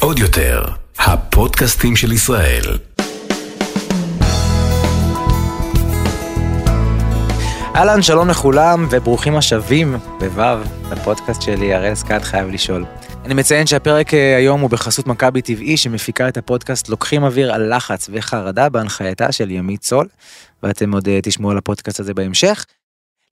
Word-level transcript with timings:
עוד 0.00 0.18
יותר, 0.18 0.64
הפודקאסטים 0.98 1.96
של 1.96 2.12
ישראל. 2.12 2.62
אהלן, 7.74 8.02
שלום 8.02 8.28
לכולם 8.28 8.86
וברוכים 8.90 9.36
השבים 9.36 9.96
בו' 10.18 10.42
לפודקאסט 10.92 11.42
שלי, 11.42 11.74
הראל 11.74 11.94
סקאט 11.94 12.22
חייב 12.22 12.48
לשאול. 12.48 12.84
אני 13.24 13.34
מציין 13.34 13.66
שהפרק 13.66 14.14
אה, 14.14 14.36
היום 14.36 14.60
הוא 14.60 14.70
בחסות 14.70 15.06
מכבי 15.06 15.42
טבעי 15.42 15.76
שמפיקה 15.76 16.28
את 16.28 16.36
הפודקאסט 16.36 16.88
לוקחים 16.88 17.24
אוויר 17.24 17.54
על 17.54 17.76
לחץ 17.76 18.10
וחרדה 18.12 18.68
בהנחייתה 18.68 19.32
של 19.32 19.50
ימית 19.50 19.84
סול, 19.84 20.06
ואתם 20.62 20.92
עוד 20.92 21.08
אה, 21.08 21.18
תשמעו 21.22 21.50
על 21.50 21.58
הפודקאסט 21.58 22.00
הזה 22.00 22.14
בהמשך. 22.14 22.64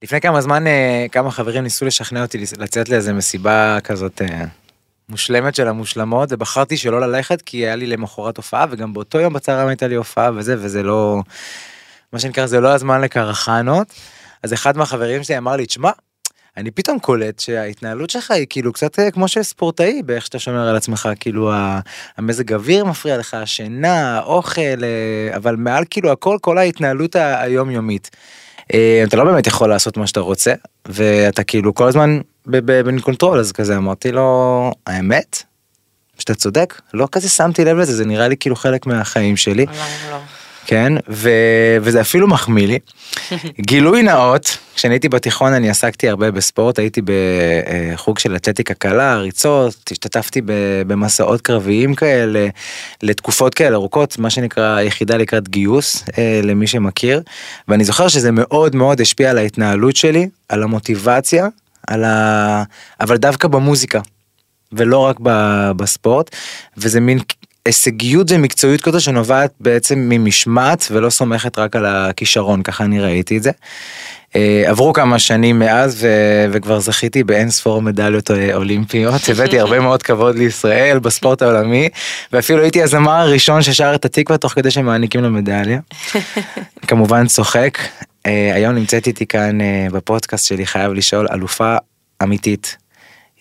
לפני 0.03 0.21
כמה 0.21 0.41
זמן 0.41 0.67
אה, 0.67 1.05
כמה 1.11 1.31
חברים 1.31 1.63
ניסו 1.63 1.85
לשכנע 1.85 2.21
אותי 2.21 2.37
לצאת 2.37 2.89
לאיזה 2.89 3.13
מסיבה 3.13 3.77
כזאת 3.83 4.21
מושלמת 5.09 5.55
של 5.55 5.67
המושלמות 5.67 6.29
ובחרתי 6.31 6.77
שלא 6.77 7.01
ללכת 7.01 7.41
כי 7.41 7.57
היה 7.57 7.75
לי 7.75 7.87
למחרת 7.87 8.37
הופעה 8.37 8.65
וגם 8.69 8.93
באותו 8.93 9.19
יום 9.19 9.33
בצהריים 9.33 9.67
הייתה 9.67 9.87
לי 9.87 9.95
הופעה 9.95 10.31
וזה 10.35 10.55
וזה 10.59 10.83
לא 10.83 11.21
מה 12.13 12.19
שנקרא 12.19 12.45
זה 12.45 12.59
לא 12.59 12.73
הזמן 12.73 13.01
לקרחנות. 13.01 13.93
אז 14.43 14.53
אחד 14.53 14.77
מהחברים 14.77 15.23
שלי 15.23 15.37
אמר 15.37 15.55
לי 15.55 15.65
תשמע 15.65 15.91
אני 16.57 16.71
פתאום 16.71 16.99
קולט 16.99 17.39
שההתנהלות 17.39 18.09
שלך 18.09 18.31
היא 18.31 18.47
כאילו 18.49 18.73
קצת 18.73 18.99
אה, 18.99 19.11
כמו 19.11 19.27
של 19.27 19.43
ספורטאי 19.43 20.01
באיך 20.03 20.25
שאתה 20.25 20.39
שומר 20.39 20.67
על 20.69 20.75
עצמך 20.75 21.09
כאילו 21.19 21.51
המזג 22.17 22.53
אוויר 22.53 22.85
מפריע 22.85 23.17
לך 23.17 23.33
השינה 23.33 24.17
האוכל 24.17 24.61
אה, 24.61 25.35
אבל 25.35 25.55
מעל 25.55 25.83
כאילו 25.89 26.11
הכל 26.11 26.37
כל 26.41 26.57
ההתנהלות 26.57 27.15
היומיומית. 27.15 28.09
אה, 28.73 29.03
אתה 29.07 29.17
לא 29.17 29.23
באמת 29.23 29.47
יכול 29.47 29.69
לעשות 29.69 29.97
מה 29.97 30.07
שאתה 30.07 30.19
רוצה 30.19 30.53
ואתה 30.85 31.43
כאילו 31.43 31.73
כל 31.73 31.87
הזמן 31.87 32.19
in 32.45 32.99
control 32.99 33.39
אז 33.39 33.51
כזה 33.51 33.77
אמרתי 33.77 34.11
לו 34.11 34.71
האמת 34.87 35.43
שאתה 36.19 36.35
צודק 36.35 36.81
לא 36.93 37.07
כזה 37.11 37.29
שמתי 37.29 37.65
לב 37.65 37.77
לזה 37.77 37.95
זה 37.95 38.05
נראה 38.05 38.27
לי 38.27 38.37
כאילו 38.37 38.55
חלק 38.55 38.85
מהחיים 38.85 39.37
שלי. 39.37 39.65
לא. 40.11 40.17
כן? 40.65 40.93
ו... 41.09 41.29
וזה 41.81 42.01
אפילו 42.01 42.27
מחמיא 42.27 42.67
לי. 42.67 42.79
גילוי 43.69 44.03
נאות 44.03 44.57
כשאני 44.75 44.93
הייתי 44.93 45.09
בתיכון 45.09 45.53
אני 45.53 45.69
עסקתי 45.69 46.09
הרבה 46.09 46.31
בספורט 46.31 46.79
הייתי 46.79 47.01
בחוג 47.05 48.19
של 48.19 48.35
אתלטיקה 48.35 48.73
קלה 48.73 49.17
ריצות 49.17 49.89
השתתפתי 49.91 50.41
במסעות 50.87 51.41
קרביים 51.41 51.95
כאלה 51.95 52.47
לתקופות 53.03 53.53
כאלה 53.53 53.75
ארוכות 53.75 54.19
מה 54.19 54.29
שנקרא 54.29 54.81
יחידה 54.81 55.17
לקראת 55.17 55.49
גיוס 55.49 56.03
אה, 56.17 56.39
למי 56.43 56.67
שמכיר. 56.67 57.21
ואני 57.67 57.83
זוכר 57.83 58.07
שזה 58.07 58.31
מאוד 58.31 58.75
מאוד 58.75 59.01
השפיע 59.01 59.29
על 59.29 59.37
ההתנהלות 59.37 59.95
שלי 59.95 60.29
על 60.49 60.63
המוטיבציה 60.63 61.47
על 61.87 62.03
ה... 62.03 62.63
אבל 62.99 63.17
דווקא 63.17 63.47
במוזיקה 63.47 64.01
ולא 64.71 64.97
רק 64.97 65.17
בספורט. 65.75 66.35
וזה 66.77 66.99
מין 66.99 67.19
הישגיות 67.65 68.27
ומקצועיות 68.31 68.81
כזו 68.81 69.01
שנובעת 69.01 69.51
בעצם 69.59 69.99
ממשמעת 69.99 70.87
ולא 70.91 71.09
סומכת 71.09 71.59
רק 71.59 71.75
על 71.75 71.85
הכישרון 71.85 72.63
ככה 72.63 72.83
אני 72.83 72.99
ראיתי 72.99 73.37
את 73.37 73.43
זה. 73.43 73.51
Uh, 74.31 74.35
עברו 74.65 74.93
כמה 74.93 75.19
שנים 75.19 75.59
מאז 75.59 75.97
ו- 75.99 76.45
וכבר 76.51 76.79
זכיתי 76.79 77.23
באין 77.23 77.49
ספור 77.49 77.81
מדליות 77.81 78.31
אה, 78.31 78.55
אולימפיות 78.55 79.29
הבאתי 79.29 79.59
הרבה 79.59 79.79
מאוד 79.79 80.03
כבוד 80.03 80.37
לישראל 80.37 80.99
בספורט 80.99 81.41
העולמי 81.41 81.89
ואפילו 82.31 82.61
הייתי 82.61 82.83
הזמר 82.83 83.11
הראשון 83.11 83.61
ששר 83.61 83.95
את 83.95 84.05
התקווה 84.05 84.37
תוך 84.37 84.53
כדי 84.53 84.71
שמעניקים 84.71 85.23
לו 85.23 85.29
מדליה. 85.29 85.79
כמובן 86.87 87.27
צוחק 87.27 87.77
uh, 87.77 88.29
היום 88.53 88.75
נמצאת 88.75 89.07
איתי 89.07 89.25
כאן 89.25 89.57
בפודקאסט 89.91 90.45
שלי 90.47 90.65
חייב 90.65 90.93
לשאול 90.93 91.27
אלופה 91.33 91.75
אמיתית 92.23 92.77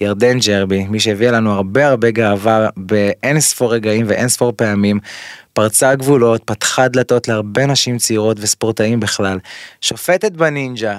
ירדן 0.03 0.39
ג'רבי, 0.39 0.84
מי 0.84 1.00
שהביאה 1.00 1.33
לנו 1.33 1.53
הרבה 1.53 1.89
הרבה 1.89 2.11
גאווה 2.11 2.69
באין 2.77 3.41
ספור 3.41 3.75
רגעים 3.75 4.06
ואין 4.09 4.28
ספור 4.28 4.53
פעמים, 4.56 5.00
פרצה 5.53 5.94
גבולות, 5.94 6.42
פתחה 6.44 6.89
דלתות 6.89 7.28
להרבה 7.28 7.67
נשים 7.67 7.98
צעירות 7.98 8.37
וספורטאים 8.41 9.00
בכלל, 9.00 9.38
שופטת 9.81 10.32
בנינג'ה, 10.32 10.99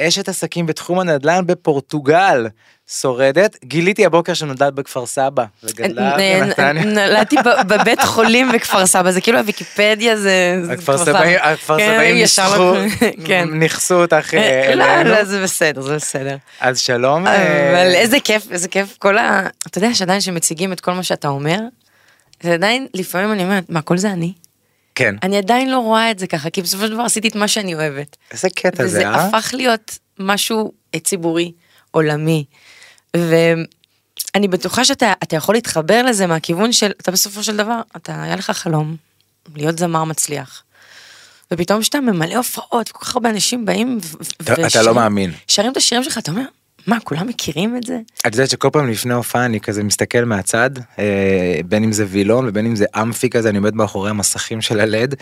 אשת 0.00 0.28
עסקים 0.28 0.66
בתחום 0.66 0.98
הנדל"ן 0.98 1.46
בפורטוגל, 1.46 2.46
שורדת, 2.88 3.56
גיליתי 3.64 4.06
הבוקר 4.06 4.34
שנולדת 4.34 4.72
בכפר 4.72 5.06
סבא, 5.06 5.44
וגדלה 5.62 6.16
בנתניה. 6.16 6.84
נולדתי 6.84 7.36
בבית 7.68 8.02
חולים 8.02 8.52
בכפר 8.52 8.86
סבא, 8.86 9.10
זה 9.10 9.20
כאילו 9.20 9.38
הוויקיפדיה 9.38 10.16
זה. 10.16 10.62
הכפר 10.70 11.78
סבאים 11.78 12.22
כן. 13.24 13.48
נכסו 13.48 13.94
אותך 14.02 14.34
אה, 14.34 14.72
אלינו. 14.72 15.10
לא, 15.10 15.16
לא, 15.16 15.24
זה 15.24 15.42
בסדר, 15.42 15.80
זה 15.80 15.96
בסדר. 15.96 16.36
אז 16.60 16.80
שלום. 16.80 17.26
אבל 17.26 17.74
אה, 17.74 17.94
איזה 17.94 18.20
כיף, 18.20 18.52
איזה 18.52 18.68
כיף, 18.68 18.96
כל 18.98 19.18
ה... 19.18 19.46
אתה 19.66 19.78
יודע 19.78 19.94
שעדיין 19.94 20.20
שמציגים 20.20 20.72
את 20.72 20.80
כל 20.80 20.92
מה 20.92 21.02
שאתה 21.02 21.28
אומר, 21.28 21.58
זה 22.42 22.54
עדיין, 22.54 22.86
לפעמים 22.94 23.32
אני 23.32 23.44
אומרת, 23.44 23.64
מה, 23.68 23.82
כל 23.82 23.98
זה 23.98 24.10
אני? 24.10 24.32
כן. 24.94 25.14
אני 25.22 25.36
עדיין 25.36 25.70
לא 25.70 25.78
רואה 25.78 26.10
את 26.10 26.18
זה 26.18 26.26
ככה, 26.26 26.50
כי 26.50 26.62
בסופו 26.62 26.86
של 26.86 26.92
דבר 26.92 27.02
עשיתי 27.02 27.28
את 27.28 27.36
מה 27.36 27.48
שאני 27.48 27.74
אוהבת. 27.74 28.16
איזה 28.32 28.48
קטע 28.50 28.86
זה, 28.86 29.06
אה? 29.06 29.10
וזה 29.10 29.20
הפך 29.20 29.54
להיות 29.54 29.98
משהו 30.18 30.72
ציבורי, 31.02 31.52
עולמי. 31.94 32.44
ואני 33.16 34.48
בטוחה 34.48 34.84
שאתה 34.84 35.12
יכול 35.32 35.54
להתחבר 35.54 36.02
לזה 36.02 36.26
מהכיוון 36.26 36.72
של, 36.72 36.90
אתה 37.00 37.10
בסופו 37.10 37.42
של 37.42 37.56
דבר, 37.56 37.80
אתה, 37.96 38.22
היה 38.22 38.36
לך 38.36 38.50
חלום 38.50 38.96
להיות 39.56 39.78
זמר 39.78 40.04
מצליח. 40.04 40.62
ופתאום 41.50 41.80
כשאתה 41.80 42.00
ממלא 42.00 42.36
הופעות, 42.36 42.88
כל 42.88 43.04
כך 43.04 43.14
הרבה 43.14 43.30
אנשים 43.30 43.64
באים, 43.66 43.98
אתה 44.42 44.82
לא 44.82 44.94
מאמין. 44.94 45.32
שרים 45.48 45.72
את 45.72 45.76
השירים 45.76 46.04
שלך, 46.04 46.18
אתה 46.18 46.30
אומר, 46.30 46.44
מה, 46.86 47.00
כולם 47.00 47.26
מכירים 47.26 47.76
את 47.76 47.82
זה? 47.82 47.98
את 48.26 48.34
יודעת 48.34 48.50
שכל 48.50 48.70
פעם 48.72 48.90
לפני 48.90 49.14
הופעה 49.14 49.44
אני 49.44 49.60
כזה 49.60 49.82
מסתכל 49.82 50.24
מהצד, 50.24 50.70
אה, 50.98 51.60
בין 51.66 51.84
אם 51.84 51.92
זה 51.92 52.04
וילון 52.08 52.48
ובין 52.48 52.66
אם 52.66 52.76
זה 52.76 52.84
אמפי 53.02 53.30
כזה, 53.30 53.48
אני 53.48 53.58
עומד 53.58 53.74
מאחורי 53.74 54.10
המסכים 54.10 54.60
של 54.60 54.80
הלד, 54.80 55.14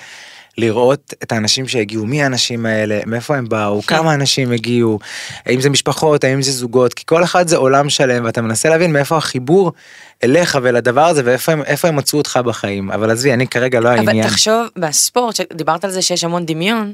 לראות 0.58 1.14
את 1.22 1.32
האנשים 1.32 1.68
שהגיעו, 1.68 2.06
מי 2.06 2.22
האנשים 2.22 2.66
האלה, 2.66 3.00
מאיפה 3.06 3.36
הם 3.36 3.48
באו, 3.48 3.82
כמה 3.86 4.14
אנשים 4.14 4.52
הגיעו, 4.52 4.98
האם 5.46 5.60
זה 5.60 5.70
משפחות, 5.70 6.24
האם 6.24 6.42
זה 6.42 6.52
זוגות, 6.52 6.94
כי 6.94 7.02
כל 7.06 7.24
אחד 7.24 7.48
זה 7.48 7.56
עולם 7.56 7.90
שלם 7.90 8.24
ואתה 8.24 8.42
מנסה 8.42 8.68
להבין 8.68 8.92
מאיפה 8.92 9.16
החיבור 9.16 9.72
אליך 10.24 10.58
ולדבר 10.62 11.04
הזה 11.04 11.22
ואיפה 11.24 11.52
הם, 11.52 11.62
הם 11.84 11.96
מצאו 11.96 12.18
אותך 12.18 12.40
בחיים, 12.44 12.90
אבל 12.90 13.10
עזבי, 13.10 13.32
אני 13.32 13.46
כרגע 13.46 13.80
לא 13.80 13.88
העניין. 13.88 14.18
אבל 14.20 14.28
תחשוב, 14.28 14.66
בספורט, 14.76 15.40
דיברת 15.52 15.84
על 15.84 15.90
זה 15.90 16.02
שיש 16.02 16.24
המון 16.24 16.46
דמיון, 16.46 16.92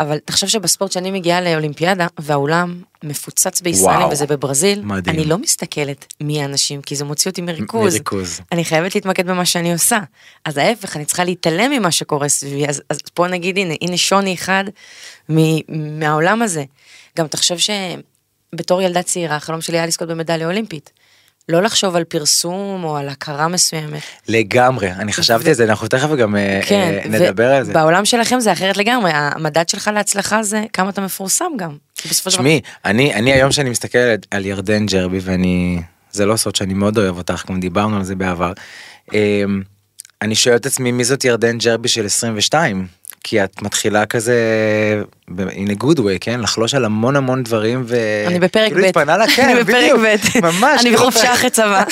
אבל 0.00 0.18
תחשוב 0.24 0.48
שבספורט 0.48 0.92
שאני 0.92 1.10
מגיעה 1.10 1.40
לאולימפיאדה 1.40 2.06
והאולם 2.18 2.82
מפוצץ 3.04 3.60
בישראל 3.60 4.04
וזה 4.12 4.26
בברזיל, 4.26 4.82
מדהים. 4.84 5.16
אני 5.16 5.24
לא 5.24 5.38
מסתכלת 5.38 6.14
מי 6.20 6.42
האנשים 6.42 6.82
כי 6.82 6.96
זה 6.96 7.04
מוציא 7.04 7.30
אותי 7.30 7.40
מריכוז. 7.42 7.94
מריכוז. 7.94 8.40
אני 8.52 8.64
חייבת 8.64 8.94
להתמקד 8.94 9.26
במה 9.26 9.44
שאני 9.44 9.72
עושה. 9.72 9.98
אז 10.44 10.56
ההפך, 10.56 10.96
אני 10.96 11.04
צריכה 11.04 11.24
להתעלם 11.24 11.70
ממה 11.70 11.90
שקורה 11.90 12.28
סביבי, 12.28 12.66
אז, 12.66 12.82
אז 12.88 12.98
פה 13.14 13.26
נגיד 13.26 13.58
הנה, 13.58 13.74
הנה 13.80 13.96
שוני 13.96 14.34
אחד 14.34 14.64
מ, 15.30 15.38
מהעולם 15.98 16.42
הזה. 16.42 16.64
גם 17.18 17.26
תחשוב 17.26 17.58
שבתור 17.58 18.82
ילדה 18.82 19.02
צעירה 19.02 19.36
החלום 19.36 19.60
שלי 19.60 19.78
היה 19.78 19.86
לזכות 19.86 20.08
במדליה 20.08 20.46
אולימפית. 20.46 20.90
לא 21.50 21.62
לחשוב 21.62 21.96
על 21.96 22.04
פרסום 22.04 22.84
או 22.84 22.96
על 22.96 23.08
הכרה 23.08 23.48
מסוימת. 23.48 24.02
לגמרי, 24.28 24.92
אני 24.92 25.12
חשבתי 25.12 25.48
על 25.48 25.54
זה, 25.54 25.64
אנחנו 25.64 25.88
תכף 25.88 26.08
גם 26.18 26.36
אה, 26.36 26.60
כן, 26.66 26.98
uh, 27.04 27.08
נדבר 27.08 27.52
על 27.52 27.64
זה. 27.64 27.72
בעולם 27.72 28.04
שלכם 28.04 28.40
זה 28.40 28.52
אחרת 28.52 28.76
לגמרי, 28.76 29.10
המדד 29.14 29.68
שלך 29.68 29.90
להצלחה 29.94 30.42
זה 30.42 30.64
כמה 30.72 30.90
אתה 30.90 31.00
מפורסם 31.00 31.50
גם. 31.56 31.76
תשמעי, 32.24 32.60
אני, 32.84 33.14
אני 33.14 33.32
היום 33.32 33.52
שאני 33.52 33.70
מסתכל 33.70 33.98
על 34.30 34.46
ירדן 34.46 34.86
ג'רבי 34.86 35.18
ואני, 35.22 35.82
זה 36.12 36.26
לא 36.26 36.36
סוד 36.36 36.56
שאני 36.56 36.74
מאוד 36.74 36.98
אוהב 36.98 37.18
אותך, 37.18 37.42
כמו 37.46 37.56
דיברנו 37.56 37.96
על 37.96 38.04
זה 38.04 38.14
בעבר. 38.14 38.52
אמ, 39.12 39.62
אני 40.22 40.34
שואל 40.34 40.56
את 40.56 40.66
עצמי 40.66 40.92
מי 40.92 41.04
זאת 41.04 41.24
ירדן 41.24 41.58
ג'רבי 41.58 41.88
של 41.88 42.06
22. 42.06 42.86
כי 43.24 43.44
את 43.44 43.62
מתחילה 43.62 44.06
כזה 44.06 44.34
in 45.30 45.70
a 45.70 45.82
good 45.82 45.98
way 45.98 46.18
כן 46.20 46.40
לחלוש 46.40 46.74
על 46.74 46.84
המון 46.84 47.16
המון 47.16 47.42
דברים 47.42 47.84
ו... 47.86 47.96
אני 48.26 48.40
בפרק 48.40 48.72
ב', 48.72 48.92
כן, 49.36 49.48
אני 49.50 49.64
בפרק 49.64 49.92
ב', 49.92 50.40
ממש, 50.42 50.80
אני 50.80 50.90
בחופשה 50.94 51.34
אחרי 51.34 51.50
צבא. 51.50 51.84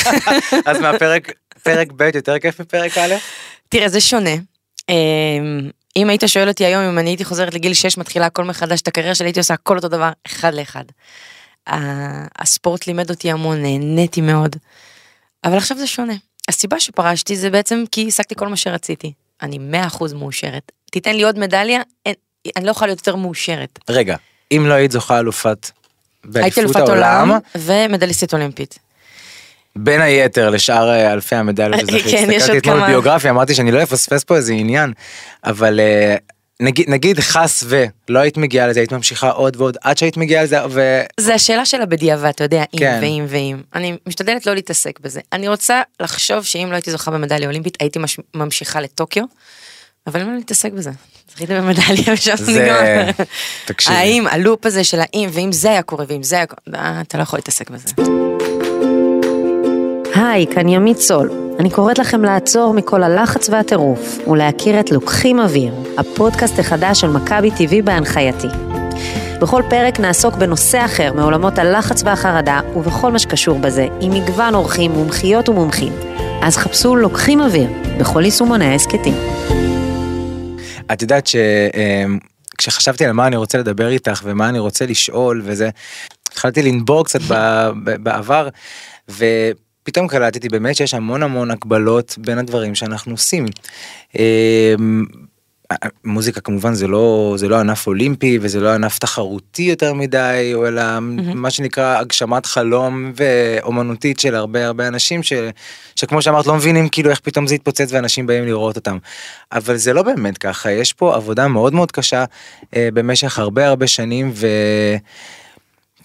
אז 0.66 0.80
מהפרק 0.80 1.32
פרק 1.62 1.92
ב' 1.92 2.10
יותר 2.14 2.38
כיף 2.38 2.60
מפרק 2.60 2.98
א'? 2.98 3.14
תראה 3.68 3.88
זה 3.88 4.00
שונה. 4.00 4.30
אמ, 4.88 5.70
אם 5.96 6.10
היית 6.10 6.22
שואל 6.26 6.48
אותי 6.48 6.64
היום 6.64 6.82
אם 6.82 6.98
אני 6.98 7.10
הייתי 7.10 7.24
חוזרת 7.24 7.54
לגיל 7.54 7.74
6 7.74 7.98
מתחילה 7.98 8.26
הכל 8.26 8.44
מחדש 8.44 8.80
את 8.80 8.88
הקריירה 8.88 9.14
שלי 9.14 9.26
הייתי 9.26 9.40
עושה 9.40 9.54
הכל 9.54 9.76
אותו 9.76 9.88
דבר 9.88 10.10
אחד 10.26 10.54
לאחד. 10.54 10.84
הספורט 12.38 12.86
לימד 12.86 13.10
אותי 13.10 13.30
המון 13.30 13.62
נהניתי 13.62 14.20
מאוד. 14.20 14.56
אבל 15.44 15.56
עכשיו 15.56 15.78
זה 15.78 15.86
שונה. 15.86 16.14
הסיבה 16.48 16.80
שפרשתי 16.80 17.36
זה 17.36 17.50
בעצם 17.50 17.84
כי 17.92 18.08
השגתי 18.08 18.34
כל 18.34 18.48
מה 18.48 18.56
שרציתי. 18.56 19.12
אני 19.42 19.58
100% 19.90 20.14
מאושרת. 20.14 20.72
תיתן 20.90 21.16
לי 21.16 21.22
עוד 21.22 21.38
מדליה, 21.38 21.80
אין, 22.06 22.14
אני 22.56 22.64
לא 22.64 22.70
יכולה 22.70 22.88
להיות 22.88 22.98
יותר 22.98 23.16
מאושרת. 23.16 23.78
רגע, 23.88 24.16
אם 24.52 24.66
לא 24.66 24.74
היית 24.74 24.92
זוכה 24.92 25.18
אלופת 25.18 25.70
באליפות 26.24 26.76
העולם, 26.76 27.38
ומדליסטית 27.54 28.32
אולימפית. 28.32 28.78
בין 29.76 30.00
היתר 30.00 30.50
לשאר 30.50 30.90
אה, 30.90 31.12
אלפי 31.12 31.36
המדליות, 31.36 31.90
כן, 32.10 32.28
יש 32.32 32.50
עוד 32.50 32.62
כמה. 32.62 32.74
אתמול 32.74 32.86
ביוגרפיה, 32.86 33.30
אמרתי 33.30 33.54
שאני 33.54 33.72
לא 33.72 33.82
אפספס 33.82 34.24
פה 34.24 34.36
איזה 34.36 34.52
עניין, 34.52 34.92
אבל 35.44 35.80
uh, 35.80 36.34
נגיד, 36.60 36.90
נגיד 36.90 37.20
חס 37.20 37.64
ולא 37.66 38.18
היית 38.18 38.36
מגיעה 38.36 38.66
לזה, 38.66 38.80
היית 38.80 38.92
ממשיכה 38.92 39.30
עוד 39.30 39.56
ועוד 39.56 39.76
עד 39.82 39.98
שהיית 39.98 40.16
מגיעה 40.16 40.42
לזה, 40.42 40.66
ו... 40.70 41.00
זה 41.20 41.34
השאלה 41.34 41.66
של 41.66 41.82
הבדיעבד, 41.82 42.28
אתה 42.28 42.44
יודע, 42.44 42.64
אם 42.74 42.78
כן. 42.78 42.98
ואם 43.02 43.24
ואם. 43.28 43.62
אני 43.74 43.96
משתדלת 44.06 44.46
לא 44.46 44.54
להתעסק 44.54 45.00
בזה. 45.00 45.20
אני 45.32 45.48
רוצה 45.48 45.82
לחשוב 46.00 46.44
שאם 46.44 46.66
לא 46.70 46.74
הייתי 46.74 46.90
זוכה 46.90 47.10
במדליה 47.10 47.48
אולימפית, 47.48 47.76
הייתי 47.80 47.98
מש... 47.98 48.18
ממשיכה 48.34 48.80
לטוקיו, 48.80 49.24
אבל 50.08 50.22
לא 50.22 50.34
להתעסק 50.34 50.72
בזה. 50.72 50.90
זכיתי 51.32 51.54
במדליה 51.54 52.12
ושם. 52.14 52.34
נגמר. 52.48 53.10
תקשיבי. 53.64 53.96
האם, 53.96 54.26
הלופ 54.26 54.66
הזה 54.66 54.84
של 54.84 55.00
האם, 55.00 55.28
ואם 55.32 55.52
זה 55.52 55.70
היה 55.70 55.82
קורה, 55.82 56.04
ואם 56.08 56.22
זה 56.22 56.36
היה 56.36 56.46
קורה, 56.46 56.80
אה, 56.80 57.00
אתה 57.00 57.18
לא 57.18 57.22
יכול 57.22 57.38
להתעסק 57.38 57.70
בזה. 57.70 57.88
היי, 60.14 60.46
כאן 60.46 60.68
ימית 60.68 60.98
סול. 60.98 61.30
אני 61.60 61.70
קוראת 61.70 61.98
לכם 61.98 62.22
לעצור 62.22 62.74
מכל 62.74 63.02
הלחץ 63.02 63.48
והטירוף 63.48 64.18
ולהכיר 64.26 64.80
את 64.80 64.90
לוקחים 64.90 65.40
אוויר, 65.40 65.74
הפודקאסט 65.98 66.58
החדש 66.58 67.00
של 67.00 67.08
מכבי 67.08 67.50
TV 67.50 67.84
בהנחייתי. 67.84 68.48
בכל 69.40 69.62
פרק 69.70 70.00
נעסוק 70.00 70.34
בנושא 70.34 70.84
אחר 70.84 71.12
מעולמות 71.12 71.58
הלחץ 71.58 72.02
והחרדה 72.04 72.60
ובכל 72.76 73.12
מה 73.12 73.18
שקשור 73.18 73.58
בזה, 73.58 73.86
עם 74.00 74.10
מגוון 74.10 74.54
אורחים, 74.54 74.90
מומחיות 74.90 75.48
ומומחים. 75.48 75.92
אז 76.42 76.56
חפשו 76.56 76.96
לוקחים 76.96 77.40
אוויר 77.40 77.68
בכל 77.98 78.24
יישומוני 78.24 78.64
ההסכתים. 78.64 79.14
את 80.92 81.02
יודעת 81.02 81.26
שכשחשבתי 81.26 83.04
על 83.06 83.12
מה 83.12 83.26
אני 83.26 83.36
רוצה 83.36 83.58
לדבר 83.58 83.88
איתך 83.88 84.20
ומה 84.24 84.48
אני 84.48 84.58
רוצה 84.58 84.86
לשאול 84.86 85.42
וזה, 85.44 85.70
התחלתי 86.28 86.62
לנבור 86.62 87.04
קצת 87.04 87.20
בעבר, 87.82 88.48
ופתאום 89.08 90.08
קלטתי 90.08 90.48
באמת 90.48 90.76
שיש 90.76 90.94
המון 90.94 91.22
המון 91.22 91.50
הקבלות 91.50 92.14
בין 92.18 92.38
הדברים 92.38 92.74
שאנחנו 92.74 93.12
עושים. 93.12 93.46
מוזיקה 96.04 96.40
כמובן 96.40 96.74
זה 96.74 96.86
לא 96.86 97.34
זה 97.36 97.48
לא 97.48 97.56
ענף 97.56 97.86
אולימפי 97.86 98.38
וזה 98.40 98.60
לא 98.60 98.68
ענף 98.68 98.98
תחרותי 98.98 99.62
יותר 99.62 99.94
מדי 99.94 100.54
אלא 100.66 100.82
מה 101.34 101.50
שנקרא 101.50 101.98
הגשמת 101.98 102.46
חלום 102.46 103.12
ואומנותית 103.16 104.20
של 104.20 104.34
הרבה 104.34 104.66
הרבה 104.66 104.88
אנשים 104.88 105.22
ש, 105.22 105.32
שכמו 105.96 106.22
שאמרת 106.22 106.46
לא 106.46 106.54
מבינים 106.54 106.88
כאילו 106.88 107.10
איך 107.10 107.20
פתאום 107.20 107.46
זה 107.46 107.54
התפוצץ 107.54 107.88
ואנשים 107.92 108.26
באים 108.26 108.44
לראות 108.46 108.76
אותם. 108.76 108.98
אבל 109.52 109.76
זה 109.76 109.92
לא 109.92 110.02
באמת 110.02 110.38
ככה 110.38 110.70
יש 110.70 110.92
פה 110.92 111.14
עבודה 111.14 111.48
מאוד 111.48 111.74
מאוד 111.74 111.92
קשה 111.92 112.24
אה, 112.76 112.88
במשך 112.94 113.38
הרבה 113.38 113.66
הרבה 113.66 113.86
שנים 113.86 114.30
ו... 114.34 114.46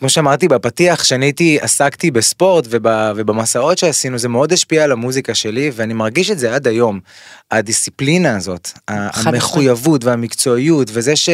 כמו 0.03 0.09
שאמרתי 0.09 0.47
בפתיח, 0.47 1.03
שאני 1.03 1.25
הייתי, 1.25 1.57
עסקתי 1.61 2.11
בספורט 2.11 2.65
וב, 2.69 2.85
ובמסעות 3.15 3.77
שעשינו, 3.77 4.17
זה 4.17 4.29
מאוד 4.29 4.53
השפיע 4.53 4.83
על 4.83 4.91
המוזיקה 4.91 5.35
שלי, 5.35 5.71
ואני 5.75 5.93
מרגיש 5.93 6.31
את 6.31 6.39
זה 6.39 6.55
עד 6.55 6.67
היום. 6.67 6.99
הדיסציפלינה 7.51 8.37
הזאת, 8.37 8.69
המחויבות 8.87 10.03
והמקצועיות, 10.03 10.87
וזה 10.93 11.15
ש... 11.15 11.29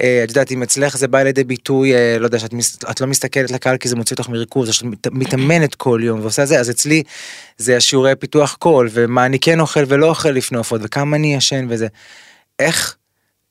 אה, 0.00 0.20
את 0.24 0.28
יודעת, 0.28 0.52
אם 0.52 0.62
אצלך 0.62 0.96
זה 0.96 1.08
בא 1.08 1.22
לידי 1.22 1.44
ביטוי, 1.44 1.94
אה, 1.94 2.16
לא 2.18 2.24
יודע, 2.24 2.38
שאת 2.38 2.54
את 2.90 3.00
לא 3.00 3.06
מסתכלת 3.06 3.50
לקהל 3.50 3.76
כי 3.76 3.88
זה 3.88 3.96
מוציא 3.96 4.16
אותך 4.18 4.28
מריכוז, 4.28 4.70
שאת 4.72 4.84
מת- 4.84 5.12
מתאמנת 5.12 5.74
כל 5.74 6.00
יום 6.02 6.20
ועושה 6.20 6.46
זה, 6.46 6.60
אז 6.60 6.70
אצלי 6.70 7.02
זה 7.58 7.76
השיעורי 7.76 8.16
פיתוח 8.16 8.56
קול, 8.58 8.88
ומה 8.92 9.26
אני 9.26 9.38
כן 9.38 9.60
אוכל 9.60 9.84
ולא 9.88 10.06
אוכל 10.06 10.30
לפני 10.30 10.58
הופעות, 10.58 10.80
וכמה 10.84 11.16
אני 11.16 11.34
ישן 11.34 11.66
וזה. 11.68 11.86
איך 12.58 12.96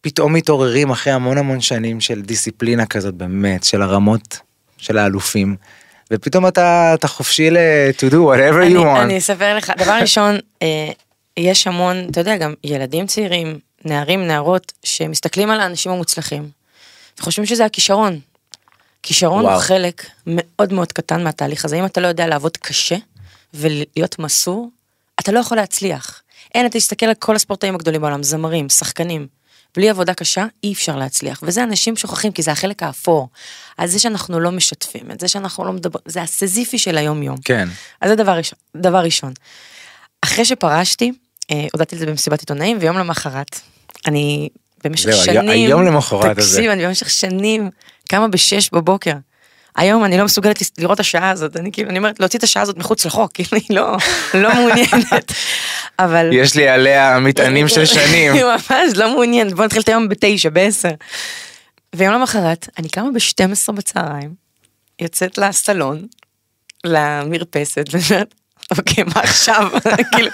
פתאום 0.03 0.33
מתעוררים 0.33 0.89
אחרי 0.89 1.13
המון 1.13 1.37
המון 1.37 1.61
שנים 1.61 2.01
של 2.01 2.21
דיסציפלינה 2.21 2.85
כזאת 2.85 3.13
באמת, 3.13 3.63
של 3.63 3.81
הרמות 3.81 4.39
של 4.77 4.97
האלופים, 4.97 5.55
ופתאום 6.11 6.47
אתה, 6.47 6.91
אתה 6.93 7.07
חופשי 7.07 7.49
ל- 7.51 7.57
to 7.97 8.11
do 8.11 8.15
whatever 8.15 8.73
you 8.73 8.83
want. 8.83 8.99
אני 9.01 9.17
אספר 9.17 9.57
לך, 9.57 9.71
דבר 9.77 9.97
ראשון, 10.01 10.35
אה, 10.61 10.91
יש 11.37 11.67
המון, 11.67 12.07
אתה 12.11 12.19
יודע, 12.19 12.37
גם 12.37 12.53
ילדים 12.63 13.07
צעירים, 13.07 13.59
נערים, 13.85 14.27
נערות, 14.27 14.73
שמסתכלים 14.83 15.49
על 15.49 15.59
האנשים 15.59 15.91
המוצלחים, 15.91 16.49
וחושבים 17.19 17.45
שזה 17.45 17.65
הכישרון. 17.65 18.19
כישרון 19.03 19.45
וואו. 19.45 19.53
הוא 19.53 19.61
חלק 19.61 20.05
מאוד 20.27 20.73
מאוד 20.73 20.91
קטן 20.91 21.23
מהתהליך 21.23 21.65
הזה, 21.65 21.75
אם 21.75 21.85
אתה 21.85 22.01
לא 22.01 22.07
יודע 22.07 22.27
לעבוד 22.27 22.57
קשה 22.57 22.95
ולהיות 23.53 24.19
מסור, 24.19 24.69
אתה 25.19 25.31
לא 25.31 25.39
יכול 25.39 25.57
להצליח. 25.57 26.21
אין, 26.55 26.65
אתה 26.65 26.79
תסתכל 26.79 27.05
על 27.05 27.13
כל 27.13 27.35
הספורטאים 27.35 27.75
הגדולים 27.75 28.01
בעולם, 28.01 28.23
זמרים, 28.23 28.69
שחקנים. 28.69 29.27
בלי 29.75 29.89
עבודה 29.89 30.13
קשה 30.13 30.45
אי 30.63 30.73
אפשר 30.73 30.95
להצליח, 30.95 31.39
וזה 31.43 31.63
אנשים 31.63 31.97
שוכחים 31.97 32.31
כי 32.31 32.41
זה 32.41 32.51
החלק 32.51 32.83
האפור. 32.83 33.29
אז 33.77 33.91
זה 33.91 33.99
שאנחנו 33.99 34.39
לא 34.39 34.51
משתפים, 34.51 35.11
את 35.11 35.19
זה 35.19 35.27
שאנחנו 35.27 35.65
לא 35.65 35.73
מדברים, 35.73 36.03
זה 36.07 36.21
הסזיפי 36.21 36.79
של 36.79 36.97
היום 36.97 37.23
יום. 37.23 37.37
כן. 37.45 37.69
אז 38.01 38.09
זה 38.09 38.15
דבר 38.15 38.31
ראשון. 38.31 38.59
דבר 38.77 38.97
ראשון. 38.97 39.33
אחרי 40.21 40.45
שפרשתי, 40.45 41.11
אה, 41.51 41.67
הודעתי 41.73 41.95
את 41.95 41.99
זה 41.99 42.05
במסיבת 42.05 42.39
עיתונאים, 42.39 42.77
ויום 42.81 42.97
למחרת, 42.97 43.59
אני 44.07 44.49
במשך 44.83 45.09
זהו, 45.11 45.23
שנים, 45.25 45.49
הי- 45.49 45.65
היום 45.65 45.83
למחרת 45.85 46.37
הזה. 46.37 46.57
תקשיב, 46.57 46.71
אני 46.71 46.87
במשך 46.87 47.09
שנים, 47.09 47.69
קמה 48.09 48.27
בשש 48.27 48.69
בבוקר. 48.73 49.13
היום 49.75 50.05
אני 50.05 50.17
לא 50.17 50.25
מסוגלת 50.25 50.61
לראות 50.77 50.95
את 50.95 50.99
השעה 50.99 51.29
הזאת, 51.29 51.57
אני 51.57 51.71
כאילו, 51.71 51.89
אני 51.89 51.97
אומרת, 51.97 52.19
להוציא 52.19 52.39
את 52.39 52.43
השעה 52.43 52.63
הזאת 52.63 52.77
מחוץ 52.77 53.05
לחוק, 53.05 53.31
כאילו, 53.35 53.49
היא 53.51 53.77
לא, 53.77 53.97
לא 54.33 54.53
מעוניינת. 54.53 55.31
אבל... 55.99 56.29
יש 56.33 56.55
לי 56.55 56.67
עליה 56.67 57.19
מטענים 57.19 57.67
של 57.67 57.85
שנים. 57.85 58.33
היא 58.35 58.43
ממש 58.43 58.93
לא 58.95 59.09
מעוניינת, 59.13 59.53
בוא 59.53 59.65
נתחיל 59.65 59.81
את 59.81 59.89
היום 59.89 60.09
בתשע, 60.09 60.49
בעשר. 60.49 60.91
ויום 61.95 62.13
למחרת, 62.13 62.69
אני 62.77 62.89
קמה 62.89 63.11
ב-12 63.11 63.71
בצהריים, 63.71 64.33
יוצאת 65.01 65.37
לסלון, 65.37 66.07
למרפסת, 66.83 67.85
ואומרת, 67.91 68.33
אוקיי, 68.77 69.03
מה 69.03 69.21
עכשיו? 69.21 69.71
כאילו, 70.11 70.29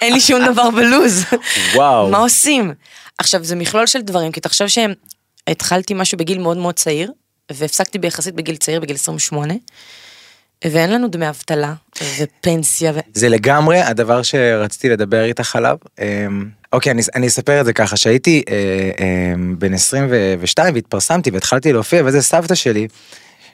אין 0.00 0.12
לי 0.12 0.20
שום 0.20 0.44
דבר 0.44 0.70
בלוז. 0.70 1.24
וואו. 1.74 2.10
מה 2.10 2.18
עושים? 2.18 2.72
עכשיו, 3.18 3.44
זה 3.44 3.56
מכלול 3.56 3.86
של 3.86 4.00
דברים, 4.00 4.32
כי 4.32 4.40
תחשוב 4.40 4.66
שהתחלתי 4.68 5.94
משהו 5.94 6.18
בגיל 6.18 6.38
מאוד 6.38 6.56
מאוד 6.56 6.74
צעיר, 6.74 7.12
והפסקתי 7.52 7.98
ביחסית 7.98 8.34
בגיל 8.34 8.56
צעיר, 8.56 8.80
בגיל 8.80 8.96
28, 8.96 9.54
ואין 10.64 10.92
לנו 10.92 11.08
דמי 11.08 11.28
אבטלה, 11.28 11.74
ופנסיה, 12.18 12.92
ו... 12.94 12.98
זה 13.14 13.28
לגמרי 13.28 13.80
הדבר 13.80 14.22
שרציתי 14.22 14.88
לדבר 14.88 15.24
איתך 15.24 15.56
עליו. 15.56 15.76
אמ, 15.98 16.48
אוקיי, 16.72 16.92
אני, 16.92 17.02
אני 17.14 17.26
אספר 17.26 17.60
את 17.60 17.66
זה 17.66 17.72
ככה, 17.72 17.96
שהייתי 17.96 18.42
אה, 18.48 18.54
אה, 19.00 19.34
בן 19.58 19.74
22 19.74 20.74
והתפרסמתי 20.74 21.30
והתחלתי 21.30 21.72
להופיע, 21.72 22.02
וזה 22.04 22.22
סבתא 22.22 22.54
שלי, 22.54 22.88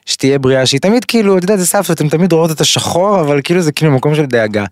שתהיה 0.07 0.39
בריאה, 0.39 0.67
שהיא 0.67 0.81
תמיד 0.81 1.05
כאילו, 1.05 1.39
את 1.39 1.43
יודעת, 1.43 1.59
זה 1.59 1.67
סבתא, 1.67 1.93
אתם 1.93 2.09
תמיד 2.09 2.33
רואות 2.33 2.51
את 2.51 2.61
השחור, 2.61 3.21
אבל 3.21 3.41
כאילו 3.45 3.63
זה 3.63 3.73
כאילו 3.73 3.91
מקום 3.91 4.15
של 4.15 4.27
דאגה. 4.27 4.65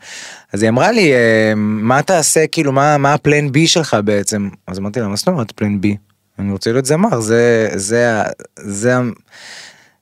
אז 0.53 0.63
היא 0.63 0.71
אמרה 0.71 0.93
לי, 0.93 1.13
אה, 1.13 1.53
מה 1.57 2.03
תעשה, 2.03 2.47
כאילו, 2.47 2.73
מה, 2.73 2.99
מה 2.99 3.15
הפלן 3.15 3.53
בי 3.53 3.67
שלך 3.67 3.97
בעצם? 4.05 4.49
אז 4.67 4.79
אמרתי 4.79 5.01
לה, 5.01 5.09
מה 5.09 5.17
זאת 5.17 5.29
אומרת 5.29 5.53
פלן 5.53 5.81
בי? 5.81 5.97
אני 6.39 6.53
רוצה 6.53 6.73
להיות 6.73 6.87
זמר, 6.87 7.21
זה, 7.21 7.69
זה, 7.75 8.23
זה, 8.57 8.95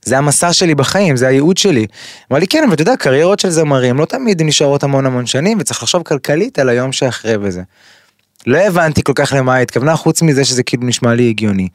זה 0.05 0.19
המסע 0.19 0.53
שלי 0.53 0.75
בחיים, 0.75 1.17
זה 1.17 1.29
הייעוד 1.29 1.57
שלי. 1.57 1.87
אמר 2.33 2.39
לי 2.39 2.47
כן, 2.47 2.63
אבל 2.67 2.75
אתה 2.75 2.83
יודע, 2.83 2.97
קריירות 2.97 3.41
של 3.41 3.51
זמרים 3.51 3.99
לא 3.99 4.05
תמיד 4.05 4.43
נשארות 4.43 4.83
המון 4.83 5.07
המון 5.07 5.27
שנים, 5.27 5.59
וצריך 5.61 5.83
לחשוב 5.83 6.03
כלכלית 6.03 6.59
על 6.59 6.69
היום 6.69 6.93
שאחרי 6.93 7.35
וזה. 7.41 7.63
לא 8.47 8.59
הבנתי 8.59 9.03
כל 9.03 9.13
כך 9.15 9.33
למה 9.37 9.57
התכוונה, 9.57 9.97
חוץ 9.97 10.23
מזה 10.23 10.45
שזה 10.45 10.63
כאילו 10.63 10.87
נשמע 10.87 11.15
לי 11.15 11.29
הגיוני. 11.29 11.69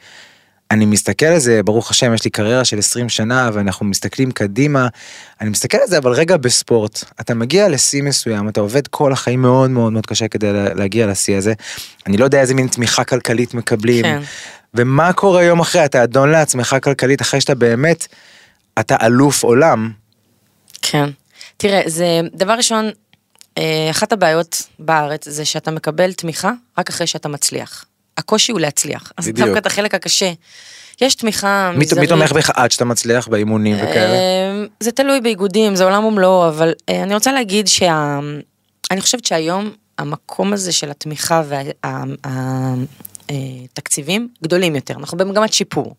אני 0.72 0.86
מסתכל 0.86 1.26
על 1.26 1.40
זה, 1.40 1.64
ברוך 1.64 1.92
השם, 1.92 2.14
יש 2.14 2.24
לי 2.26 2.32
קריירה 2.32 2.66
של 2.66 2.80
20 2.80 3.10
שנה, 3.10 3.50
ואנחנו 3.54 3.86
מסתכלים 3.86 4.32
קדימה. 4.32 4.88
אני 5.42 5.50
מסתכל 5.50 5.78
על 5.78 5.88
זה, 5.88 5.98
אבל 5.98 6.12
רגע 6.12 6.38
בספורט, 6.38 7.04
אתה 7.22 7.34
מגיע 7.34 7.70
לשיא 7.70 8.04
מסוים, 8.04 8.50
אתה 8.50 8.62
עובד 8.62 8.88
כל 8.88 9.14
החיים 9.14 9.42
מאוד 9.42 9.70
מאוד 9.70 9.94
מאוד 9.94 10.06
קשה 10.06 10.28
כדי 10.28 10.54
לה- 10.54 10.74
להגיע 10.74 11.08
לשיא 11.08 11.38
הזה. 11.38 11.54
אני 12.08 12.18
לא 12.18 12.24
יודע 12.26 12.42
איזה 12.42 12.54
מין 12.54 12.68
תמיכה 12.68 13.04
כלכלית 13.04 13.54
מקבלים. 13.54 14.04
כן. 14.06 14.22
ומה 14.74 15.14
קורה 15.14 15.44
יום 15.44 15.60
אחרי, 15.60 15.86
אתה 15.86 16.04
אדון 16.04 16.30
לעצמך 16.32 16.76
כלכלית, 16.84 17.22
אחרי 17.22 17.42
שאתה 17.42 17.56
באמת, 17.56 18.08
אתה 18.80 18.96
אלוף 19.06 19.44
עולם. 19.44 19.92
כן. 20.82 21.10
תראה, 21.58 21.82
זה 21.86 22.06
דבר 22.34 22.54
ראשון, 22.54 22.90
אה, 23.58 23.88
אחת 23.92 24.12
הבעיות 24.14 24.62
בארץ 24.80 25.30
זה 25.30 25.46
שאתה 25.46 25.72
מקבל 25.72 26.14
תמיכה 26.14 26.52
רק 26.78 26.90
אחרי 26.90 27.08
שאתה 27.08 27.30
מצליח. 27.30 27.86
הקושי 28.18 28.52
הוא 28.52 28.60
להצליח. 28.60 29.12
אז 29.18 29.28
בדיוק. 29.28 29.48
דווקא 29.48 29.60
את 29.60 29.66
החלק 29.66 29.94
הקשה. 29.94 30.32
יש 31.02 31.16
תמיכה 31.16 31.72
מי 31.74 31.86
מזערית. 31.86 32.12
מי 32.12 32.18
תומך 32.18 32.32
בך 32.32 32.50
עד 32.56 32.72
שאתה 32.72 32.86
מצליח 32.86 33.28
באימונים 33.28 33.76
וכאלה? 33.76 34.14
אה, 34.14 34.66
זה 34.80 34.92
תלוי 34.92 35.22
באיגודים, 35.22 35.76
זה 35.76 35.84
עולם 35.84 36.06
ומלואו, 36.06 36.48
אבל 36.48 36.74
אה, 36.90 37.04
אני 37.04 37.14
רוצה 37.14 37.32
להגיד 37.32 37.68
שה... 37.68 38.20
אני 38.92 39.02
חושבת 39.02 39.26
שהיום 39.26 39.72
המקום 39.98 40.54
הזה 40.54 40.72
של 40.72 40.92
התמיכה 40.92 41.44
והתקציבים 43.30 44.28
גדולים 44.44 44.76
יותר, 44.76 44.94
אנחנו 44.94 45.18
במגמת 45.18 45.54
שיפור. 45.54 45.96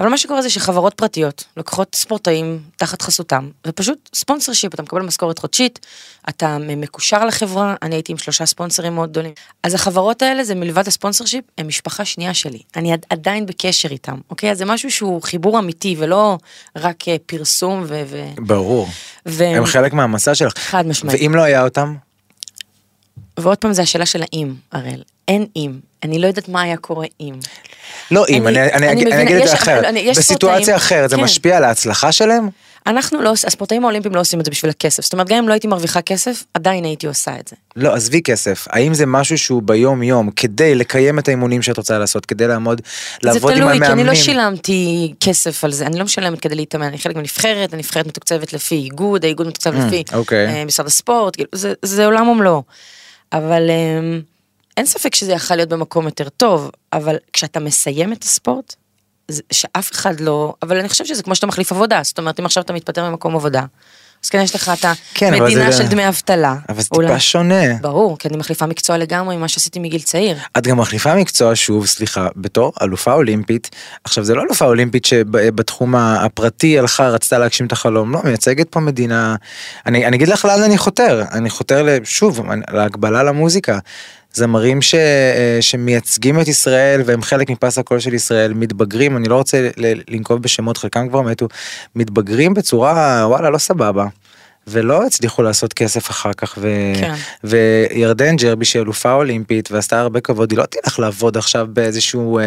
אבל 0.00 0.08
מה 0.08 0.18
שקורה 0.18 0.42
זה 0.42 0.50
שחברות 0.50 0.94
פרטיות 0.94 1.44
לוקחות 1.56 1.94
ספורטאים 1.94 2.60
תחת 2.76 3.02
חסותם, 3.02 3.48
ופשוט 3.66 4.08
ספונסר 4.14 4.52
שיפ, 4.52 4.74
אתה 4.74 4.82
מקבל 4.82 5.02
משכורת 5.02 5.38
חודשית, 5.38 5.86
אתה 6.28 6.58
מקושר 6.58 7.24
לחברה, 7.24 7.74
אני 7.82 7.94
הייתי 7.94 8.12
עם 8.12 8.18
שלושה 8.18 8.46
ספונסרים 8.46 8.94
מאוד 8.94 9.10
גדולים. 9.10 9.32
אז 9.62 9.74
החברות 9.74 10.22
האלה 10.22 10.44
זה 10.44 10.54
מלבד 10.54 10.88
הספונסר 10.88 11.24
שיפ, 11.24 11.44
הם 11.58 11.68
משפחה 11.68 12.04
שנייה 12.04 12.34
שלי, 12.34 12.62
אני 12.76 12.92
עד, 12.92 13.06
עדיין 13.10 13.46
בקשר 13.46 13.88
איתם, 13.90 14.18
אוקיי? 14.30 14.50
אז 14.50 14.58
זה 14.58 14.64
משהו 14.64 14.90
שהוא 14.90 15.22
חיבור 15.22 15.58
אמיתי 15.58 15.96
ולא 15.98 16.38
רק 16.76 17.08
אה, 17.08 17.16
פרסום 17.26 17.84
ו... 17.86 18.02
ו... 18.06 18.24
ברור. 18.36 18.88
ו... 19.26 19.44
הם 19.44 19.66
חלק 19.66 19.92
מהמסע 19.92 20.34
שלך. 20.34 20.58
חד 20.58 20.86
משמעית. 20.86 21.20
ואם 21.20 21.34
לא 21.34 21.42
היה 21.42 21.64
אותם? 21.64 21.94
ועוד 23.40 23.58
פעם 23.58 23.72
זה 23.72 23.82
השאלה 23.82 24.06
של 24.06 24.22
האם, 24.22 24.54
הראל. 24.72 25.02
אין 25.28 25.46
אם. 25.56 25.78
אני 26.04 26.18
לא 26.18 26.26
יודעת 26.26 26.48
מה 26.48 26.62
היה 26.62 26.76
קורה 26.76 27.06
אם. 27.20 27.34
לא 28.10 28.24
אם, 28.28 28.46
אני- 28.48 28.60
אני- 28.60 28.72
אני 28.72 28.76
אני 28.76 28.92
אגיד- 28.92 29.06
מבינה, 29.06 29.22
אני 29.22 29.30
אגיד 29.30 29.36
את 29.42 29.48
זה 29.48 29.54
אחרת. 29.54 29.84
בסיטואציה 30.16 30.76
אחרת 30.76 31.10
זה 31.10 31.16
כן. 31.16 31.22
משפיע 31.22 31.56
על 31.56 31.64
ההצלחה 31.64 32.12
שלהם? 32.12 32.48
אנחנו 32.86 33.22
לא, 33.22 33.32
הספורטאים 33.32 33.84
האולימפיים 33.84 34.14
לא 34.14 34.20
עושים 34.20 34.40
את 34.40 34.44
זה 34.44 34.50
בשביל 34.50 34.70
הכסף. 34.70 35.02
זאת 35.04 35.12
אומרת, 35.12 35.28
גם 35.28 35.36
אם 35.36 35.48
לא 35.48 35.52
הייתי 35.52 35.66
מרוויחה 35.66 36.02
כסף, 36.02 36.44
עדיין 36.54 36.84
הייתי 36.84 37.06
עושה 37.06 37.30
את 37.40 37.48
זה. 37.48 37.56
לא, 37.76 37.94
עזבי 37.94 38.20
כסף. 38.22 38.66
האם 38.70 38.94
זה 38.94 39.06
משהו 39.06 39.38
שהוא 39.38 39.62
ביום 39.62 40.02
יום 40.02 40.30
כדי 40.30 40.74
לקיים 40.74 41.18
את 41.18 41.28
האימונים 41.28 41.62
שאת 41.62 41.76
רוצה 41.76 41.98
לעשות, 41.98 42.26
כדי 42.26 42.46
לעמוד, 42.46 42.80
זה 43.22 43.28
לעבוד 43.28 43.52
עם 43.52 43.58
תלוי, 43.58 43.70
כי 43.72 43.76
אני 43.78 43.86
המאמנים? 43.86 44.06
לא 44.06 44.14
שילמתי 44.14 45.14
כסף 45.20 45.64
על 45.64 45.72
זה, 45.72 45.86
אני 45.86 45.98
לא 45.98 46.04
משלמת 46.04 46.40
כדי 46.40 46.54
להתאמן, 46.54 46.86
אני 46.86 46.98
חלק 46.98 47.16
מנבחרת, 47.16 47.72
הנבחרת 47.74 48.06
מתוקצבת 48.06 48.52
לפי 48.52 48.74
איגוד, 48.74 49.24
האיגוד 49.24 49.46
מתוקצב 49.46 49.74
לפי 49.74 50.04
אוקיי. 50.12 50.46
אה, 50.46 50.64
משרד 50.64 50.86
הספורט, 50.86 51.36
כאילו, 51.36 51.48
זה, 51.52 51.72
זה 51.82 52.06
עולם 52.06 52.28
ומלואו. 52.28 52.62
אבל 53.32 53.70
אה, 53.70 54.18
אין 54.76 54.86
ספק 54.86 55.14
שזה 55.14 55.32
יכול 55.32 55.56
להיות 55.56 55.68
במקום 55.68 56.04
יותר 56.04 56.28
טוב, 56.28 56.70
אבל 56.92 57.16
כשאתה 57.32 57.60
מסיים 57.60 58.12
את 58.12 58.22
הספורט, 58.22 58.74
שאף 59.52 59.92
אחד 59.92 60.20
לא, 60.20 60.54
אבל 60.62 60.78
אני 60.78 60.88
חושבת 60.88 61.06
שזה 61.06 61.22
כמו 61.22 61.34
שאתה 61.34 61.46
מחליף 61.46 61.72
עבודה, 61.72 62.00
זאת 62.04 62.18
אומרת 62.18 62.40
אם 62.40 62.46
עכשיו 62.46 62.62
אתה 62.62 62.72
מתפטר 62.72 63.10
ממקום 63.10 63.36
עבודה, 63.36 63.64
אז 64.24 64.28
כן 64.28 64.40
יש 64.40 64.54
לך 64.54 64.72
את 64.74 64.86
כן, 65.14 65.34
המדינה 65.34 65.72
של 65.72 65.86
דמי 65.86 66.08
אבטלה. 66.08 66.56
אבל 66.68 66.82
זה 66.82 66.88
טיפה 66.88 67.20
שונה. 67.20 67.74
ברור, 67.80 68.18
כי 68.18 68.28
אני 68.28 68.36
מחליפה 68.36 68.66
מקצוע 68.66 68.98
לגמרי 68.98 69.36
ממה 69.36 69.48
שעשיתי 69.48 69.78
מגיל 69.78 70.00
צעיר. 70.00 70.36
את 70.58 70.66
גם 70.66 70.78
מחליפה 70.78 71.14
מקצוע 71.14 71.52
שוב, 71.54 71.86
סליחה, 71.86 72.28
בתור 72.36 72.72
אלופה 72.82 73.12
אולימפית. 73.12 73.70
עכשיו 74.04 74.24
זה 74.24 74.34
לא 74.34 74.42
אלופה 74.42 74.64
אולימפית 74.64 75.04
שבתחום 75.04 75.94
הפרטי 75.94 76.78
הלכה, 76.78 77.08
רצתה 77.08 77.38
להגשים 77.38 77.66
את 77.66 77.72
החלום, 77.72 78.12
לא, 78.12 78.20
מייצגת 78.24 78.68
פה 78.68 78.80
מדינה. 78.80 79.36
אני, 79.86 80.06
אני 80.06 80.16
אגיד 80.16 80.28
לך 80.28 80.44
לאן 80.44 80.62
אני 80.62 80.78
חותר, 80.78 81.22
אני 81.32 81.50
חותר 81.50 81.86
שוב, 82.04 82.40
להגבלה 82.72 83.22
למוזיקה. 83.22 83.78
זמרים 84.34 84.82
ש, 84.82 84.94
אה, 84.94 85.58
שמייצגים 85.60 86.40
את 86.40 86.48
ישראל 86.48 87.02
והם 87.04 87.22
חלק 87.22 87.50
מפס 87.50 87.78
הקול 87.78 88.00
של 88.00 88.14
ישראל, 88.14 88.52
מתבגרים, 88.52 89.16
אני 89.16 89.28
לא 89.28 89.36
רוצה 89.36 89.68
לנקוב 90.08 90.42
בשמות, 90.42 90.76
חלקם 90.76 91.08
כבר 91.08 91.20
מתו, 91.20 91.48
מתבגרים 91.94 92.54
בצורה 92.54 93.24
וואלה 93.28 93.50
לא 93.50 93.58
סבבה. 93.58 94.06
ולא 94.66 95.06
הצליחו 95.06 95.42
לעשות 95.42 95.72
כסף 95.72 96.10
אחר 96.10 96.32
כך, 96.32 96.58
ו... 96.60 96.68
כן. 97.00 97.14
וירדן 97.44 98.36
ג'רבי 98.36 98.64
שהיא 98.64 98.82
אלופה 98.82 99.12
אולימפית 99.12 99.70
ועשתה 99.70 100.00
הרבה 100.00 100.20
כבוד, 100.20 100.50
היא 100.50 100.58
לא 100.58 100.64
תלך 100.66 100.98
לעבוד 100.98 101.36
עכשיו 101.36 101.66
באיזשהו, 101.72 102.38
אה, 102.38 102.44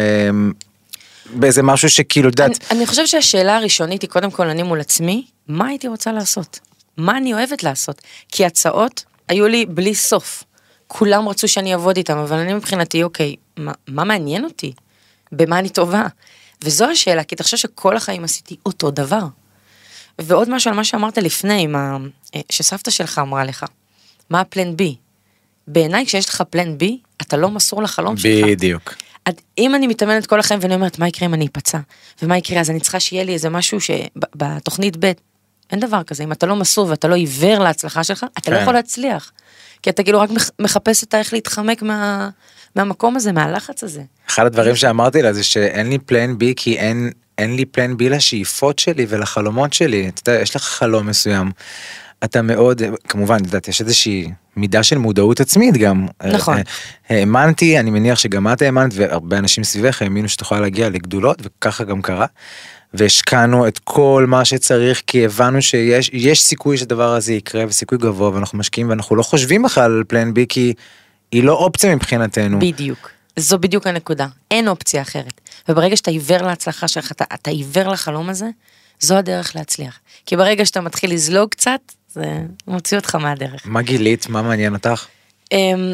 באיזה 1.34 1.62
משהו 1.62 1.90
שכאילו, 1.90 2.28
את 2.28 2.40
אני, 2.40 2.46
יודעת, 2.46 2.64
אני 2.70 2.86
חושבת 2.86 3.08
שהשאלה 3.08 3.56
הראשונית 3.56 4.02
היא 4.02 4.10
קודם 4.10 4.30
כל 4.30 4.48
אני 4.48 4.62
מול 4.62 4.80
עצמי, 4.80 5.24
מה 5.48 5.66
הייתי 5.66 5.88
רוצה 5.88 6.12
לעשות? 6.12 6.60
מה 6.96 7.16
אני 7.16 7.34
אוהבת 7.34 7.62
לעשות? 7.62 8.02
כי 8.32 8.44
הצעות 8.44 9.04
היו 9.28 9.48
לי 9.48 9.66
בלי 9.66 9.94
סוף. 9.94 10.44
כולם 10.88 11.28
רצו 11.28 11.48
שאני 11.48 11.72
אעבוד 11.72 11.96
איתם, 11.96 12.18
אבל 12.18 12.38
אני 12.38 12.54
מבחינתי, 12.54 13.02
אוקיי, 13.02 13.36
מה, 13.56 13.72
מה 13.88 14.04
מעניין 14.04 14.44
אותי? 14.44 14.72
במה 15.32 15.58
אני 15.58 15.68
טובה? 15.68 16.06
וזו 16.64 16.84
השאלה, 16.84 17.24
כי 17.24 17.34
אתה 17.34 17.44
חושב 17.44 17.56
שכל 17.56 17.96
החיים 17.96 18.24
עשיתי 18.24 18.56
אותו 18.66 18.90
דבר. 18.90 19.24
ועוד 20.18 20.50
משהו 20.50 20.70
על 20.70 20.76
מה 20.76 20.84
שאמרת 20.84 21.18
לפני, 21.18 21.62
עם 21.62 21.76
ה... 21.76 21.96
אה, 22.34 22.40
שסבתא 22.50 22.90
שלך 22.90 23.18
אמרה 23.18 23.44
לך, 23.44 23.64
מה 24.30 24.40
הפלן 24.40 24.76
בי? 24.76 24.96
בעיניי 25.66 26.06
כשיש 26.06 26.28
לך 26.28 26.42
פלן 26.50 26.78
בי, 26.78 26.98
אתה 27.22 27.36
לא 27.36 27.50
מסור 27.50 27.82
לחלום 27.82 28.16
שלך. 28.16 28.46
בדיוק. 28.46 28.94
אם 29.58 29.74
אני 29.74 29.86
מתאמנת 29.86 30.26
כל 30.26 30.40
החיים 30.40 30.60
ואני 30.62 30.74
אומרת 30.74 30.98
מה 30.98 31.08
יקרה 31.08 31.28
אם 31.28 31.34
אני 31.34 31.46
אפצע 31.46 31.78
ומה 32.22 32.36
יקרה 32.36 32.60
אז 32.60 32.70
אני 32.70 32.80
צריכה 32.80 33.00
שיהיה 33.00 33.24
לי 33.24 33.32
איזה 33.32 33.48
משהו 33.48 33.78
שבתוכנית 33.80 35.04
ב' 35.04 35.12
אין 35.70 35.80
דבר 35.80 36.02
כזה 36.02 36.24
אם 36.24 36.32
אתה 36.32 36.46
לא 36.46 36.56
מסור 36.56 36.88
ואתה 36.88 37.08
לא 37.08 37.14
עיוור 37.14 37.58
להצלחה 37.58 38.04
שלך 38.04 38.26
אתה 38.38 38.50
לא 38.50 38.56
כן. 38.56 38.62
יכול 38.62 38.74
להצליח. 38.74 39.32
כי 39.82 39.90
אתה 39.90 40.02
כאילו 40.02 40.20
רק 40.20 40.30
מח- 40.30 40.50
מחפש 40.58 41.04
את 41.04 41.14
איך 41.14 41.32
להתחמק 41.32 41.82
מה, 41.82 42.28
מהמקום 42.76 43.16
הזה 43.16 43.32
מהלחץ 43.32 43.84
הזה. 43.84 44.02
אחד 44.28 44.46
הדברים 44.46 44.76
שאמרתי 44.76 45.22
לה 45.22 45.32
זה 45.32 45.44
שאין 45.44 45.88
לי 45.88 45.98
פלן 45.98 46.38
בי 46.38 46.54
כי 46.56 46.78
אין, 46.78 47.10
אין 47.38 47.56
לי 47.56 47.64
פלן 47.64 47.96
בי 47.96 48.08
לשאיפות 48.08 48.78
שלי 48.78 49.06
ולחלומות 49.08 49.72
שלי. 49.72 50.08
אתה 50.08 50.30
יודע, 50.30 50.42
יש 50.42 50.56
לך 50.56 50.62
חלום 50.62 51.06
מסוים. 51.06 51.50
אתה 52.24 52.42
מאוד, 52.42 52.82
כמובן, 53.08 53.36
את 53.36 53.46
יודעת, 53.46 53.68
יש 53.68 53.80
איזושהי 53.80 54.30
מידה 54.56 54.82
של 54.82 54.98
מודעות 54.98 55.40
עצמית 55.40 55.76
גם. 55.76 56.06
נכון. 56.26 56.56
אה, 56.56 56.62
האמנתי, 57.08 57.78
אני 57.78 57.90
מניח 57.90 58.18
שגם 58.18 58.52
את 58.52 58.62
האמנת 58.62 58.90
והרבה 58.94 59.38
אנשים 59.38 59.64
סביבך 59.64 60.02
האמינו 60.02 60.28
שתוכל 60.28 60.60
להגיע 60.60 60.88
לגדולות 60.88 61.38
וככה 61.42 61.84
גם 61.84 62.02
קרה. 62.02 62.26
והשקענו 62.94 63.68
את 63.68 63.78
כל 63.84 64.24
מה 64.28 64.44
שצריך 64.44 65.02
כי 65.06 65.24
הבנו 65.24 65.62
שיש 65.62 66.10
יש 66.12 66.42
סיכוי 66.42 66.76
שהדבר 66.76 67.14
הזה 67.14 67.32
יקרה 67.32 67.64
וסיכוי 67.68 67.98
גבוה 67.98 68.30
ואנחנו 68.30 68.58
משקיעים 68.58 68.88
ואנחנו 68.88 69.16
לא 69.16 69.22
חושבים 69.22 69.62
בכלל 69.62 69.84
על 69.84 70.04
פלן 70.08 70.34
בי 70.34 70.46
כי 70.48 70.74
היא 71.32 71.44
לא 71.44 71.52
אופציה 71.52 71.96
מבחינתנו. 71.96 72.58
בדיוק. 72.58 73.10
זו 73.36 73.58
בדיוק 73.58 73.86
הנקודה 73.86 74.26
אין 74.50 74.68
אופציה 74.68 75.02
אחרת. 75.02 75.40
וברגע 75.68 75.96
שאתה 75.96 76.10
עיוור 76.10 76.42
להצלחה 76.42 76.88
שלך 76.88 77.12
אתה, 77.12 77.24
אתה 77.34 77.50
עיוור 77.50 77.88
לחלום 77.88 78.28
הזה 78.28 78.46
זו 79.00 79.16
הדרך 79.16 79.56
להצליח. 79.56 79.98
כי 80.26 80.36
ברגע 80.36 80.64
שאתה 80.64 80.80
מתחיל 80.80 81.12
לזלוג 81.12 81.50
קצת 81.50 81.80
זה 82.12 82.24
מוציא 82.66 82.96
אותך 82.96 83.14
מהדרך. 83.14 83.62
מה 83.64 83.82
גילית? 83.82 84.28
מה 84.28 84.42
מעניין 84.42 84.74
אותך? 84.74 85.06
אמ, 85.52 85.92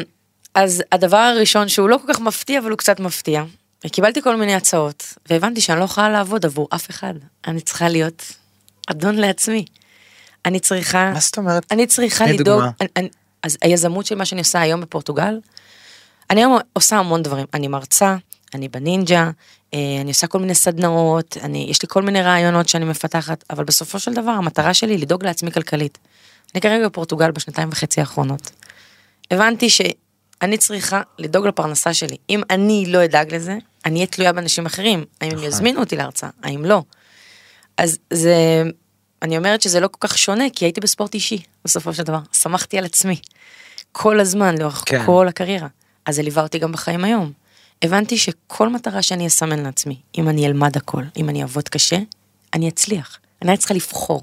אז 0.55 0.83
הדבר 0.91 1.17
הראשון 1.17 1.67
שהוא 1.67 1.89
לא 1.89 1.99
כל 2.05 2.13
כך 2.13 2.19
מפתיע 2.19 2.59
אבל 2.59 2.69
הוא 2.69 2.77
קצת 2.77 2.99
מפתיע. 2.99 3.43
קיבלתי 3.91 4.21
כל 4.21 4.35
מיני 4.35 4.55
הצעות 4.55 5.13
והבנתי 5.29 5.61
שאני 5.61 5.79
לא 5.79 5.83
יכולה 5.83 6.09
לעבוד 6.09 6.45
עבור 6.45 6.67
אף 6.75 6.89
אחד. 6.89 7.13
אני 7.47 7.61
צריכה 7.61 7.89
להיות 7.89 8.23
אדון 8.87 9.15
לעצמי. 9.15 9.65
אני 10.45 10.59
צריכה, 10.59 11.11
מה 11.13 11.19
זאת 11.19 11.37
אומרת? 11.37 11.65
אני 11.71 11.87
צריכה 11.87 12.25
לדאוג. 12.25 12.63
אני, 12.81 12.89
אני, 12.97 13.09
אז 13.43 13.57
היזמות 13.61 14.05
של 14.05 14.15
מה 14.15 14.25
שאני 14.25 14.41
עושה 14.41 14.61
היום 14.61 14.81
בפורטוגל, 14.81 15.39
אני 16.29 16.41
היום 16.41 16.57
עושה 16.73 16.97
המון 16.97 17.23
דברים, 17.23 17.45
אני 17.53 17.67
מרצה, 17.67 18.15
אני 18.53 18.67
בנינג'ה, 18.67 19.31
אה, 19.73 19.79
אני 20.01 20.09
עושה 20.09 20.27
כל 20.27 20.39
מיני 20.39 20.55
סדנאות, 20.55 21.37
אני, 21.41 21.67
יש 21.69 21.81
לי 21.81 21.87
כל 21.91 22.01
מיני 22.01 22.21
רעיונות 22.21 22.69
שאני 22.69 22.85
מפתחת, 22.85 23.43
אבל 23.49 23.63
בסופו 23.63 23.99
של 23.99 24.13
דבר 24.13 24.31
המטרה 24.31 24.73
שלי 24.73 24.93
היא 24.93 24.99
לדאוג 24.99 25.25
לעצמי 25.25 25.51
כלכלית. 25.51 25.97
אני 26.53 26.61
כרגע 26.61 26.87
בפורטוגל 26.87 27.31
בשנתיים 27.31 27.69
וחצי 27.71 27.99
האחרונות. 27.99 28.51
הבנתי 29.31 29.67
שאני 30.41 30.57
צריכה 30.57 31.01
לדאוג 31.19 31.47
לפרנסה 31.47 31.93
שלי. 31.93 32.17
אם 32.29 32.41
אני 32.49 32.85
לא 32.87 33.05
אדאג 33.05 33.35
לזה, 33.35 33.57
אני 33.85 33.95
אהיה 33.95 34.07
תלויה 34.07 34.33
באנשים 34.33 34.65
אחרים. 34.65 35.05
האם 35.21 35.29
הם 35.29 35.35
נכון. 35.35 35.47
יזמינו 35.47 35.79
אותי 35.79 35.95
להרצאה, 35.95 36.29
האם 36.43 36.65
לא. 36.65 36.83
אז 37.77 37.97
זה, 38.13 38.63
אני 39.21 39.37
אומרת 39.37 39.61
שזה 39.61 39.79
לא 39.79 39.87
כל 39.87 40.07
כך 40.07 40.17
שונה, 40.17 40.43
כי 40.55 40.65
הייתי 40.65 40.81
בספורט 40.81 41.13
אישי, 41.13 41.41
בסופו 41.65 41.93
של 41.93 42.03
דבר. 42.03 42.19
שמחתי 42.33 42.77
על 42.77 42.85
עצמי. 42.85 43.15
כל 43.91 44.19
הזמן, 44.19 44.57
לאורך. 44.57 44.83
כן. 44.85 45.05
כל 45.05 45.27
הקריירה. 45.27 45.67
אז 46.05 46.15
זה 46.15 46.21
ליווה 46.21 46.43
אותי 46.43 46.59
גם 46.59 46.71
בחיים 46.71 47.03
היום. 47.03 47.31
הבנתי 47.81 48.17
שכל 48.17 48.69
מטרה 48.69 49.01
שאני 49.01 49.27
אסמן 49.27 49.59
לעצמי, 49.63 49.97
אם 50.17 50.29
אני 50.29 50.45
אלמד 50.45 50.77
הכל, 50.77 51.03
אם 51.17 51.29
אני 51.29 51.41
אעבוד 51.41 51.69
קשה, 51.69 51.97
אני 52.53 52.69
אצליח. 52.69 53.19
אני 53.41 53.51
הייתי 53.51 53.59
צריכה 53.59 53.73
לבחור. 53.73 54.21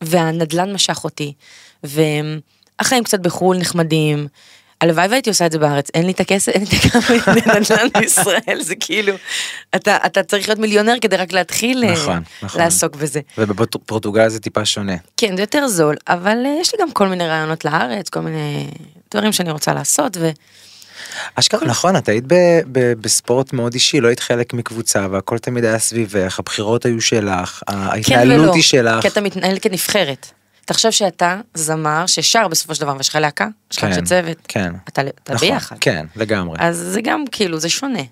והנדלן 0.00 0.72
משך 0.72 1.04
אותי, 1.04 1.32
והחיים 1.82 3.04
קצת 3.04 3.20
בחו"ל 3.20 3.58
נחמדים. 3.58 4.28
הלוואי 4.80 5.06
והייתי 5.06 5.30
עושה 5.30 5.46
את 5.46 5.52
זה 5.52 5.58
בארץ, 5.58 5.88
אין 5.94 6.06
לי 6.06 6.12
את 6.12 6.20
הכסף, 6.20 6.52
אין 6.52 6.64
לי 6.70 6.78
את 6.78 6.84
הכמה 6.84 7.34
נדל"ן 7.34 7.88
בישראל, 8.00 8.60
זה 8.60 8.74
כאילו, 8.80 9.14
אתה, 9.76 9.96
אתה 10.06 10.22
צריך 10.22 10.48
להיות 10.48 10.58
מיליונר 10.58 10.94
כדי 11.00 11.16
רק 11.16 11.32
להתחיל 11.32 11.84
אה, 11.84 11.92
נכון, 11.92 12.22
נכון. 12.42 12.60
לעסוק 12.60 12.96
בזה. 12.96 13.20
ובפורטוגל 13.38 14.28
זה 14.28 14.40
טיפה 14.40 14.64
שונה. 14.64 14.96
כן, 15.16 15.36
זה 15.36 15.42
יותר 15.42 15.68
זול, 15.68 15.96
אבל 16.08 16.36
אה, 16.46 16.56
יש 16.60 16.74
לי 16.74 16.80
גם 16.82 16.92
כל 16.92 17.08
מיני 17.08 17.28
רעיונות 17.28 17.64
לארץ, 17.64 18.08
כל 18.08 18.20
מיני 18.20 18.70
דברים 19.14 19.32
שאני 19.32 19.50
רוצה 19.50 19.74
לעשות, 19.74 20.16
ו... 20.20 20.30
אשכרה 21.34 21.64
נכון 21.66 21.96
את 21.96 22.08
היית 22.08 22.24
ב- 22.26 22.60
ב- 22.72 22.92
בספורט 22.92 23.52
מאוד 23.52 23.74
אישי 23.74 24.00
לא 24.00 24.08
היית 24.08 24.20
חלק 24.20 24.54
מקבוצה 24.54 25.06
והכל 25.10 25.38
תמיד 25.38 25.64
היה 25.64 25.78
סביבך 25.78 26.38
הבחירות 26.38 26.84
היו 26.84 27.00
שלך 27.00 27.62
כן 27.66 27.76
ההתנהלות 27.76 28.40
ולא, 28.40 28.54
היא 28.54 28.62
שלך. 28.62 29.02
כי 29.02 29.08
אתה 29.08 29.20
מתנהל 29.20 29.58
כנבחרת. 29.58 30.26
תחשוב 30.64 30.90
שאתה 30.90 31.40
זמר 31.54 32.06
ששר 32.06 32.48
בסופו 32.48 32.74
של 32.74 32.80
דבר, 32.80 32.94
ויש 32.96 33.08
לך 33.08 33.16
להקה, 33.16 33.46
יש 33.72 33.76
לך 33.78 33.84
כן, 33.84 33.88
אנשי 33.90 34.02
צוות, 34.02 34.36
כן. 34.48 34.72
אתה, 34.88 35.02
אתה 35.02 35.34
נכון, 35.34 35.48
ביחד. 35.48 35.76
כן 35.80 36.06
לגמרי. 36.16 36.56
אז 36.60 36.76
זה 36.76 37.00
גם 37.00 37.24
כאילו, 37.32 37.58
זה 37.58 37.68
שונה. 37.68 38.02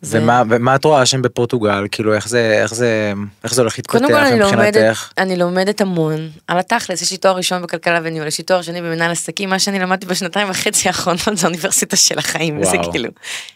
זה- 0.00 0.22
ומה 0.22 0.42
ומה 0.48 0.74
את 0.74 0.84
רואה 0.84 1.06
שם 1.06 1.22
בפורטוגל 1.22 1.84
כאילו 1.90 2.14
איך 2.14 2.28
זה 2.28 2.58
איך 2.62 2.74
זה 2.74 3.12
איך 3.44 3.54
זה 3.54 3.62
הולך 3.62 3.78
להתפתח 3.78 3.92
קודם 3.98 4.08
כל 4.08 4.14
אני 4.24 4.38
לומדת, 4.38 4.76
מבחינתך. 4.76 5.12
אני 5.18 5.36
לומדת 5.36 5.80
המון 5.80 6.30
על 6.48 6.58
התכלס, 6.58 7.02
יש 7.02 7.10
לי 7.10 7.16
תואר 7.16 7.36
ראשון 7.36 7.62
בכלכלה 7.62 8.00
וניהול, 8.02 8.26
יש 8.28 8.38
לי 8.38 8.44
תואר 8.44 8.62
שני 8.62 8.82
במנהל 8.82 9.10
עסקים, 9.10 9.50
מה 9.50 9.58
שאני 9.58 9.78
למדתי 9.78 10.06
בשנתיים 10.06 10.50
וחצי 10.50 10.88
האחרונות 10.88 11.22
זה 11.34 11.46
אוניברסיטה 11.46 11.96
של 11.96 12.18
החיים, 12.18 12.64
זה 12.64 12.76
וואו. 12.76 12.90
כאילו, 12.92 13.10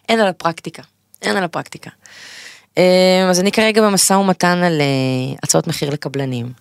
אין 0.09 0.21
על 0.21 0.29
הפרקטיקה, 0.29 0.83
אין 1.23 1.37
על 1.37 1.45
הפרקטיקה. 1.45 1.91
אה, 2.79 3.27
אז 3.31 3.41
אני 3.41 3.53
כרגע 3.53 3.83
במשא 3.83 4.13
ומתן 4.13 4.59
על 4.63 4.81
אה, 4.81 4.87
הצעות 5.43 5.67
מחיר 5.67 5.91
לקבלנים. 5.91 6.53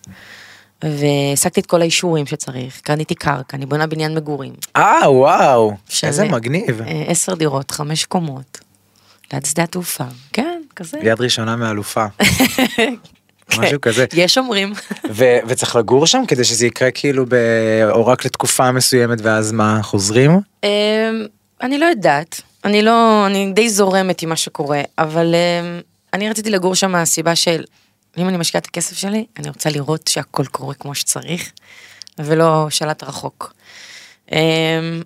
והשגתי 0.84 1.60
את 1.60 1.66
כל 1.66 1.82
האישורים 1.82 2.26
שצריך, 2.26 2.82
קניתי 2.82 3.16
קרקע, 3.16 3.58
אני 3.58 3.66
בונה 3.66 3.88
בניין 3.88 4.16
מגורים, 4.16 4.54
אה 4.76 5.12
וואו 5.12 5.74
איזה 6.04 6.26
מגניב. 6.26 6.82
אה, 6.82 7.04
עשר 7.08 7.36
דירות, 7.36 7.72
חמש 7.72 8.06
קומות, 8.06 8.60
ליד 9.34 9.46
שדה 9.46 9.64
התעופה, 9.64 10.04
כן, 10.34 10.62
כזה. 10.76 10.98
יד 11.04 11.22
ראשונה 11.22 11.56
מאלופה. 11.56 12.06
משהו 13.58 13.82
כזה. 13.82 14.06
יש 14.14 14.38
אומרים. 14.38 14.74
ו- 15.12 15.38
וצריך 15.48 15.76
לגור 15.76 16.08
שם 16.08 16.24
כדי 16.28 16.44
שזה 16.44 16.66
יקרה 16.68 16.92
כאילו 16.92 17.26
ב- 17.30 17.90
או 17.90 18.08
רק 18.08 18.26
לתקופה 18.26 18.72
מסוימת 18.72 19.18
ואז 19.22 19.52
מה 19.52 19.80
חוזרים? 19.84 20.40
אמ, 20.64 20.70
אני 21.62 21.78
לא 21.78 21.86
יודעת, 21.86 22.42
אני 22.66 22.82
לא, 22.82 23.24
אני 23.26 23.52
די 23.54 23.70
זורמת 23.70 24.22
עם 24.22 24.30
מה 24.30 24.36
שקורה, 24.36 24.82
אבל 24.98 25.36
אה, 25.36 25.80
אני 26.14 26.30
רציתי 26.30 26.50
לגור 26.50 26.76
שם 26.76 26.92
מהסיבה 26.92 27.36
של, 27.36 27.64
אם 28.18 28.30
אני 28.30 28.38
משקיעה 28.38 28.60
את 28.62 28.66
הכסף 28.66 28.98
שלי, 28.98 29.26
אני 29.40 29.50
רוצה 29.50 29.70
לראות 29.70 30.08
שהכל 30.08 30.46
קורה 30.46 30.74
כמו 30.74 30.96
שצריך, 30.96 31.52
ולא 32.20 32.68
שלט 32.70 33.04
רחוק. 33.04 33.54
אה, 34.32 34.40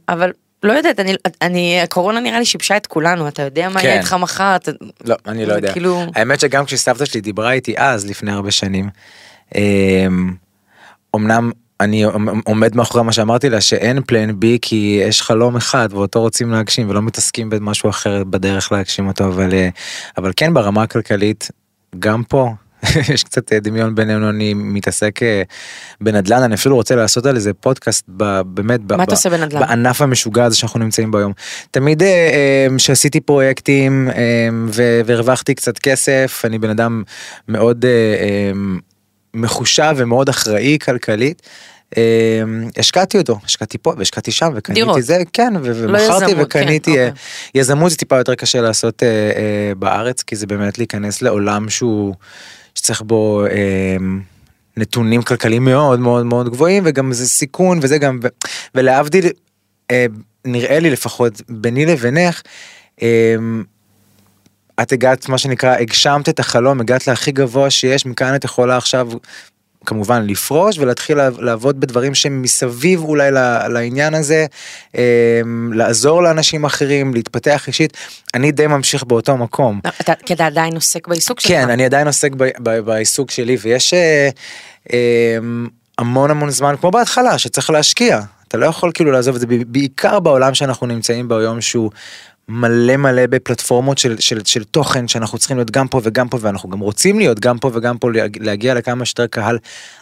אבל 0.10 0.32
לא 0.64 0.74
יודעת, 0.74 1.00
אני, 1.00 1.16
אני, 1.42 1.82
הקורונה 1.82 2.20
נראה 2.20 2.40
לי 2.40 2.46
שיבשה 2.46 2.78
את 2.78 2.88
כולנו, 2.88 3.28
אתה 3.28 3.42
יודע 3.42 3.70
מה 3.70 3.82
יהיה 3.82 3.94
כן. 3.94 4.00
איתך 4.00 4.14
מחר, 4.14 4.56
אתה, 4.56 4.72
לא, 5.04 5.16
אני 5.28 5.46
לא 5.46 5.54
יודע. 5.54 5.74
כאילו- 5.74 6.02
האמת 6.16 6.40
שגם 6.40 6.66
כשסבתא 6.66 7.06
שלי 7.06 7.22
דיברה 7.22 7.52
איתי 7.52 7.74
אז, 7.78 8.10
לפני 8.10 8.32
הרבה 8.32 8.52
שנים, 8.52 8.90
אמ, 9.56 10.34
אמנם 11.16 11.52
אני 11.80 12.04
עומד 12.44 12.76
מאחורי 12.76 13.04
מה 13.04 13.12
שאמרתי 13.12 13.50
לה, 13.50 13.62
שאין 13.62 14.02
פלן 14.08 14.40
בי 14.40 14.58
כי 14.62 15.02
יש 15.08 15.22
חלום 15.22 15.56
אחד 15.56 15.90
ואותו 15.92 16.22
רוצים 16.22 16.52
להגשים 16.52 16.90
ולא 16.90 17.02
מתעסקים 17.02 17.50
במשהו 17.50 17.90
אחר 17.90 18.24
בדרך 18.24 18.72
להגשים 18.72 19.08
אותו, 19.08 19.24
אבל, 19.24 19.54
אה, 19.54 19.70
אבל 20.18 20.32
כן 20.36 20.54
ברמה 20.54 20.84
הכלכלית, 20.84 21.48
גם 22.00 22.24
פה. 22.24 22.54
יש 23.14 23.24
קצת 23.24 23.54
אה, 23.54 23.60
דמיון 23.60 23.96
בינינו, 23.96 24.30
אני 24.30 24.54
מתעסק 24.54 25.24
אה, 25.24 25.42
בנדל"ן, 26.02 26.44
אני 26.44 26.56
אפילו 26.56 26.76
רוצה 26.76 26.96
לעשות 26.96 27.26
על 27.26 27.36
איזה 27.36 27.54
פודקאסט, 27.54 28.06
ב- 28.18 28.42
באמת, 28.42 28.82
ב- 28.82 28.94
ב- 28.94 29.10
עושה 29.10 29.30
בנדל"ן? 29.30 29.60
בענף 29.60 30.02
המשוגע 30.02 30.46
הזה 30.46 30.56
שאנחנו 30.56 30.80
נמצאים 30.80 31.12
בו 31.12 31.18
היום. 31.18 31.34
תמיד 31.72 32.04
אה, 32.04 32.08
אה, 32.08 32.80
שעשיתי 32.80 33.20
פרויקטים 33.20 34.10
אה, 34.10 34.50
והרווחתי 35.06 35.56
קצת 35.56 35.80
כסף, 35.80 36.42
אני 36.46 36.60
בן 36.60 36.70
אדם 36.70 37.04
מאוד 37.48 37.86
אה, 37.86 38.52
מחושב 39.34 39.94
ומאוד 39.98 40.30
אחראי 40.30 40.78
כלכלית. 40.86 41.42
השקעתי 42.78 43.18
אותו, 43.18 43.40
השקעתי 43.46 43.78
פה 43.78 43.94
והשקעתי 43.98 44.32
שם 44.32 44.52
וקניתי 44.56 44.82
דירות. 44.82 45.04
זה, 45.04 45.22
כן, 45.34 45.54
לא 45.54 45.60
ומכרתי 45.64 46.26
יזמות, 46.26 46.46
וקניתי, 46.46 46.94
כן, 46.94 47.08
אוקיי. 47.10 47.62
יזמות 47.62 47.92
זה 47.92 47.98
טיפה 47.98 48.18
יותר 48.18 48.36
קשה 48.36 48.62
לעשות 48.62 49.04
בארץ, 49.80 50.24
כי 50.24 50.36
זה 50.36 50.48
באמת 50.48 50.78
להיכנס 50.78 51.22
לעולם 51.22 51.70
שהוא, 51.70 52.16
שצריך 52.76 53.02
בו 53.02 53.46
אה, 53.46 53.98
נתונים 54.78 55.22
כלכליים 55.22 55.66
מאוד 55.66 56.00
מאוד 56.00 56.26
מאוד 56.26 56.50
גבוהים, 56.50 56.84
וגם 56.86 57.14
זה 57.14 57.28
סיכון 57.28 57.80
וזה 57.82 57.98
גם, 57.98 58.20
ולהבדיל, 58.76 59.26
אה, 59.92 60.06
נראה 60.46 60.80
לי 60.80 60.90
לפחות 60.90 61.42
ביני 61.50 61.86
לבינך, 61.86 62.42
אה, 63.02 63.36
את 64.82 64.92
הגעת 64.92 65.30
מה 65.30 65.38
שנקרא 65.38 65.76
הגשמת 65.76 66.30
את 66.30 66.40
החלום 66.40 66.82
הגעת 66.82 67.08
להכי 67.08 67.32
גבוה 67.32 67.70
שיש 67.70 68.06
מכאן 68.06 68.36
את 68.36 68.44
יכולה 68.44 68.78
עכשיו 68.78 69.10
כמובן 69.86 70.28
לפרוש 70.28 70.78
ולהתחיל 70.80 71.18
לעב- 71.18 71.40
לעבוד 71.40 71.80
בדברים 71.80 72.16
שהם 72.16 72.42
מסביב 72.42 73.04
אולי 73.04 73.32
לעניין 73.70 74.14
הזה 74.14 74.46
אה, 74.98 75.42
לעזור 75.74 76.24
לאנשים 76.24 76.66
אחרים 76.66 77.14
להתפתח 77.14 77.68
אישית 77.68 77.98
אני 78.34 78.52
די 78.52 78.68
ממשיך 78.68 79.04
באותו 79.04 79.38
מקום. 79.38 79.80
לא, 79.86 79.92
אתה, 80.02 80.14
כי 80.26 80.34
אתה 80.34 80.46
עדיין 80.46 80.76
עוסק 80.76 81.08
בעיסוק 81.08 81.40
שלך. 81.40 81.52
כן 81.52 81.70
אני 81.70 81.86
עדיין 81.86 82.08
עוסק 82.08 82.32
ב- 82.38 82.44
ב- 82.64 82.80
בעיסוק 82.80 83.32
שלי 83.32 83.58
ויש 83.62 83.94
אה, 83.94 84.30
אה, 84.94 85.38
המון 85.98 86.32
המון 86.32 86.50
זמן 86.50 86.76
כמו 86.82 86.92
בהתחלה 86.92 87.38
שצריך 87.38 87.70
להשקיע 87.70 88.20
אתה 88.48 88.58
לא 88.58 88.66
יכול 88.66 88.92
כאילו 88.94 89.12
לעזוב 89.12 89.36
את 89.36 89.42
זה 89.42 89.48
בעיקר 89.68 90.20
בעולם 90.20 90.54
שאנחנו 90.54 90.88
נמצאים 90.88 91.28
בו 91.28 91.38
היום 91.38 91.62
שהוא 91.62 91.92
מלא 92.54 92.98
מלא 92.98 93.26
בפלטפורמות 93.26 93.98
של, 93.98 94.16
של, 94.20 94.42
של 94.46 94.64
תוכן 94.64 95.08
שאנחנו 95.08 95.38
צריכים 95.38 95.58
להיות 95.58 95.72
גם 95.72 95.88
פה 95.88 96.02
וגם 96.04 96.30
פה 96.30 96.38
ואנחנו 96.42 96.70
גם 96.70 96.80
רוצים 96.80 97.20
להיות 97.20 97.40
גם 97.40 97.58
פה 97.58 97.72
וגם 97.74 97.98
פה 97.98 98.12
להג- 98.12 98.38
להגיע 98.44 98.74
לכמה 98.74 99.06
שיותר 99.06 99.28
קהל 99.28 99.58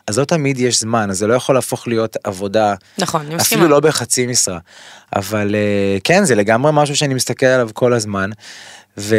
אז 0.08 0.20
לא 0.20 0.25
תמיד 0.25 0.60
יש 0.60 0.79
זמן 0.79 1.10
אז 1.10 1.18
זה 1.18 1.27
לא 1.27 1.34
יכול 1.34 1.56
להפוך 1.56 1.88
להיות 1.88 2.18
עבודה 2.24 2.75
נכון, 2.98 3.22
אני 3.25 3.36
מסכימה. 3.36 3.62
אפילו 3.62 3.72
לא 3.72 3.79
בחצי 3.79 4.27
משרה 4.27 4.60
אבל 5.15 5.56
אה, 5.56 5.98
כן 6.03 6.25
זה 6.25 6.36
לגמרי 6.36 6.72
משהו 6.74 6.96
שאני 6.96 7.13
מסתכל 7.13 7.46
עליו 7.46 7.70
כל 7.74 7.94
הזמן. 7.94 8.29
ו... 8.98 9.15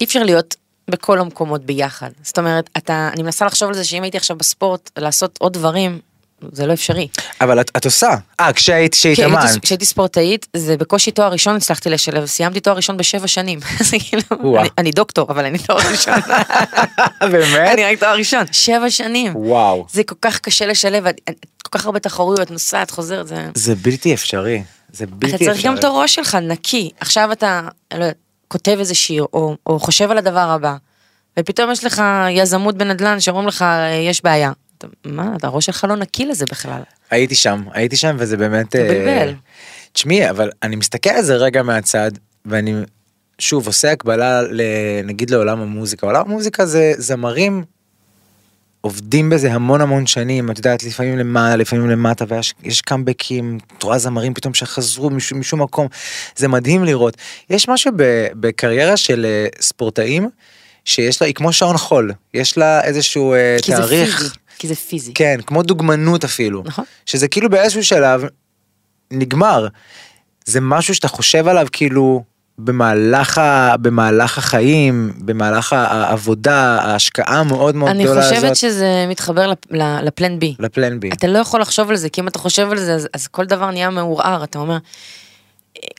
אי 0.00 0.04
אפשר 0.04 0.22
להיות 0.22 0.54
בכל 0.90 1.18
המקומות 1.18 1.64
ביחד. 1.64 2.10
זאת 2.22 2.38
אומרת, 2.38 2.70
אתה, 2.76 3.10
אני 3.12 3.22
מנסה 3.22 3.46
לחשוב 3.46 3.68
על 3.68 3.74
זה 3.74 3.84
שאם 3.84 4.02
הייתי 4.02 4.16
עכשיו 4.16 4.36
בספורט, 4.36 4.90
לעשות 4.98 5.38
עוד 5.40 5.52
דברים, 5.52 5.98
זה 6.52 6.66
לא 6.66 6.72
אפשרי. 6.72 7.08
אבל 7.40 7.60
את, 7.60 7.70
את 7.76 7.84
עושה. 7.84 8.08
אה, 8.40 8.52
כשהיית, 8.52 8.94
הייתי- 9.04 9.14
כשהתאמנת. 9.22 9.62
כשהייתי 9.62 9.84
ספורטאית, 9.84 10.46
זה 10.56 10.76
בקושי 10.76 11.10
תואר 11.10 11.32
ראשון 11.32 11.56
הצלחתי 11.56 11.90
לשלב, 11.90 12.26
סיימתי 12.26 12.60
תואר 12.60 12.76
ראשון 12.76 12.96
בשבע 12.96 13.26
שנים. 13.26 13.60
זה 13.90 13.96
כאילו. 14.08 14.58
אני- 14.60 14.68
אני 14.78 14.90
דוקטור, 14.90 15.26
אבל 15.30 15.44
אני 15.44 15.58
תואר 15.58 15.78
ראשון. 15.90 16.14
באמת? 17.32 17.72
אני 17.72 17.84
רק 17.84 17.98
תואר 17.98 18.16
ראשון, 18.16 18.44
שבע 18.52 18.90
שנים. 18.90 19.36
וואו. 19.36 19.86
זה 19.92 20.04
כל 20.04 20.14
כך 20.22 20.38
קשה 20.40 20.66
לשלב, 20.66 21.04
כל 21.62 21.78
כך 21.78 21.86
הרבה 21.86 21.98
תחרויות, 21.98 22.50
נוסעת, 22.50 22.90
חוזרת, 22.90 23.26
זה... 23.26 23.46
זה 23.54 23.74
בלתי 23.74 24.14
אפשרי. 24.14 24.62
זה 24.92 25.06
בלתי 25.06 25.26
אתה 25.26 25.36
אפשרי. 25.36 25.54
צריך 25.54 25.66
גם 25.66 25.76
את 25.78 25.84
הראש 25.84 26.14
שלך 26.14 26.34
נקי. 26.34 26.90
עכשיו 27.00 27.32
אתה, 27.32 27.60
לא 27.94 27.98
יודעת, 27.98 28.16
כותב 28.48 28.76
איזה 28.78 28.94
שיר, 28.94 29.26
או, 29.32 29.56
או 29.66 29.78
חושב 29.80 30.10
על 30.10 30.18
הדבר 30.18 30.38
הבא, 30.50 30.74
ופתאום 31.38 31.70
יש 31.70 31.84
לך 31.84 32.02
יזמות 32.30 32.74
בנדל"ן 32.76 33.20
שאומרים 33.20 33.48
לך, 33.48 33.64
יש 34.10 34.24
בעיה. 34.24 34.52
אתה, 34.84 35.08
מה, 35.08 35.32
אתה 35.36 35.46
הראש 35.46 35.66
שלך 35.66 35.86
לא 35.88 35.96
נקי 35.96 36.26
לזה 36.26 36.44
בכלל. 36.50 36.82
הייתי 37.10 37.34
שם, 37.34 37.62
הייתי 37.72 37.96
שם 37.96 38.16
וזה 38.18 38.36
באמת... 38.36 38.76
אה, 38.76 38.84
מבלבל. 38.84 39.34
תשמעי, 39.92 40.30
אבל 40.30 40.50
אני 40.62 40.76
מסתכל 40.76 41.10
על 41.10 41.22
זה 41.22 41.36
רגע 41.36 41.62
מהצד, 41.62 42.10
ואני 42.46 42.74
שוב 43.38 43.66
עושה 43.66 43.92
הקבלה 43.92 44.40
נגיד 45.04 45.30
לעולם 45.30 45.60
המוזיקה. 45.60 46.06
עולם 46.06 46.22
המוזיקה 46.26 46.66
זה 46.66 46.92
זמרים 46.98 47.64
עובדים 48.80 49.30
בזה 49.30 49.52
המון 49.52 49.80
המון 49.80 50.06
שנים, 50.06 50.50
את 50.50 50.58
יודעת, 50.58 50.84
לפעמים 50.84 51.18
למעלה, 51.18 51.56
לפעמים 51.56 51.90
למטה, 51.90 52.24
ויש 52.28 52.54
יש 52.62 52.80
קאמבקים, 52.80 53.58
את 53.78 53.82
רואה 53.82 53.98
זמרים 53.98 54.34
פתאום 54.34 54.54
שחזרו 54.54 55.10
משום, 55.10 55.40
משום 55.40 55.62
מקום, 55.62 55.86
זה 56.36 56.48
מדהים 56.48 56.84
לראות. 56.84 57.16
יש 57.50 57.68
משהו 57.68 57.92
ב, 57.96 58.26
בקריירה 58.34 58.96
של 58.96 59.26
אה, 59.28 59.46
ספורטאים, 59.60 60.28
שיש 60.84 61.22
לה, 61.22 61.26
היא 61.26 61.34
כמו 61.34 61.52
שעון 61.52 61.76
חול, 61.76 62.12
יש 62.34 62.58
לה 62.58 62.84
איזשהו 62.84 63.34
זה 63.66 63.76
תאריך. 63.76 64.36
כי 64.58 64.68
זה 64.68 64.74
פיזי. 64.74 65.14
כן, 65.14 65.40
כמו 65.46 65.62
דוגמנות 65.62 66.24
אפילו. 66.24 66.62
נכון. 66.64 66.84
שזה 67.06 67.28
כאילו 67.28 67.50
באיזשהו 67.50 67.84
שלב 67.84 68.24
נגמר. 69.10 69.68
זה 70.44 70.60
משהו 70.60 70.94
שאתה 70.94 71.08
חושב 71.08 71.48
עליו 71.48 71.66
כאילו 71.72 72.24
במהלך, 72.58 73.38
ה, 73.38 73.76
במהלך 73.76 74.38
החיים, 74.38 75.12
במהלך 75.18 75.72
העבודה, 75.72 76.78
ההשקעה 76.80 77.40
המאוד 77.40 77.74
מאוד 77.76 77.90
אני 77.90 78.04
גדולה 78.04 78.20
הזאת. 78.20 78.34
חושבת 78.34 78.56
שזה 78.56 79.06
מתחבר 79.08 79.52
לפלן 80.02 80.38
בי. 80.38 80.54
לפלן 80.58 81.00
בי. 81.00 81.10
אתה 81.12 81.26
לא 81.26 81.38
יכול 81.38 81.60
לחשוב 81.60 81.90
על 81.90 81.96
זה, 81.96 82.08
כי 82.08 82.20
אם 82.20 82.28
אתה 82.28 82.38
חושב 82.38 82.68
על 82.70 82.78
זה, 82.78 82.94
אז, 82.94 83.08
אז 83.12 83.26
כל 83.26 83.44
דבר 83.44 83.70
נהיה 83.70 83.90
מעורער, 83.90 84.44
אתה 84.44 84.58
אומר, 84.58 84.78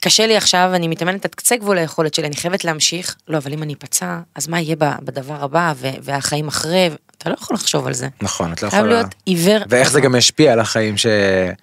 קשה 0.02 0.28
לי 0.28 0.38
עכשיו, 0.38 0.72
אני 0.74 0.88
מתאמנת 0.88 1.26
עד 1.26 1.36
קצה 1.36 1.56
גבול 1.56 1.78
היכולת 1.78 2.14
שלי, 2.14 2.28
אני 2.28 2.36
חייבת 2.36 2.64
להמשיך, 2.64 3.16
לא, 3.28 3.38
אבל 3.38 3.54
אם 3.54 3.64
אני 3.64 3.74
אפצע, 3.74 4.20
אז 4.36 4.48
מה 4.48 4.60
יהיה 4.62 4.76
בדבר 4.80 5.44
הבא, 5.44 5.74
והחיים 6.02 6.48
אחרי, 6.48 6.90
אתה 7.18 7.30
לא 7.30 7.36
יכול 7.36 7.54
לחשוב 7.56 7.88
על 7.88 7.94
זה. 7.94 8.08
נכון, 8.22 8.54
את 8.54 8.64
לא 8.64 8.70
חייב 8.70 8.86
יכולה. 8.86 9.00
להיות 9.00 9.16
עיוור. 9.26 9.58
ואיך 9.70 9.92
זה 9.92 10.00
נכון. 10.00 10.12
גם 10.12 10.18
ישפיע 10.18 10.54
על 10.54 10.60
החיים 10.60 10.98
ש... 10.98 11.06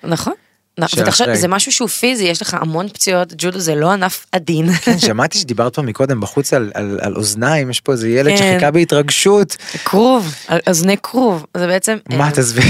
נכון. 0.05 0.33
ותחשוב, 0.81 1.35
זה 1.35 1.49
משהו 1.49 1.73
שהוא 1.73 1.89
פיזי, 1.89 2.25
יש 2.25 2.43
לך 2.43 2.55
המון 2.61 2.89
פציעות, 2.89 3.33
ג'ודו 3.39 3.59
זה 3.59 3.75
לא 3.75 3.91
ענף 3.91 4.27
עדין. 4.33 4.73
כן, 4.73 4.99
שמעתי 4.99 5.39
שדיברת 5.39 5.75
פה 5.75 5.83
מקודם 5.83 6.21
בחוץ 6.21 6.53
על, 6.55 6.71
על, 6.75 6.99
על 7.03 7.17
אוזניים, 7.17 7.71
יש 7.71 7.81
פה 7.81 7.93
איזה 7.93 8.09
ילד 8.09 8.31
כן. 8.31 8.37
שחיכה 8.37 8.71
בהתרגשות. 8.71 9.57
כרוב, 9.85 10.35
אוזני 10.69 10.97
כרוב, 11.03 11.47
זה 11.57 11.67
בעצם, 11.67 11.97
מה 12.11 12.27
אה, 12.27 12.31
תעזבי? 12.31 12.63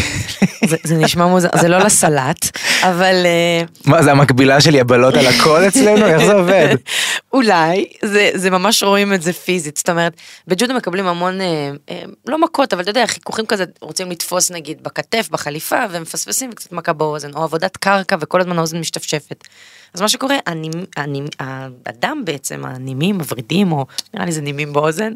זה- 0.67 0.77
זה 0.85 0.95
נשמע 0.97 1.27
מוזר, 1.27 1.49
זה 1.61 1.69
לא 1.69 1.79
לסלט, 1.79 2.59
אבל 2.83 3.15
אה, 3.25 3.62
מה 3.85 4.03
זה 4.03 4.11
המקבילה 4.11 4.61
של 4.61 4.75
יבלות 4.75 5.15
על 5.15 5.27
הכל 5.27 5.69
אצלנו? 5.69 6.07
איך 6.07 6.25
זה 6.27 6.33
עובד? 6.33 6.77
אולי, 7.33 7.85
זה, 8.05 8.31
זה 8.35 8.51
ממש 8.51 8.83
רואים 8.83 9.12
את 9.15 9.23
זה 9.23 9.33
פיזית, 9.33 9.77
זאת 9.77 9.88
אומרת, 9.88 10.12
בג'ודו 10.49 10.75
מקבלים 10.75 11.07
המון, 11.07 11.41
אה, 11.41 11.47
אה, 11.91 12.03
לא 12.27 12.41
מכות, 12.41 12.73
אבל 12.73 12.83
אתה 12.83 12.91
יודע, 12.91 13.07
חיכוכים 13.07 13.47
כזה, 13.47 13.65
רוצים 13.81 14.11
לתפוס 14.11 14.51
נגיד 14.51 14.79
בכתף, 14.83 15.29
בחליפה, 15.31 15.77
ומפספסים 15.91 16.51
וקצת 16.53 16.73
מכה 16.73 16.93
באוזן, 16.93 17.31
או 17.35 17.43
עבודת 17.43 17.77
קרקע 17.92 18.16
וכל 18.20 18.40
הזמן 18.40 18.59
האוזן 18.59 18.78
משתפשפת. 18.78 19.44
אז 19.94 20.00
מה 20.00 20.09
שקורה, 20.09 20.37
הנימ, 20.46 20.72
הנימ, 20.96 21.26
האדם 21.38 22.22
בעצם, 22.24 22.64
הנימים, 22.64 23.20
הוורידים, 23.20 23.72
או 23.72 23.87
נראה 24.14 24.26
לי 24.26 24.33
זה 24.33 24.40
נימים 24.40 24.72
באוזן, 24.72 25.12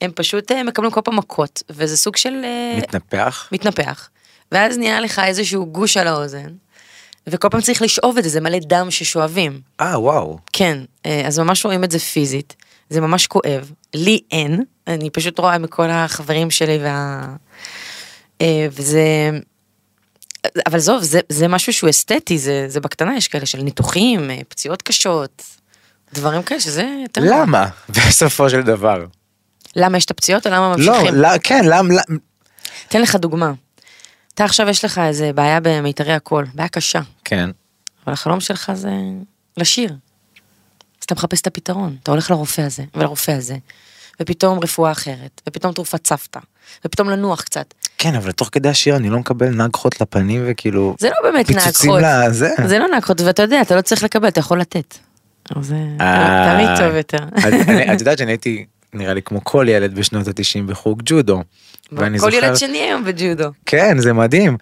הם 0.00 0.10
פשוט 0.14 0.52
אה, 0.52 0.62
מקבלים 0.62 0.90
כל 0.90 1.00
פעם 1.04 1.16
מכות, 1.16 1.62
וזה 1.70 1.96
סוג 1.96 2.16
של... 2.16 2.40
אה, 2.44 2.78
מתנפח? 2.78 3.48
מתנפח, 3.52 4.10
ואז 4.52 4.78
נהיה 4.78 5.00
לך 5.00 5.18
איזשהו 5.18 5.66
גוש 5.66 5.96
על 5.96 6.06
האוזן, 6.06 6.48
וכל 7.26 7.48
פעם 7.48 7.60
צריך 7.60 7.82
לשאוב 7.82 8.18
את 8.18 8.24
זה, 8.24 8.30
זה 8.30 8.40
מלא 8.40 8.58
דם 8.58 8.90
ששואבים. 8.90 9.60
אה, 9.80 10.00
וואו. 10.00 10.38
כן, 10.52 10.78
אה, 11.06 11.26
אז 11.26 11.38
ממש 11.38 11.64
רואים 11.64 11.84
את 11.84 11.90
זה 11.90 11.98
פיזית, 11.98 12.56
זה 12.90 13.00
ממש 13.00 13.26
כואב, 13.26 13.70
לי 13.94 14.20
אין, 14.30 14.64
אני 14.86 15.10
פשוט 15.10 15.38
רואה 15.38 15.58
מכל 15.58 15.90
החברים 15.90 16.50
שלי 16.50 16.78
וה... 16.82 17.26
וזה... 18.70 19.30
אבל 20.66 20.76
עזוב, 20.76 21.02
זה, 21.02 21.20
זה 21.28 21.48
משהו 21.48 21.72
שהוא 21.72 21.90
אסתטי, 21.90 22.38
זה, 22.38 22.64
זה 22.68 22.80
בקטנה, 22.80 23.16
יש 23.16 23.28
כאלה 23.28 23.46
של 23.46 23.62
ניתוחים, 23.62 24.30
אה, 24.30 24.38
פציעות 24.48 24.82
קשות, 24.82 25.42
דברים 26.14 26.42
כאלה 26.42 26.60
שזה 26.60 26.86
יותר... 27.02 27.20
למה? 27.24 27.68
בסופו 28.08 28.50
של 28.50 28.62
דבר. 28.62 29.06
למה 29.76 29.96
יש 29.96 30.04
את 30.04 30.10
הפציעות 30.10 30.46
או 30.46 30.52
למה 30.52 30.76
לא, 30.78 30.92
ממשיכים? 30.92 31.14
לא, 31.14 31.28
כן, 31.42 31.64
למה? 31.64 31.94
אתן 32.88 33.02
לך 33.02 33.16
דוגמה. 33.16 33.52
אתה 34.34 34.44
עכשיו 34.44 34.68
יש 34.68 34.84
לך 34.84 34.98
איזה 34.98 35.32
בעיה 35.32 35.60
במיתרי 35.62 36.12
הקול, 36.12 36.46
בעיה 36.54 36.68
קשה, 36.68 37.00
כן. 37.24 37.50
אבל 38.04 38.12
החלום 38.12 38.40
שלך 38.40 38.72
זה 38.74 38.90
לשיר. 39.56 39.96
אתה 41.04 41.14
מחפש 41.14 41.40
את 41.40 41.46
הפתרון, 41.46 41.96
אתה 42.02 42.10
הולך 42.10 42.30
לרופא 42.30 42.60
הזה 42.60 42.84
ולרופא 42.94 43.30
הזה, 43.30 43.56
ופתאום 44.20 44.58
רפואה 44.58 44.92
אחרת, 44.92 45.40
ופתאום 45.48 45.72
תרופת 45.72 46.06
סבתא, 46.06 46.40
ופתאום 46.84 47.10
לנוח 47.10 47.42
קצת. 47.42 47.74
כן, 48.04 48.14
אבל 48.14 48.32
תוך 48.32 48.48
כדי 48.52 48.68
השיר 48.68 48.96
אני 48.96 49.10
לא 49.10 49.18
מקבל 49.18 49.48
נגחות 49.48 50.00
לפנים 50.00 50.42
וכאילו... 50.46 50.96
זה 51.00 51.08
לא 51.08 51.30
באמת 51.30 51.50
נהגחות. 51.50 52.00
לזה. 52.02 52.50
זה 52.66 52.78
לא 52.78 52.88
נהגחות, 52.88 53.20
ואתה 53.20 53.42
יודע, 53.42 53.60
אתה 53.60 53.76
לא 53.76 53.80
צריך 53.80 54.02
לקבל, 54.04 54.28
אתה 54.28 54.40
יכול 54.40 54.60
לתת. 54.60 54.94
זה 55.60 55.74
אה. 56.00 56.54
תמיד 56.54 56.68
טוב 56.78 56.96
יותר. 56.96 57.18
את 57.94 58.00
יודעת 58.00 58.18
שאני 58.18 58.32
הייתי 58.32 58.64
נראה 58.92 59.14
לי 59.14 59.22
כמו 59.22 59.44
כל 59.44 59.66
ילד 59.68 59.94
בשנות 59.94 60.28
התשעים 60.28 60.66
בחוג 60.66 61.02
ג'ודו. 61.04 61.42
כל 62.20 62.34
ילד 62.34 62.56
שני 62.56 62.78
היום 62.78 63.04
בג'ודו. 63.04 63.48
כן, 63.66 63.98
זה 63.98 64.12
מדהים. 64.12 64.56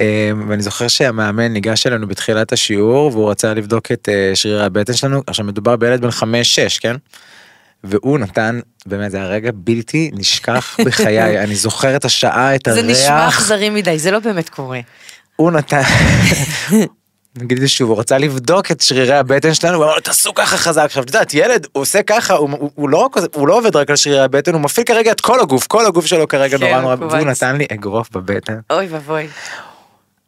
אה, 0.00 0.30
ואני 0.48 0.62
זוכר 0.62 0.88
שהמאמן 0.88 1.52
ניגש 1.52 1.86
אלינו 1.86 2.08
בתחילת 2.08 2.52
השיעור 2.52 3.10
והוא 3.12 3.30
רצה 3.30 3.54
לבדוק 3.54 3.92
את 3.92 4.08
אה, 4.08 4.30
שרירי 4.34 4.64
הבטן 4.64 4.92
שלנו. 4.92 5.22
עכשיו 5.26 5.44
מדובר 5.44 5.76
בילד 5.76 6.00
בן 6.00 6.10
חמש-שש, 6.10 6.78
כן? 6.78 6.96
והוא 7.84 8.18
נתן, 8.18 8.60
באמת 8.86 9.10
זה 9.10 9.16
היה 9.16 9.26
רגע 9.26 9.50
בלתי 9.54 10.10
נשכח 10.14 10.76
בחיי, 10.84 11.40
אני 11.44 11.54
זוכר 11.54 11.96
את 11.96 12.04
השעה, 12.04 12.54
את 12.54 12.68
זה 12.74 12.82
נשמע 12.82 13.22
הריח, 13.22 13.38
אכזרי 13.38 13.70
מדי, 13.70 13.98
זה 13.98 14.10
לא 14.10 14.18
באמת 14.18 14.48
קורה. 14.48 14.80
הוא 15.36 15.50
נתן, 15.50 15.82
נגיד 17.38 17.60
זה 17.60 17.68
שוב, 17.68 17.90
הוא 17.90 17.98
רצה 17.98 18.18
לבדוק 18.18 18.70
את 18.70 18.80
שרירי 18.80 19.14
הבטן 19.14 19.54
שלנו, 19.54 19.76
הוא 19.76 19.84
אמר 19.84 19.94
לו 19.94 20.00
תעשו 20.00 20.34
ככה 20.34 20.56
חזק, 20.56 20.82
עכשיו 20.84 21.02
את 21.02 21.08
יודעת 21.08 21.34
ילד 21.34 21.66
הוא 21.72 21.80
עושה 21.82 22.02
ככה, 22.02 22.34
הוא, 22.34 22.50
הוא, 22.50 22.70
הוא, 22.74 22.88
לא, 22.88 23.08
הוא 23.34 23.48
לא 23.48 23.58
עובד 23.58 23.76
רק 23.76 23.90
על 23.90 23.96
שרירי 23.96 24.20
הבטן, 24.20 24.52
הוא 24.52 24.60
מפעיל 24.60 24.86
כרגע 24.86 25.12
את 25.12 25.20
כל 25.20 25.40
הגוף, 25.40 25.66
כל 25.66 25.86
הגוף 25.86 26.06
שלו 26.06 26.28
כרגע 26.28 26.58
כן, 26.58 26.64
נורא 26.64 26.80
נורא, 26.80 26.94
הוא 26.94 27.04
והוא. 27.04 27.26
נתן 27.26 27.56
לי 27.56 27.66
אגרוף 27.72 28.10
בבטן. 28.10 28.58
אוי 28.70 28.86
ואבוי. 28.90 29.28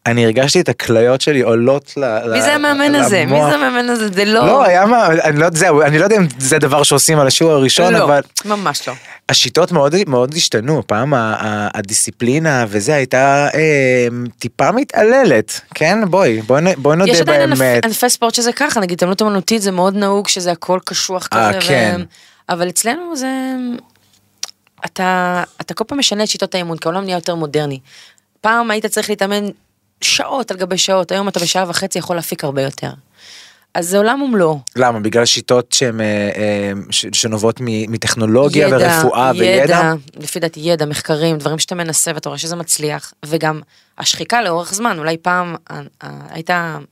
אני 0.06 0.24
הרגשתי 0.24 0.60
את 0.60 0.68
הכליות 0.68 1.20
שלי 1.20 1.40
עולות 1.40 1.92
ל... 1.96 2.32
מי 2.32 2.42
זה 2.42 2.54
המאמן 2.54 2.94
הזה? 2.94 3.24
מי. 3.24 3.36
זה 3.50 3.54
המאמן 3.54 3.88
הזה? 3.90 4.08
זה 4.08 4.24
לא... 4.24 4.46
לא, 4.46 4.64
היה 4.64 4.86
מה, 4.86 5.06
אני 5.06 5.38
לא, 5.38 5.46
זהו, 5.52 5.82
אני 5.82 5.98
לא 5.98 6.04
יודע 6.04 6.16
אם 6.16 6.26
זה 6.38 6.58
דבר 6.58 6.82
שעושים 6.82 7.18
על 7.18 7.26
השיעור 7.26 7.52
הראשון, 7.52 7.92
לא, 7.92 8.04
אבל 8.04 8.20
ממש 8.44 8.88
לא. 8.88 8.94
השיטות 9.28 9.72
מאוד 9.72 9.94
מאוד 10.06 10.34
השתנו, 10.34 10.82
פעם 10.86 11.12
הדיסציפלינה 11.74 12.64
וזה 12.68 12.94
הייתה 12.94 13.48
אה, 13.54 14.08
טיפה 14.38 14.72
מתעללת, 14.72 15.60
כן? 15.74 15.98
בואי, 16.10 16.42
בואי 16.42 16.76
בואי 16.76 16.96
נודה 16.96 17.10
יש 17.10 17.20
עדיין 17.20 17.52
ענפ- 17.52 17.58
באמת. 17.58 17.84
ענפי 17.84 18.10
ספורט 18.10 18.34
שזה 18.34 18.52
ככה, 18.52 18.80
נגיד 18.80 18.92
התעמלות 18.96 19.20
אומנותית 19.20 19.62
זה 19.62 19.70
מאוד 19.70 19.96
נהוג 19.96 20.28
שזה 20.28 20.52
הכל 20.52 20.78
קשוח 20.84 21.28
אה, 21.32 21.48
כזה. 21.48 21.58
ו- 21.58 21.68
כן. 21.68 22.00
אבל 22.48 22.68
אצלנו 22.68 23.16
זה... 23.16 23.28
אתה, 24.86 25.42
אתה 25.60 25.74
כל 25.74 25.84
פעם 25.84 25.98
משנה 25.98 26.22
את 26.22 26.28
שיטות 26.28 26.54
האימון, 26.54 26.78
כי 26.78 26.88
העולם 26.88 27.04
נהיה 27.04 27.16
יותר 27.16 27.34
מודרני. 27.34 27.78
פעם 28.40 28.70
היית 28.70 28.86
צריך 28.86 29.10
להתאמן 29.10 29.44
שעות 30.00 30.50
על 30.50 30.56
גבי 30.56 30.78
שעות, 30.78 31.12
היום 31.12 31.28
אתה 31.28 31.40
בשעה 31.40 31.64
וחצי 31.68 31.98
יכול 31.98 32.16
להפיק 32.16 32.44
הרבה 32.44 32.62
יותר. 32.62 32.90
אז 33.74 33.88
זה 33.88 33.98
עולם 33.98 34.22
ומלואו. 34.22 34.58
למה? 34.76 35.00
בגלל 35.00 35.24
שיטות 35.24 35.72
שהן 35.72 36.00
אה, 36.00 36.06
אה, 36.36 36.72
ש- 36.90 37.06
שנובעות 37.12 37.56
מטכנולוגיה 37.62 38.68
ידע, 38.68 38.76
ורפואה 38.80 39.32
וידע? 39.38 39.92
לפי 40.16 40.40
דעתי 40.40 40.60
ידע, 40.60 40.86
מחקרים, 40.86 41.38
דברים 41.38 41.58
שאתה 41.58 41.74
מנסה 41.74 42.10
ואתה 42.14 42.28
רואה 42.28 42.38
שזה 42.38 42.56
מצליח, 42.56 43.12
וגם 43.24 43.60
השחיקה 43.98 44.42
לאורך 44.42 44.74
זמן, 44.74 44.98
אולי 44.98 45.16
פעם 45.16 45.54
אה, 45.70 45.80
היית 46.30 46.50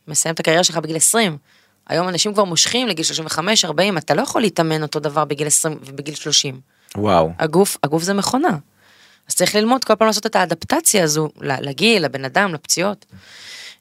מסיים 0.08 0.34
את 0.34 0.40
הקריירה 0.40 0.64
שלך 0.64 0.76
בגיל 0.76 0.96
20, 0.96 1.36
היום 1.88 2.08
אנשים 2.08 2.32
כבר 2.34 2.44
מושכים 2.44 2.88
לגיל 2.88 3.04
35, 3.04 3.64
40, 3.64 3.98
אתה 3.98 4.14
לא 4.14 4.22
יכול 4.22 4.40
להתאמן 4.40 4.82
אותו 4.82 5.00
דבר 5.00 5.24
בגיל 5.24 5.46
20 5.46 5.78
ובגיל 5.86 6.14
30. 6.14 6.60
וואו. 6.96 7.32
הגוף, 7.38 7.76
הגוף 7.82 8.02
זה 8.02 8.14
מכונה. 8.14 8.56
אז 9.28 9.34
צריך 9.34 9.54
ללמוד 9.54 9.84
כל 9.84 9.94
פעם 9.94 10.06
לעשות 10.06 10.26
את 10.26 10.36
האדפטציה 10.36 11.04
הזו 11.04 11.28
לגיל, 11.40 12.04
לבן 12.04 12.24
אדם, 12.24 12.54
לפציעות. 12.54 13.06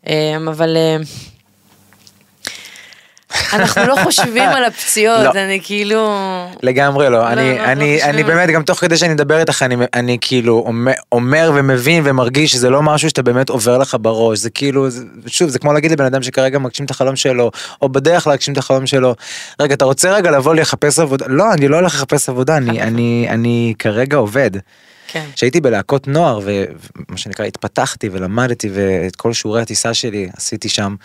אמ, 0.07 0.47
אבל 0.47 0.77
אה, 0.77 0.97
אנחנו 3.53 3.87
לא 3.87 3.95
חושבים 4.03 4.49
על 4.49 4.65
הפציעות, 4.65 5.19
לא. 5.35 5.39
אני 5.39 5.59
כאילו... 5.63 6.17
לגמרי 6.63 7.09
לא, 7.09 7.27
אני, 7.27 7.35
לא, 7.35 7.57
לא 7.57 7.63
אני, 7.63 7.93
חושבים 7.95 8.09
אני 8.09 8.21
על 8.21 8.27
זה. 8.27 8.33
באמת 8.33 8.49
גם 8.49 8.63
תוך 8.63 8.79
כדי 8.79 8.97
שאני 8.97 9.13
מדבר 9.13 9.39
איתך 9.39 9.61
אני, 9.61 9.75
אני 9.93 10.17
כאילו 10.21 10.63
אומר, 10.65 10.91
אומר 11.11 11.51
ומבין 11.55 12.03
ומרגיש 12.05 12.51
שזה 12.51 12.69
לא 12.69 12.81
משהו 12.81 13.09
שאתה 13.09 13.21
באמת 13.21 13.49
עובר 13.49 13.77
לך 13.77 13.97
בראש 14.01 14.39
זה 14.39 14.49
כאילו 14.49 14.89
זה, 14.89 15.05
שוב 15.27 15.49
זה 15.49 15.59
כמו 15.59 15.73
להגיד 15.73 15.91
לבן 15.91 16.05
אדם 16.05 16.23
שכרגע 16.23 16.59
מגשים 16.59 16.85
את 16.85 16.91
החלום 16.91 17.15
שלו 17.15 17.51
או 17.81 17.89
בדרך 17.89 18.27
להגשים 18.27 18.53
את 18.53 18.57
החלום 18.57 18.87
שלו 18.87 19.15
רגע 19.59 19.73
אתה 19.73 19.85
רוצה 19.85 20.11
רגע 20.11 20.31
לבוא 20.31 20.55
לחפש 20.55 20.99
עבודה 20.99 21.25
לא 21.29 21.53
אני 21.53 21.67
לא 21.67 21.75
הולך 21.75 21.95
לחפש 21.95 22.29
עבודה 22.29 22.57
אני 22.57 22.81
אני 22.87 23.27
אני 23.29 23.73
כרגע 23.79 24.17
עובד. 24.17 24.51
כן. 25.07 25.25
כשהייתי 25.35 25.61
בלהקות 25.61 26.07
נוער 26.07 26.39
ומה 26.43 27.17
שנקרא 27.17 27.45
התפתחתי 27.45 28.09
ולמדתי 28.11 28.69
ואת 28.73 29.15
כל 29.15 29.33
שיעורי 29.33 29.61
הטיסה 29.61 29.93
שלי 29.93 30.29
עשיתי 30.37 30.69
שם 30.69 30.95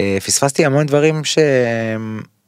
אה, 0.00 0.18
פספסתי 0.24 0.64
המון 0.66 0.86
דברים 0.86 1.24
ש... 1.24 1.38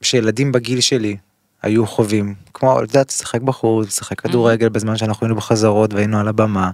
שילדים 0.02 0.52
בגיל 0.52 0.80
שלי 0.80 1.16
היו 1.62 1.86
חווים 1.86 2.34
כמו 2.54 2.78
את 2.78 2.82
יודעת 2.82 3.08
לשחק 3.08 3.40
בחוץ 3.40 3.86
לשחק 3.86 4.20
כדורגל 4.20 4.68
בזמן 4.68 4.96
שאנחנו 4.96 5.26
היינו 5.26 5.36
בחזרות 5.36 5.94
והיינו 5.94 6.20
על 6.20 6.28
הבמה 6.28 6.70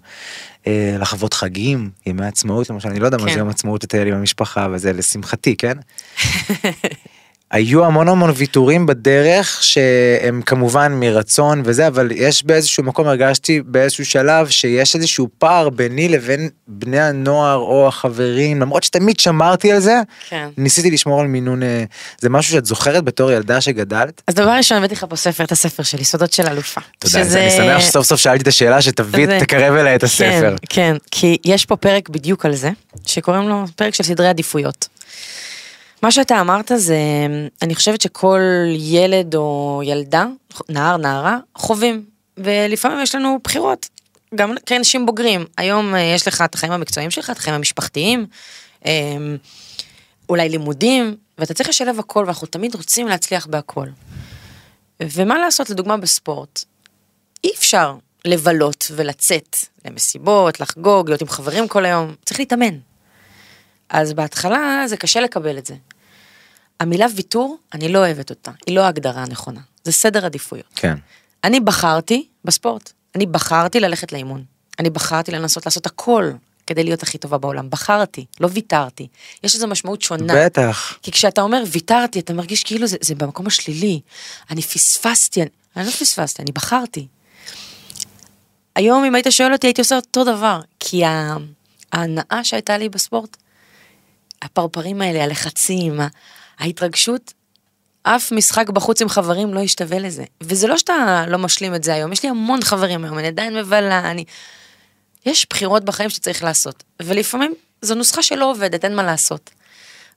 אה, 0.67 0.97
לחוות 1.01 1.35
חגים 1.35 1.91
ימי 2.07 2.27
עצמאות 2.27 2.71
למשל 2.71 2.89
אני 2.89 3.01
לא 3.01 3.07
יודע 3.07 3.19
מה 3.19 3.27
כן. 3.27 3.33
זה 3.33 3.39
יום 3.39 3.49
עצמאות 3.49 3.85
לטייל 3.85 4.09
עם 4.09 4.15
המשפחה 4.15 4.69
וזה 4.73 4.93
לשמחתי 4.93 5.57
כן. 5.57 5.77
היו 7.53 7.85
המון 7.85 8.09
המון 8.09 8.33
ויתורים 8.37 8.87
בדרך 8.87 9.59
שהם 9.63 10.43
כמובן 10.47 10.93
מרצון 10.93 11.63
וזה 11.65 11.87
אבל 11.87 12.09
יש 12.15 12.45
באיזשהו 12.45 12.83
מקום 12.85 13.07
הרגשתי 13.07 13.61
באיזשהו 13.67 14.07
שלב 14.07 14.49
שיש 14.49 14.95
איזשהו 14.97 15.29
פער 15.39 15.69
ביני 15.69 16.09
לבין 16.09 16.49
בני 16.69 17.01
הנוער 17.01 17.57
או 17.57 17.89
החברים 17.89 18.61
למרות 18.61 18.83
שתמיד 18.83 19.21
שמרתי 19.21 19.73
על 19.73 19.81
זה 19.81 20.01
כן. 20.29 20.49
ניסיתי 20.57 20.91
לשמור 20.91 21.21
על 21.21 21.27
מינון 21.27 21.63
אה, 21.63 21.85
זה 22.21 22.29
משהו 22.31 22.53
שאת 22.53 22.67
זוכרת 22.67 23.05
בתור 23.05 23.33
ילדה 23.33 23.61
שגדלת. 23.61 24.23
אז 24.29 24.35
דבר 24.35 24.51
ראשון 24.51 24.79
הבאתי 24.79 24.95
לך 24.95 25.07
פה 25.09 25.17
ספר, 25.17 25.45
את 25.45 25.53
הספר 25.53 25.83
שלי, 25.83 26.05
סודות 26.05 26.33
של 26.33 26.47
אלופה. 26.47 26.81
תודה 26.99 27.21
אני 27.23 27.51
שמח 27.51 27.81
שסוף 27.81 28.07
סוף 28.07 28.21
שאלתי 28.21 28.43
את 28.43 28.49
השאלה 28.49 28.83
שתביא 28.83 29.27
זה- 29.27 29.39
תקרב 29.41 29.75
אליי 29.75 29.95
את 29.95 30.03
הספר. 30.03 30.57
כן, 30.69 30.69
כן, 30.69 30.97
כי 31.11 31.37
יש 31.45 31.67
פה 31.67 31.77
פרק 31.77 32.09
בדיוק 32.09 32.47
על 32.47 32.55
זה, 32.55 32.71
שקוראים 33.07 33.49
לו 33.49 33.65
פרק 33.77 33.95
של 33.95 34.03
סדרי 34.05 34.29
עדיפויות. 34.29 34.89
מה 36.03 36.11
שאתה 36.11 36.41
אמרת 36.41 36.73
זה, 36.77 36.99
אני 37.63 37.75
חושבת 37.75 38.01
שכל 38.01 38.41
ילד 38.79 39.35
או 39.35 39.81
ילדה, 39.85 40.27
נער, 40.69 40.97
נערה, 40.97 41.39
חווים, 41.55 42.05
ולפעמים 42.37 43.01
יש 43.03 43.15
לנו 43.15 43.39
בחירות, 43.45 43.89
גם 44.35 44.55
כאנשים 44.67 45.07
בוגרים. 45.07 45.45
היום 45.57 45.95
אה, 45.95 46.01
יש 46.01 46.29
לך 46.29 46.43
את 46.45 46.55
החיים 46.55 46.73
המקצועיים 46.73 47.11
שלך, 47.11 47.31
את 47.31 47.37
החיים 47.37 47.55
המשפחתיים, 47.55 48.27
אה, 48.87 49.17
אולי 50.29 50.49
לימודים, 50.49 51.17
ואתה 51.39 51.55
צריך 51.55 51.69
לשלב 51.69 51.99
הכל, 51.99 52.25
ואנחנו 52.27 52.47
תמיד 52.47 52.75
רוצים 52.75 53.09
להצליח 53.09 53.47
בהכל. 53.47 53.87
ומה 55.03 55.39
לעשות, 55.39 55.71
לדוגמה 55.71 55.97
בספורט, 55.97 56.65
אי 57.45 57.51
אפשר 57.55 57.97
לבלות 58.25 58.91
ולצאת 58.97 59.57
למסיבות, 59.85 60.61
לחגוג, 60.61 61.09
להיות 61.09 61.23
עם 61.23 61.29
חברים 61.29 61.69
כל 61.69 61.85
היום, 61.85 62.15
צריך 62.25 62.41
להתאמן. 62.41 62.79
אז 63.89 64.13
בהתחלה 64.13 64.85
זה 64.87 64.97
קשה 64.97 65.21
לקבל 65.21 65.59
את 65.59 65.67
זה. 65.67 65.75
המילה 66.81 67.07
ויתור, 67.17 67.57
אני 67.75 67.89
לא 67.89 67.99
אוהבת 67.99 68.31
אותה, 68.31 68.51
היא 68.67 68.77
לא 68.77 68.81
ההגדרה 68.81 69.23
הנכונה, 69.23 69.61
זה 69.85 69.93
סדר 69.93 70.25
עדיפויות. 70.25 70.67
כן. 70.75 70.95
אני 71.45 71.61
בחרתי 71.61 72.27
בספורט, 72.45 72.93
אני 73.15 73.27
בחרתי 73.27 73.81
ללכת 73.81 74.13
לאימון, 74.13 74.45
אני 74.79 74.91
בחרתי 74.91 75.33
לנסות 75.33 75.67
לעשות 75.67 75.87
הכל 75.87 76.31
כדי 76.67 76.85
להיות 76.85 77.03
הכי 77.03 77.19
טובה 77.19 77.39
בעולם, 77.39 77.71
בחרתי, 77.71 78.25
לא 78.41 78.49
ויתרתי. 78.53 79.07
יש 79.45 79.57
לזה 79.57 79.67
משמעות 79.67 80.03
שונה. 80.03 80.33
בטח. 80.37 80.99
כי 81.03 81.13
כשאתה 81.13 81.41
אומר 81.41 81.63
ויתרתי, 81.73 82.21
אתה 82.21 82.33
מרגיש 82.33 82.65
כאילו 82.65 82.87
זה, 82.87 82.97
זה 83.01 83.15
במקום 83.15 83.47
השלילי. 83.47 84.01
אני 84.51 84.63
פספסתי, 84.63 85.43
אני, 85.43 85.51
אני 85.77 85.87
לא 85.87 85.91
פספסתי, 85.91 86.43
אני 86.43 86.53
בחרתי. 86.53 87.07
היום 88.77 89.05
אם 89.05 89.15
היית 89.15 89.27
שואל 89.31 89.53
אותי 89.53 89.67
הייתי 89.67 89.81
עושה 89.81 89.97
אותו 89.97 90.25
דבר, 90.25 90.61
כי 90.81 91.03
ההנאה 91.93 92.45
שהייתה 92.45 92.79
לי 92.79 92.89
בספורט, 92.89 93.37
הפרפרים 94.43 95.03
האלה, 95.03 95.25
הלחצים, 95.25 96.01
ההתרגשות, 96.59 97.33
אף 98.03 98.33
משחק 98.33 98.71
בחוץ 98.71 99.03
עם 99.03 99.09
חברים 99.09 99.55
לא 99.55 99.61
ישתווה 99.61 99.99
לזה. 99.99 100.25
וזה 100.41 100.67
לא 100.67 100.79
שאתה 100.79 101.25
לא 101.29 101.39
משלים 101.39 101.75
את 101.75 101.85
זה 101.85 101.95
היום, 101.95 102.13
יש 102.13 102.23
לי 102.23 102.29
המון 102.29 102.63
חברים 102.63 103.05
היום, 103.05 103.19
אני 103.19 103.27
עדיין 103.27 103.57
מבלה, 103.57 104.11
אני... 104.11 104.25
יש 105.27 105.47
בחירות 105.51 105.85
בחיים 105.85 106.11
שצריך 106.11 106.45
לעשות, 106.45 106.85
ולפעמים 107.03 107.55
זו 107.83 107.95
נוסחה 107.95 108.23
שלא 108.23 108.51
עובדת, 108.51 108.85
אין 108.85 108.97
מה 108.97 109.03
לעשות. 109.03 109.51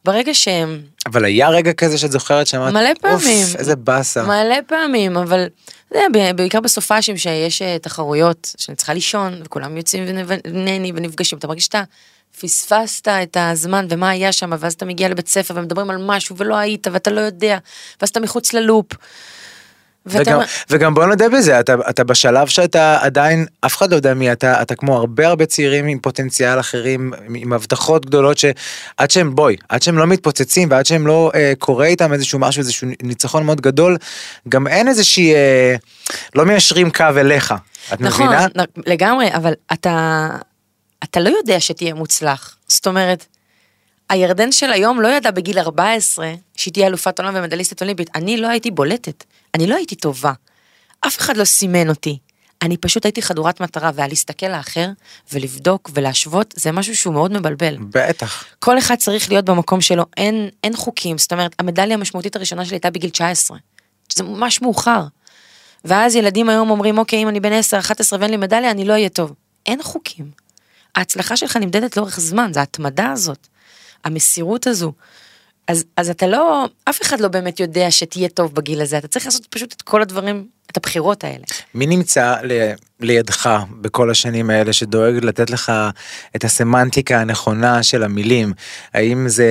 ברגע 0.05 0.33
שהם 0.33 0.81
אבל 1.05 1.25
היה 1.25 1.49
רגע 1.49 1.73
כזה 1.73 1.97
שאת 1.97 2.11
זוכרת 2.11 2.47
שאמרת, 2.47 2.73
מלא 2.73 2.89
"אוף, 2.89 2.97
פעמים. 3.01 3.45
איזה 3.57 3.75
באסה. 3.75 4.23
מלא 4.23 4.55
פעמים, 4.67 5.17
אבל 5.17 5.45
ב- 5.91 6.31
בעיקר 6.35 6.59
בסופאשים 6.59 7.17
שיש 7.17 7.61
אה, 7.61 7.77
תחרויות, 7.81 8.55
שאני 8.57 8.75
צריכה 8.75 8.93
לישון, 8.93 9.41
וכולם 9.45 9.77
יוצאים 9.77 10.03
ונהנים 10.27 10.95
ונפגשים, 10.97 11.37
אתה 11.37 11.47
מרגיש 11.47 11.65
שאתה 11.65 11.83
פספסת 12.41 13.07
את 13.07 13.37
הזמן 13.39 13.85
ומה 13.89 14.09
היה 14.09 14.31
שם, 14.31 14.51
ואז 14.59 14.73
אתה 14.73 14.85
מגיע 14.85 15.09
לבית 15.09 15.27
ספר 15.27 15.53
ומדברים 15.57 15.89
על 15.89 15.97
משהו 16.05 16.37
ולא 16.37 16.55
היית 16.55 16.87
ואתה 16.91 17.11
לא 17.11 17.21
יודע, 17.21 17.57
ואז 18.01 18.09
אתה 18.09 18.19
מחוץ 18.19 18.53
ללופ. 18.53 18.85
וגם, 20.05 20.39
וגם 20.69 20.93
בוא 20.93 21.05
נודה 21.05 21.29
בזה, 21.29 21.59
אתה, 21.59 21.75
אתה 21.89 22.03
בשלב 22.03 22.47
שאתה 22.47 22.97
עדיין, 23.01 23.45
אף 23.65 23.77
אחד 23.77 23.91
לא 23.91 23.95
יודע 23.95 24.13
מי 24.13 24.31
אתה, 24.31 24.61
אתה 24.61 24.75
כמו 24.75 24.97
הרבה 24.97 25.27
הרבה 25.27 25.45
צעירים 25.45 25.87
עם 25.87 25.99
פוטנציאל 25.99 26.59
אחרים, 26.59 27.13
עם 27.35 27.53
הבטחות 27.53 28.05
גדולות 28.05 28.37
שעד 28.37 29.11
שהם, 29.11 29.35
בואי, 29.35 29.55
עד 29.69 29.81
שהם 29.81 29.97
לא 29.97 30.07
מתפוצצים 30.07 30.67
ועד 30.71 30.85
שהם 30.85 31.07
לא 31.07 31.31
אה, 31.35 31.53
קורה 31.59 31.85
איתם 31.85 32.13
איזשהו 32.13 32.39
משהו, 32.39 32.59
איזשהו 32.59 32.87
ניצחון 33.03 33.43
מאוד 33.43 33.61
גדול, 33.61 33.97
גם 34.49 34.67
אין 34.67 34.87
איזושהי, 34.87 35.33
אה, 35.35 35.75
לא 36.35 36.45
מיישרים 36.45 36.91
קו 36.91 37.05
אליך, 37.17 37.53
את 37.93 38.01
נכון, 38.01 38.25
מבינה? 38.25 38.47
נ- 38.47 38.91
לגמרי, 38.91 39.33
אבל 39.35 39.53
אתה, 39.73 40.27
אתה 41.03 41.19
לא 41.19 41.29
יודע 41.29 41.59
שתהיה 41.59 41.93
מוצלח. 41.93 42.55
זאת 42.67 42.87
אומרת, 42.87 43.25
הירדן 44.09 44.51
של 44.51 44.71
היום 44.71 45.01
לא 45.01 45.07
ידע 45.07 45.31
בגיל 45.31 45.59
14 45.59 46.33
שהיא 46.55 46.73
תהיה 46.73 46.87
אלופת 46.87 47.19
עולם 47.19 47.33
ומדליסטית 47.35 47.81
אולימפית. 47.81 48.09
אני 48.15 48.37
לא 48.37 48.47
הייתי 48.47 48.71
בולטת, 48.71 49.23
אני 49.53 49.67
לא 49.67 49.75
הייתי 49.75 49.95
טובה. 49.95 50.33
אף 51.07 51.17
אחד 51.17 51.37
לא 51.37 51.45
סימן 51.45 51.89
אותי. 51.89 52.17
אני 52.61 52.77
פשוט 52.77 53.05
הייתי 53.05 53.21
חדורת 53.21 53.61
מטרה, 53.61 53.91
ולהסתכל 53.95 54.45
לאחר 54.45 54.89
ולבדוק 55.33 55.89
ולהשוות, 55.93 56.53
זה 56.57 56.71
משהו 56.71 56.95
שהוא 56.95 57.13
מאוד 57.13 57.33
מבלבל. 57.33 57.77
בטח. 57.79 58.45
כל 58.59 58.77
אחד 58.77 58.95
צריך 58.95 59.29
להיות 59.29 59.45
במקום 59.45 59.81
שלו, 59.81 60.05
אין, 60.17 60.49
אין 60.63 60.75
חוקים, 60.75 61.17
זאת 61.17 61.33
אומרת, 61.33 61.55
המדליה 61.59 61.93
המשמעותית 61.93 62.35
הראשונה 62.35 62.65
שלי 62.65 62.75
הייתה 62.75 62.89
בגיל 62.89 63.09
19, 63.09 63.57
שזה 64.09 64.23
ממש 64.23 64.61
מאוחר. 64.61 65.03
ואז 65.85 66.15
ילדים 66.15 66.49
היום 66.49 66.69
אומרים, 66.69 66.97
אוקיי, 66.97 67.23
אם 67.23 67.27
אני 67.27 67.39
בן 67.39 67.53
10, 67.53 67.79
11 67.79 68.19
ואין 68.19 68.31
לי 68.31 68.37
מדליה, 68.37 68.71
אני 68.71 68.85
לא 68.85 68.93
אהיה 68.93 69.09
טוב. 69.09 69.33
אין 69.65 69.83
חוקים. 69.83 70.31
ההצלחה 70.95 71.37
שלך 71.37 71.57
נמדדת 71.57 71.97
לאורך 71.97 72.19
זמן, 72.19 72.53
זה 72.53 72.59
ההתמדה 72.59 73.11
הזאת, 73.11 73.47
המסירות 74.05 74.67
הזו. 74.67 74.91
אז, 75.67 75.85
אז 75.97 76.09
אתה 76.09 76.27
לא, 76.27 76.65
אף 76.85 77.01
אחד 77.01 77.19
לא 77.19 77.27
באמת 77.27 77.59
יודע 77.59 77.91
שתהיה 77.91 78.29
טוב 78.29 78.55
בגיל 78.55 78.81
הזה, 78.81 78.97
אתה 78.97 79.07
צריך 79.07 79.25
לעשות 79.25 79.45
פשוט 79.45 79.73
את 79.73 79.81
כל 79.81 80.01
הדברים, 80.01 80.47
את 80.71 80.77
הבחירות 80.77 81.23
האלה. 81.23 81.43
מי 81.73 81.85
נמצא 81.87 82.35
ל, 82.43 82.71
לידך 82.99 83.63
בכל 83.81 84.11
השנים 84.11 84.49
האלה 84.49 84.73
שדואג 84.73 85.13
לתת 85.25 85.49
לך 85.49 85.71
את 86.35 86.43
הסמנטיקה 86.43 87.21
הנכונה 87.21 87.83
של 87.83 88.03
המילים? 88.03 88.53
האם 88.93 89.29
זה, 89.29 89.45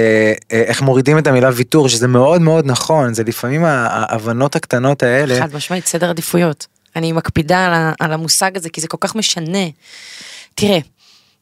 אה, 0.53 0.63
איך 0.63 0.83
מורידים 0.83 1.19
את 1.19 1.27
המילה 1.27 1.51
ויתור, 1.55 1.89
שזה 1.89 2.09
מאוד 2.09 2.41
מאוד 2.41 2.67
נכון, 2.67 3.15
זה 3.15 3.25
לפעמים 3.25 3.65
ההבנות 3.65 4.57
הקטנות 4.57 5.03
האלה. 5.03 5.41
חד 5.41 5.55
משמעית, 5.55 5.87
סדר 5.87 6.11
עדיפויות. 6.11 6.67
אני 6.97 7.13
מקפידה 7.13 7.67
על, 7.67 7.93
על 8.01 8.13
המושג 8.13 8.57
הזה, 8.57 8.69
כי 8.69 8.81
זה 8.81 8.89
כל 8.89 8.99
כך 9.01 9.15
משנה. 9.15 9.69
תראה, 10.55 10.79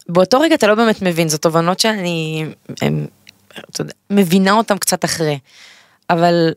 באותו 0.09 0.41
רגע 0.41 0.55
אתה 0.55 0.67
לא 0.67 0.75
באמת 0.75 1.03
מבין, 1.03 1.29
זו 1.29 1.39
תובנות 1.39 1.81
שאני 1.81 2.45
הם, 2.83 3.07
יודע, 3.79 3.93
מבינה 4.11 4.53
אותן 4.53 4.79
קצת 4.79 5.05
אחרי. 5.05 5.39
אבל 6.11 6.51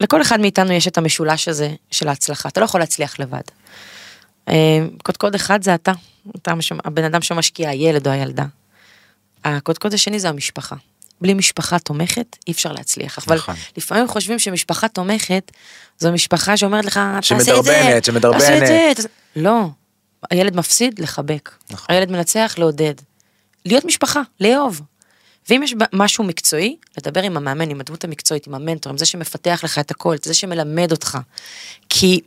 לכל 0.00 0.22
אחד 0.22 0.40
מאיתנו 0.40 0.72
יש 0.72 0.88
את 0.88 0.98
המשולש 0.98 1.48
הזה 1.48 1.70
של 1.90 2.08
ההצלחה, 2.08 2.48
אתה 2.48 2.60
לא 2.60 2.64
יכול 2.64 2.80
להצליח 2.80 3.20
לבד. 3.20 3.40
אה, 4.48 4.54
קודקוד 5.02 5.34
אחד 5.34 5.62
זה 5.62 5.74
אתה, 5.74 5.92
אתה 6.36 6.54
מש- 6.54 6.72
הבן 6.84 7.04
אדם 7.04 7.22
שמשקיע, 7.22 7.68
הילד 7.68 8.06
או 8.06 8.12
הילדה. 8.12 8.44
הקודקוד 9.44 9.94
השני 9.94 10.18
זה 10.18 10.28
המשפחה. 10.28 10.76
בלי 11.20 11.34
משפחה 11.34 11.78
תומכת 11.78 12.36
אי 12.46 12.52
אפשר 12.52 12.72
להצליח, 12.72 13.18
אבל 13.26 13.36
נכון. 13.36 13.54
לפעמים 13.76 14.08
חושבים 14.08 14.38
שמשפחה 14.38 14.88
תומכת 14.88 15.52
זו 15.98 16.12
משפחה 16.12 16.56
שאומרת 16.56 16.84
לך, 16.84 17.00
תעשה 17.20 17.34
את 17.34 17.40
זה, 17.40 17.44
שמדרבנת, 17.46 18.04
שמדרבנת." 18.04 18.40
תעשה 18.40 18.58
את 18.62 18.66
זה, 18.66 18.92
תעשה-" 18.96 19.08
לא, 19.36 19.60
הילד 20.30 20.56
מפסיד, 20.56 20.98
לחבק. 20.98 21.50
נכון. 21.70 21.86
הילד 21.94 22.10
מנצח, 22.10 22.54
לעודד. 22.58 22.94
להיות 23.64 23.84
משפחה, 23.84 24.22
לאהוב. 24.40 24.80
ואם 25.48 25.62
יש 25.62 25.74
משהו 25.92 26.24
מקצועי, 26.24 26.76
לדבר 26.98 27.22
עם 27.22 27.36
המאמן, 27.36 27.70
עם 27.70 27.80
הדמות 27.80 28.04
המקצועית, 28.04 28.46
עם 28.46 28.54
המנטור, 28.54 28.90
עם 28.90 28.98
זה 28.98 29.06
שמפתח 29.06 29.60
לך 29.64 29.78
את 29.78 29.90
הכל, 29.90 30.14
את 30.14 30.24
זה 30.24 30.34
שמלמד 30.34 30.92
אותך. 30.92 31.18
כי 31.88 32.20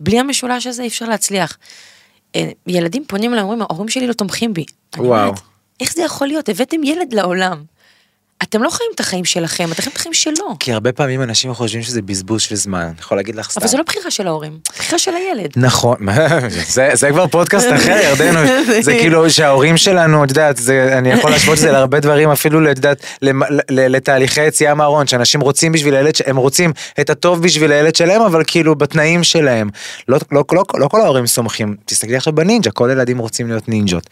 בלי 0.00 0.20
המשולש 0.20 0.66
הזה 0.66 0.82
אי 0.82 0.88
אפשר 0.88 1.06
להצליח. 1.06 1.58
אה, 2.36 2.50
ילדים 2.66 3.04
פונים 3.06 3.32
אליי, 3.32 3.42
אומרים, 3.42 3.62
ההורים 3.62 3.88
שלי 3.88 4.06
לא 4.06 4.12
תומכים 4.12 4.54
בי. 4.54 4.64
וואו. 4.96 5.22
אומרת, 5.22 5.40
איך 5.80 5.92
זה 5.92 6.02
יכול 6.02 6.26
להיות? 6.26 6.48
הבאתם 6.48 6.84
ילד 6.84 7.12
לעולם. 7.12 7.64
אתם 8.42 8.62
לא 8.62 8.70
חיים 8.70 8.90
את 8.94 9.00
החיים 9.00 9.24
שלכם, 9.24 9.68
אתם 9.72 9.82
חיים 9.82 9.92
את 9.92 9.96
החיים 9.96 10.14
שלו. 10.14 10.56
כי 10.60 10.72
הרבה 10.72 10.92
פעמים 10.92 11.22
אנשים 11.22 11.54
חושבים 11.54 11.82
שזה 11.82 12.02
בזבוז 12.02 12.42
של 12.42 12.54
זמן, 12.56 12.80
אני 12.80 12.92
יכול 13.00 13.16
להגיד 13.18 13.34
לך 13.34 13.50
סתם. 13.50 13.60
אבל 13.60 13.68
זה 13.70 13.76
לא 13.76 13.82
בחירה 13.82 14.10
של 14.10 14.26
ההורים, 14.26 14.58
בחירה 14.78 14.98
של 14.98 15.10
הילד. 15.14 15.50
נכון, 15.56 15.96
זה, 16.74 16.90
זה 16.94 17.10
כבר 17.10 17.26
פודקאסט 17.26 17.66
אחר, 17.76 17.96
ירדנו, 18.04 18.40
זה 18.82 18.92
כאילו 18.92 19.30
שההורים 19.30 19.76
שלנו, 19.76 20.24
את 20.24 20.28
יודעת, 20.28 20.56
זה, 20.56 20.94
אני 20.98 21.12
יכול 21.12 21.30
להשוות 21.30 21.56
את 21.58 21.62
זה 21.62 21.72
להרבה 21.72 22.00
דברים, 22.00 22.30
אפילו, 22.30 22.70
את 22.70 22.76
יודעת, 22.76 23.02
למ- 23.22 23.42
ל- 23.70 23.96
לתהליכי 23.96 24.44
יציאה 24.44 24.74
מהארון, 24.74 25.06
שאנשים 25.06 25.40
רוצים 25.40 25.72
בשביל 25.72 25.94
הילד, 25.94 26.12
הם 26.26 26.36
רוצים 26.36 26.72
את 27.00 27.10
הטוב 27.10 27.42
בשביל 27.42 27.72
הילד 27.72 27.94
שלהם, 27.96 28.22
אבל 28.22 28.42
כאילו 28.46 28.74
בתנאים 28.74 29.24
שלהם. 29.24 29.68
לא, 30.08 30.18
לא, 30.32 30.44
לא, 30.52 30.64
לא 30.74 30.88
כל 30.88 31.00
ההורים 31.00 31.26
סומכים, 31.26 31.76
תסתכלי 31.84 32.16
עכשיו 32.16 32.32
בנינג'ה, 32.32 32.70
כל 32.70 32.90
הילדים 32.90 33.18
רוצים 33.18 33.48
להיות 33.48 33.68
נינג'ות. 33.68 34.10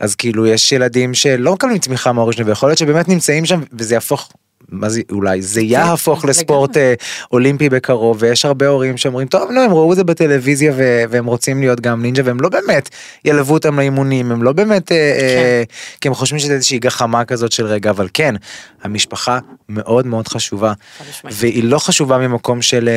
אז 0.00 0.14
כאילו 0.14 0.46
יש 0.46 0.72
ילדים 0.72 1.14
שלא 1.14 1.52
מקבלים 1.52 1.78
תמיכה 1.78 2.12
מההורים 2.12 2.32
שלהם, 2.32 2.48
ויכול 2.48 2.68
להיות 2.68 2.78
שבאמת 2.78 3.08
נמצאים 3.08 3.44
שם, 3.44 3.60
וזה 3.72 3.94
יהפוך, 3.94 4.32
מה 4.68 4.88
זה 4.88 5.00
אולי, 5.12 5.42
זה 5.42 5.60
יהפוך 5.60 6.18
לגמרי. 6.18 6.30
לספורט 6.30 6.76
אה, 6.76 6.94
אולימפי 7.32 7.68
בקרוב, 7.68 8.16
ויש 8.20 8.44
הרבה 8.44 8.66
הורים 8.66 8.96
שאומרים, 8.96 9.28
טוב, 9.28 9.50
לא, 9.50 9.60
הם 9.60 9.72
ראו 9.72 9.92
את 9.92 9.96
זה 9.96 10.04
בטלוויזיה 10.04 10.72
ו- 10.76 11.02
והם 11.10 11.26
רוצים 11.26 11.60
להיות 11.60 11.80
גם 11.80 12.02
נינג'ה, 12.02 12.22
והם 12.24 12.40
לא 12.40 12.48
באמת 12.48 12.88
ילוו 13.24 13.54
אותם 13.54 13.78
לאימונים, 13.78 14.32
הם 14.32 14.42
לא 14.42 14.52
באמת, 14.52 14.92
אה, 14.92 14.96
אה, 14.96 15.62
כי 16.00 16.08
הם 16.08 16.14
חושבים 16.14 16.38
שזה 16.38 16.52
איזושהי 16.52 16.78
גחמה 16.78 17.24
כזאת 17.24 17.52
של 17.52 17.66
רגע, 17.66 17.90
אבל 17.90 18.08
כן, 18.14 18.34
המשפחה 18.82 19.38
מאוד 19.68 20.06
מאוד 20.06 20.28
חשובה. 20.28 20.72
והיא 21.24 21.64
לא 21.64 21.78
חשובה 21.78 22.18
ממקום 22.18 22.62
של, 22.62 22.88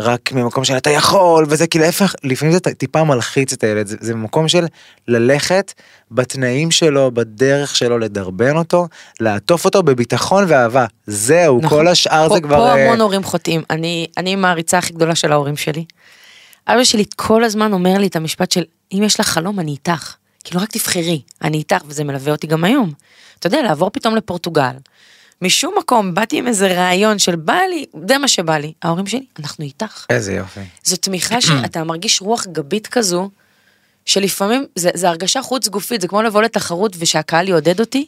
רק 0.00 0.32
ממקום 0.32 0.64
של 0.64 0.76
אתה 0.76 0.90
יכול, 0.90 1.46
וזה 1.48 1.66
כאילו 1.66 1.84
להפך, 1.84 2.14
לפעמים 2.24 2.52
זה 2.52 2.60
טיפה 2.60 3.04
מלחיץ 3.04 3.52
את 3.52 3.64
הילד, 3.64 3.86
זה, 3.86 3.96
זה 4.00 4.14
ממקום 4.14 4.48
של 4.48 4.66
ללכת 5.08 5.72
בתנאים 6.10 6.70
שלו, 6.70 7.10
בדרך 7.10 7.76
שלו, 7.76 7.98
לדרבן 7.98 8.56
אותו, 8.56 8.88
לעטוף 9.20 9.64
אותו 9.64 9.82
בביטחון 9.82 10.44
ואהבה, 10.48 10.85
זהו, 11.06 11.60
נכון. 11.62 11.78
כל 11.78 11.88
השאר 11.88 12.28
פה, 12.28 12.34
זה 12.34 12.40
כבר... 12.40 12.56
פה 12.56 12.68
אה, 12.68 12.84
המון 12.84 13.00
הורים 13.00 13.24
חוטאים, 13.24 13.62
אני, 13.70 14.06
אני 14.16 14.36
מעריצה 14.36 14.78
הכי 14.78 14.92
גדולה 14.92 15.14
של 15.14 15.32
ההורים 15.32 15.56
שלי. 15.56 15.84
אבא 16.68 16.84
שלי 16.84 17.04
כל 17.16 17.44
הזמן 17.44 17.72
אומר 17.72 17.98
לי 17.98 18.06
את 18.06 18.16
המשפט 18.16 18.52
של, 18.52 18.64
אם 18.92 19.02
יש 19.02 19.20
לך 19.20 19.26
חלום, 19.26 19.60
אני 19.60 19.70
איתך. 19.70 20.14
כאילו, 20.44 20.60
רק 20.60 20.70
תבחרי, 20.70 21.20
אני 21.42 21.56
איתך, 21.56 21.82
וזה 21.86 22.04
מלווה 22.04 22.32
אותי 22.32 22.46
גם 22.46 22.64
היום. 22.64 22.92
אתה 23.38 23.46
יודע, 23.46 23.62
לעבור 23.62 23.90
פתאום 23.90 24.16
לפורטוגל. 24.16 24.76
משום 25.42 25.74
מקום, 25.78 26.14
באתי 26.14 26.38
עם 26.38 26.46
איזה 26.46 26.66
רעיון 26.66 27.18
של 27.18 27.36
בא 27.36 27.60
לי, 27.70 27.84
זה 28.08 28.18
מה 28.18 28.28
שבא 28.28 28.58
לי. 28.58 28.72
ההורים 28.82 29.06
שלי, 29.06 29.26
אנחנו 29.38 29.64
איתך. 29.64 30.06
איזה 30.10 30.32
יופי. 30.32 30.60
זו 30.84 30.96
תמיכה 30.96 31.40
שאתה 31.40 31.84
מרגיש 31.84 32.20
רוח 32.20 32.46
גבית 32.46 32.86
כזו, 32.86 33.30
שלפעמים 34.06 34.66
זה, 34.74 34.90
זה 34.94 35.08
הרגשה 35.08 35.42
חוץ 35.42 35.68
גופית, 35.68 36.00
זה 36.00 36.08
כמו 36.08 36.22
לבוא 36.22 36.42
לתחרות 36.42 36.96
ושהקהל 36.98 37.48
יעודד 37.48 37.80
אותי. 37.80 38.06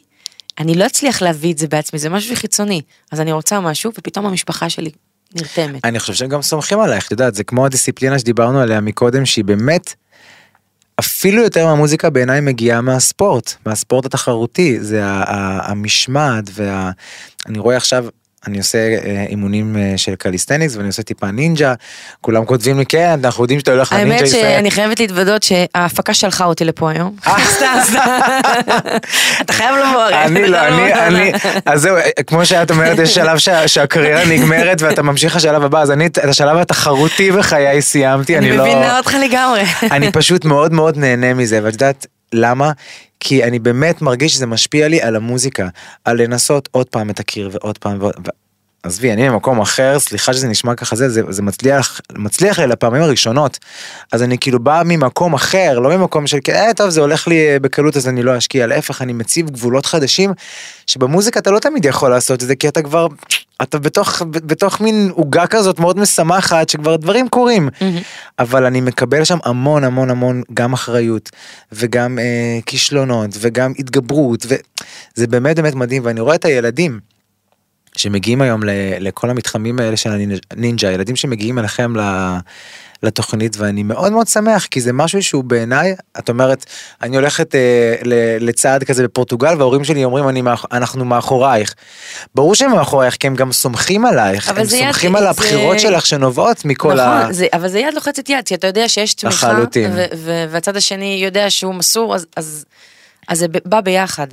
אני 0.59 0.75
לא 0.75 0.85
אצליח 0.85 1.21
להביא 1.21 1.53
את 1.53 1.57
זה 1.57 1.67
בעצמי, 1.67 1.99
זה 1.99 2.09
משהו 2.09 2.35
חיצוני. 2.35 2.81
אז 3.11 3.21
אני 3.21 3.31
רוצה 3.31 3.59
משהו, 3.59 3.91
ופתאום 3.97 4.25
המשפחה 4.25 4.69
שלי 4.69 4.91
נרתמת. 5.35 5.85
אני 5.85 5.99
חושב 5.99 6.13
שהם 6.13 6.29
גם 6.29 6.41
סומכים 6.41 6.79
עלייך, 6.79 7.05
את 7.05 7.11
יודעת, 7.11 7.35
זה 7.35 7.43
כמו 7.43 7.65
הדיסציפלינה 7.65 8.19
שדיברנו 8.19 8.59
עליה 8.59 8.81
מקודם, 8.81 9.25
שהיא 9.25 9.45
באמת, 9.45 9.93
אפילו 10.99 11.43
יותר 11.43 11.65
מהמוזיקה 11.65 12.09
בעיניי 12.09 12.41
מגיעה 12.41 12.81
מהספורט, 12.81 13.53
מהספורט 13.65 14.05
התחרותי, 14.05 14.79
זה 14.79 15.01
המשמעת 15.03 16.43
וה... 16.53 16.91
אני 17.47 17.59
רואה 17.59 17.77
עכשיו, 17.77 18.05
אני 18.47 18.57
עושה 18.57 18.77
אה, 18.77 19.25
אימונים 19.29 19.77
אה, 19.77 19.93
של 19.97 20.15
calisthenics 20.15 20.75
ואני 20.75 20.87
עושה 20.87 21.03
טיפה 21.03 21.31
נינג'ה, 21.31 21.73
כולם 22.21 22.45
כותבים 22.45 22.79
לי 22.79 22.85
כן, 22.85 23.19
אנחנו 23.23 23.43
יודעים 23.43 23.59
שאתה 23.59 23.71
הולך 23.71 23.93
לנינג'ה 23.93 24.13
האמת 24.15 24.27
ישראל. 24.27 24.41
שאני 24.41 24.71
חייבת 24.71 24.99
להתוודות 24.99 25.43
שההפקה 25.43 26.13
שלחה 26.13 26.45
אותי 26.45 26.65
לפה 26.65 26.91
היום. 26.91 27.15
סתם. 27.55 27.79
אתה 29.41 29.53
חייב 29.53 29.75
לבוא, 29.75 30.01
הרי. 30.01 30.25
אני 30.25 30.47
לא, 30.47 30.67
אני, 30.67 30.91
לבוא. 30.91 31.01
אני, 31.07 31.31
אז 31.65 31.81
זהו, 31.81 31.95
כמו 32.27 32.45
שאת 32.45 32.71
אומרת, 32.71 32.99
יש 32.99 33.15
שלב 33.15 33.37
שה- 33.37 33.67
שהקריירה 33.67 34.25
נגמרת 34.25 34.81
ואתה 34.81 35.01
ממשיך 35.01 35.35
לשלב 35.35 35.63
הבא, 35.63 35.81
אז 35.81 35.91
אני 35.91 36.05
את 36.05 36.17
השלב 36.17 36.57
התחרותי 36.57 37.31
בחיי 37.31 37.81
סיימתי, 37.81 38.37
אני 38.37 38.49
אני 38.49 38.57
לא... 38.57 38.63
מבינה 38.63 38.97
אותך 38.97 39.15
לגמרי. 39.23 39.63
אני 39.91 40.11
פשוט 40.11 40.45
מאוד 40.45 40.73
מאוד 40.73 40.97
נהנה 40.97 41.33
מזה, 41.33 41.59
ואת 41.63 41.73
יודעת 41.73 42.07
למה? 42.33 42.71
כי 43.19 43.43
אני 43.43 43.59
באמת 43.59 44.01
מרגיש 44.01 44.33
שזה 44.33 44.45
משפיע 44.45 44.87
לי 44.87 45.01
על 45.01 45.15
המוזיקה, 45.15 45.67
על 46.05 46.21
לנסות 46.21 46.69
עוד 46.71 46.89
פעם 46.89 47.09
את 47.09 47.19
הקיר 47.19 47.49
ועוד 47.53 47.77
פעם 47.77 47.97
ועוד... 47.99 48.29
עזבי, 48.83 49.13
אני 49.13 49.29
במקום 49.29 49.61
אחר, 49.61 49.99
סליחה 49.99 50.33
שזה 50.33 50.47
נשמע 50.47 50.75
ככה 50.75 50.95
זה, 50.95 51.09
זה, 51.09 51.21
זה 51.29 51.41
מצליח, 51.41 52.01
מצליח 52.17 52.59
לי 52.59 52.67
לפעמים 52.67 53.01
הראשונות. 53.01 53.59
אז 54.11 54.23
אני 54.23 54.37
כאילו 54.37 54.59
בא 54.59 54.81
ממקום 54.85 55.33
אחר, 55.33 55.79
לא 55.79 55.97
ממקום 55.97 56.27
של, 56.27 56.37
אה, 56.49 56.73
טוב, 56.75 56.89
זה 56.89 57.01
הולך 57.01 57.27
לי 57.27 57.47
אה, 57.47 57.59
בקלות 57.59 57.97
אז 57.97 58.07
אני 58.07 58.23
לא 58.23 58.37
אשקיע, 58.37 58.67
להפך, 58.67 59.01
אני 59.01 59.13
מציב 59.13 59.49
גבולות 59.49 59.85
חדשים, 59.85 60.33
שבמוזיקה 60.87 61.39
אתה 61.39 61.51
לא 61.51 61.59
תמיד 61.59 61.85
יכול 61.85 62.09
לעשות 62.09 62.43
את 62.43 62.47
זה, 62.47 62.55
כי 62.55 62.67
אתה 62.67 62.81
כבר, 62.81 63.07
אתה 63.61 63.79
בתוך, 63.79 64.21
בתוך 64.31 64.81
מין 64.81 65.11
עוגה 65.13 65.47
כזאת 65.47 65.79
מאוד 65.79 65.99
משמחת, 65.99 66.69
שכבר 66.69 66.95
דברים 66.95 67.29
קורים. 67.29 67.69
אבל 68.39 68.65
אני 68.65 68.81
מקבל 68.81 69.23
שם 69.23 69.37
המון 69.43 69.83
המון 69.83 70.09
המון 70.09 70.41
גם 70.53 70.73
אחריות 70.73 71.29
וגם 71.71 72.19
אה, 72.19 72.59
כישלונות 72.65 73.29
וגם 73.39 73.73
התגברות 73.79 74.45
וזה 74.45 75.27
באמת 75.27 75.55
באמת 75.55 75.75
מדהים 75.75 76.01
ואני 76.05 76.19
רואה 76.19 76.35
את 76.35 76.45
הילדים 76.45 76.99
שמגיעים 77.99 78.41
היום 78.41 78.63
ל, 78.63 78.69
לכל 78.99 79.29
המתחמים 79.29 79.79
האלה 79.79 79.97
של 79.97 80.09
הנינג'ה, 80.51 80.91
ילדים 80.91 81.15
שמגיעים 81.15 81.59
אליכם 81.59 81.95
ל... 81.95 82.01
לתוכנית 83.03 83.57
ואני 83.57 83.83
מאוד 83.83 84.11
מאוד 84.11 84.27
שמח 84.27 84.65
כי 84.65 84.81
זה 84.81 84.93
משהו 84.93 85.23
שהוא 85.23 85.43
בעיניי 85.43 85.95
את 86.19 86.29
אומרת 86.29 86.65
אני 87.01 87.15
הולכת 87.15 87.55
אה, 87.55 87.95
ל- 88.03 88.13
לצעד 88.49 88.83
כזה 88.83 89.03
בפורטוגל 89.03 89.57
וההורים 89.57 89.83
שלי 89.83 90.03
אומרים 90.03 90.29
אני 90.29 90.41
אנחנו 90.71 91.05
מאחורייך. 91.05 91.73
ברור 92.35 92.55
שהם 92.55 92.71
מאחורייך 92.71 93.15
כי 93.19 93.27
הם 93.27 93.35
גם 93.35 93.51
סומכים 93.51 94.05
עלייך 94.05 94.49
הם 94.49 94.63
זה 94.63 94.77
יד- 94.77 94.83
סומכים 94.83 95.15
על 95.15 95.23
זה- 95.23 95.29
הבחירות 95.29 95.79
שלך 95.79 96.05
שנובעות 96.05 96.65
מכל 96.65 96.93
נכון, 96.93 96.99
ה... 96.99 97.33
זה, 97.33 97.47
אבל 97.53 97.67
זה 97.67 97.79
יד 97.79 97.93
לוחצת 97.93 98.29
יד, 98.29 98.45
כי 98.45 98.55
אתה 98.55 98.67
יודע 98.67 98.89
שיש 98.89 99.13
תמיכה. 99.13 99.47
ו- 99.95 100.05
ו- 100.15 100.45
והצד 100.49 100.77
השני 100.77 101.19
יודע 101.23 101.49
שהוא 101.49 101.75
מסור, 101.75 102.15
אז, 102.15 102.25
אז, 102.35 102.65
אז 103.27 103.39
זה 103.39 103.45
בא 103.65 103.81
ביחד. 103.81 104.27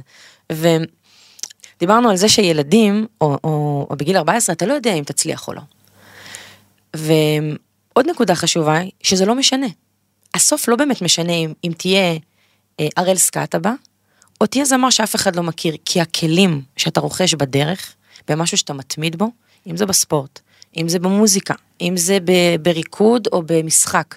ודיברנו 1.77 2.11
על 2.11 2.17
זה 2.17 2.29
שילדים, 2.29 3.07
או, 3.21 3.39
או, 3.45 3.87
או 3.91 3.97
בגיל 3.97 4.17
14, 4.17 4.53
אתה 4.53 4.67
לא 4.67 4.73
יודע 4.73 4.95
אם 4.95 5.05
תצליח 5.05 5.49
או 5.49 5.53
לא. 5.55 5.61
ועוד 6.95 8.07
נקודה 8.11 8.35
חשובה 8.35 8.79
היא, 8.79 8.91
שזה 9.03 9.27
לא 9.27 9.35
משנה. 9.35 9.67
הסוף 10.35 10.69
לא 10.69 10.77
באמת 10.77 11.03
משנה 11.03 11.33
אם, 11.33 11.53
אם 11.65 11.73
תהיה 11.79 12.19
אה, 12.81 12.89
הראל 12.97 13.17
סקאט 13.17 13.55
הבא, 13.55 13.73
או 14.41 14.47
תהיה 14.47 14.65
זמר 14.65 14.91
שאף 14.91 15.15
אחד 15.15 15.37
לא 15.37 15.43
מכיר, 15.43 15.77
כי 15.85 16.01
הכלים 16.01 16.63
שאתה 16.77 17.01
רוכש 17.01 17.35
בדרך, 17.35 17.95
במשהו 18.29 18.57
שאתה 18.57 18.73
מתמיד 18.73 19.17
בו, 19.17 19.31
אם 19.67 19.77
זה 19.77 19.87
בספורט, 19.87 20.41
אם 20.77 20.89
זה 20.89 20.99
במוזיקה, 20.99 21.55
אם 21.81 21.97
זה 21.97 22.19
ב- 22.25 22.57
בריקוד 22.63 23.29
או 23.33 23.43
במשחק, 23.47 24.15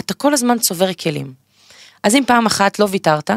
אתה 0.00 0.14
כל 0.14 0.34
הזמן 0.34 0.58
צובר 0.58 0.92
כלים. 0.94 1.32
אז 2.02 2.14
אם 2.14 2.22
פעם 2.26 2.46
אחת 2.46 2.78
לא 2.78 2.86
ויתרת, 2.90 3.30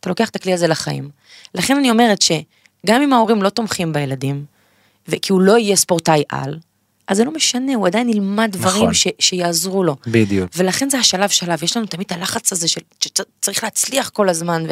אתה 0.00 0.08
לוקח 0.08 0.28
את 0.28 0.36
הכלי 0.36 0.52
הזה 0.52 0.68
לחיים. 0.68 1.10
לכן 1.54 1.76
אני 1.76 1.90
אומרת 1.90 2.22
שגם 2.88 3.02
אם 3.02 3.12
ההורים 3.12 3.42
לא 3.42 3.48
תומכים 3.48 3.92
בילדים, 3.92 4.44
וכי 5.08 5.32
הוא 5.32 5.40
לא 5.40 5.58
יהיה 5.58 5.76
ספורטאי 5.76 6.22
על, 6.28 6.58
אז 7.08 7.16
זה 7.16 7.24
לא 7.24 7.32
משנה, 7.32 7.74
הוא 7.74 7.86
עדיין 7.86 8.08
ילמד 8.08 8.48
דברים 8.52 8.82
נכון. 8.82 8.94
ש, 8.94 9.06
שיעזרו 9.18 9.84
לו. 9.84 9.96
בדיוק. 10.06 10.50
ולכן 10.56 10.90
זה 10.90 10.98
השלב 10.98 11.28
שלב, 11.28 11.62
יש 11.62 11.76
לנו 11.76 11.86
תמיד 11.86 12.06
את 12.06 12.12
הלחץ 12.12 12.52
הזה 12.52 12.68
של 12.68 12.80
שצריך 13.00 13.64
להצליח 13.64 14.08
כל 14.08 14.28
הזמן, 14.28 14.64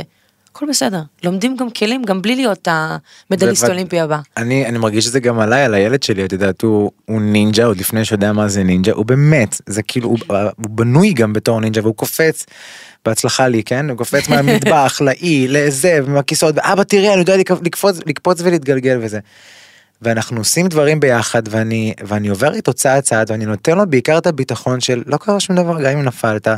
והכל 0.56 0.66
בסדר. 0.70 1.02
לומדים 1.24 1.56
גם 1.56 1.70
כלים, 1.70 2.02
גם 2.02 2.22
בלי 2.22 2.36
להיות 2.36 2.68
המדליסט 2.70 3.64
אולימפי 3.64 4.00
הבא. 4.00 4.18
אני 4.36 4.66
אני 4.66 4.78
מרגיש 4.78 5.06
את 5.06 5.12
זה 5.12 5.20
גם 5.20 5.38
עליי 5.38 5.62
על 5.64 5.74
הילד 5.74 6.02
שלי 6.02 6.24
את 6.24 6.32
יודעת 6.32 6.62
הוא 6.62 6.90
הוא 7.04 7.20
נינג'ה 7.20 7.64
עוד 7.64 7.76
לפני 7.76 8.04
שיודע 8.04 8.32
מה 8.32 8.48
זה 8.48 8.62
נינג'ה 8.62 8.92
הוא 8.92 9.06
באמת 9.06 9.60
זה 9.66 9.82
כאילו 9.82 10.08
הוא, 10.08 10.18
הוא 10.28 10.46
בנוי 10.70 11.12
גם 11.12 11.32
בתור 11.32 11.60
נינג'ה 11.60 11.80
והוא 11.82 11.94
קופץ. 11.94 12.46
בהצלחה 13.04 13.48
לי 13.48 13.62
כן 13.62 13.90
הוא 13.90 13.98
קופץ 13.98 14.28
מהמטבח 14.28 14.98
לאי 15.06 15.46
לזה 15.48 15.98
מהכיסאות 16.06 16.54
ואבא 16.56 16.82
תראה 16.82 17.12
אני 17.12 17.20
יודע 17.20 17.36
לקפ- 17.36 17.62
לקפוץ 17.64 17.98
לקפוץ 18.06 18.40
ולהתגלגל 18.40 18.98
וזה. 19.02 19.18
ואנחנו 20.02 20.38
עושים 20.38 20.68
דברים 20.68 21.00
ביחד 21.00 21.42
ואני 21.50 21.94
ואני 22.06 22.28
עובר 22.28 22.54
איתו 22.54 22.72
צעד 22.72 23.02
צעד 23.02 23.30
ואני 23.30 23.46
נותן 23.46 23.78
לו 23.78 23.90
בעיקר 23.90 24.18
את 24.18 24.26
הביטחון 24.26 24.80
של 24.80 25.02
לא 25.06 25.16
קרה 25.16 25.40
שום 25.40 25.56
דבר 25.56 25.82
גם 25.82 25.90
אם 25.98 26.02
נפלת. 26.02 26.48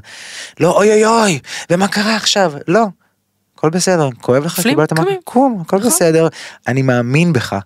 לא 0.61 0.77
אוי 0.77 0.93
אוי 0.93 1.07
אוי 1.07 1.39
ומה 1.71 1.89
קרה 1.89 2.17
עכשיו 2.17 2.53
לא. 2.69 2.87
הכל 3.59 3.71
בסדר 3.71 4.09
כואב 4.21 4.45
לך 4.45 4.61
קיבלת 4.61 4.93
מה. 4.93 5.05
קום 5.25 5.59
הכל 5.67 5.77
נכון. 5.77 5.89
בסדר 5.91 6.29
אני 6.69 6.83
מאמין 6.83 7.33
בך. 7.33 7.57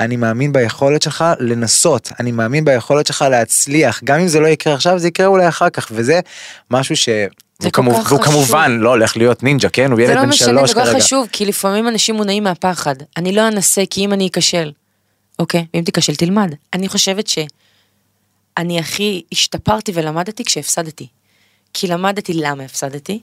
אני 0.00 0.16
מאמין 0.16 0.52
ביכולת 0.52 1.02
שלך 1.02 1.24
לנסות 1.40 2.12
אני 2.20 2.32
מאמין 2.32 2.64
ביכולת 2.64 3.06
שלך 3.06 3.22
להצליח 3.30 4.00
גם 4.04 4.18
אם 4.20 4.28
זה 4.28 4.40
לא 4.40 4.46
יקרה 4.46 4.74
עכשיו 4.74 4.98
זה 4.98 5.08
יקרה 5.08 5.26
אולי 5.26 5.48
אחר 5.48 5.70
כך 5.70 5.88
וזה 5.92 6.20
משהו 6.70 6.96
ש... 6.96 7.08
זה 7.08 7.18
הוא 7.62 7.72
כל 7.72 7.82
כמובן- 7.82 7.98
כך 8.00 8.06
חשוב. 8.06 8.24
כמובן 8.24 8.78
לא 8.80 8.88
הולך 8.90 9.16
להיות 9.16 9.42
נינג'ה 9.42 9.68
כן 9.68 9.90
הוא 9.90 9.96
זה 9.96 10.02
ילד 10.02 10.14
לא 10.14 10.22
בן 10.22 10.28
משנה, 10.28 10.48
שלוש 10.48 10.68
זה 10.70 10.74
כל 10.74 10.80
כך 10.80 10.86
כרגע. 10.86 11.00
חשוב, 11.00 11.28
כי 11.32 11.44
לפעמים 11.46 11.88
אנשים 11.88 12.14
מונעים 12.14 12.44
מהפחד. 12.44 12.94
אני 13.16 13.32
לא 13.32 13.48
אנסה 13.48 13.82
כי 13.90 14.04
אם 14.04 14.12
אני 14.12 14.28
אכשל. 14.28 14.72
אוקיי, 15.38 15.66
ואם 15.74 15.82
תיכשל 15.84 16.14
תלמד. 16.14 16.54
אני 16.74 16.88
חושבת 16.88 17.26
שאני 17.26 18.78
הכי 18.78 19.22
השתפרתי 19.32 19.92
ולמדתי 19.94 20.44
כשהפסדתי. 20.44 21.06
כי 21.74 21.86
למדתי 21.86 22.32
למה 22.34 22.62
הפסדתי, 22.62 23.20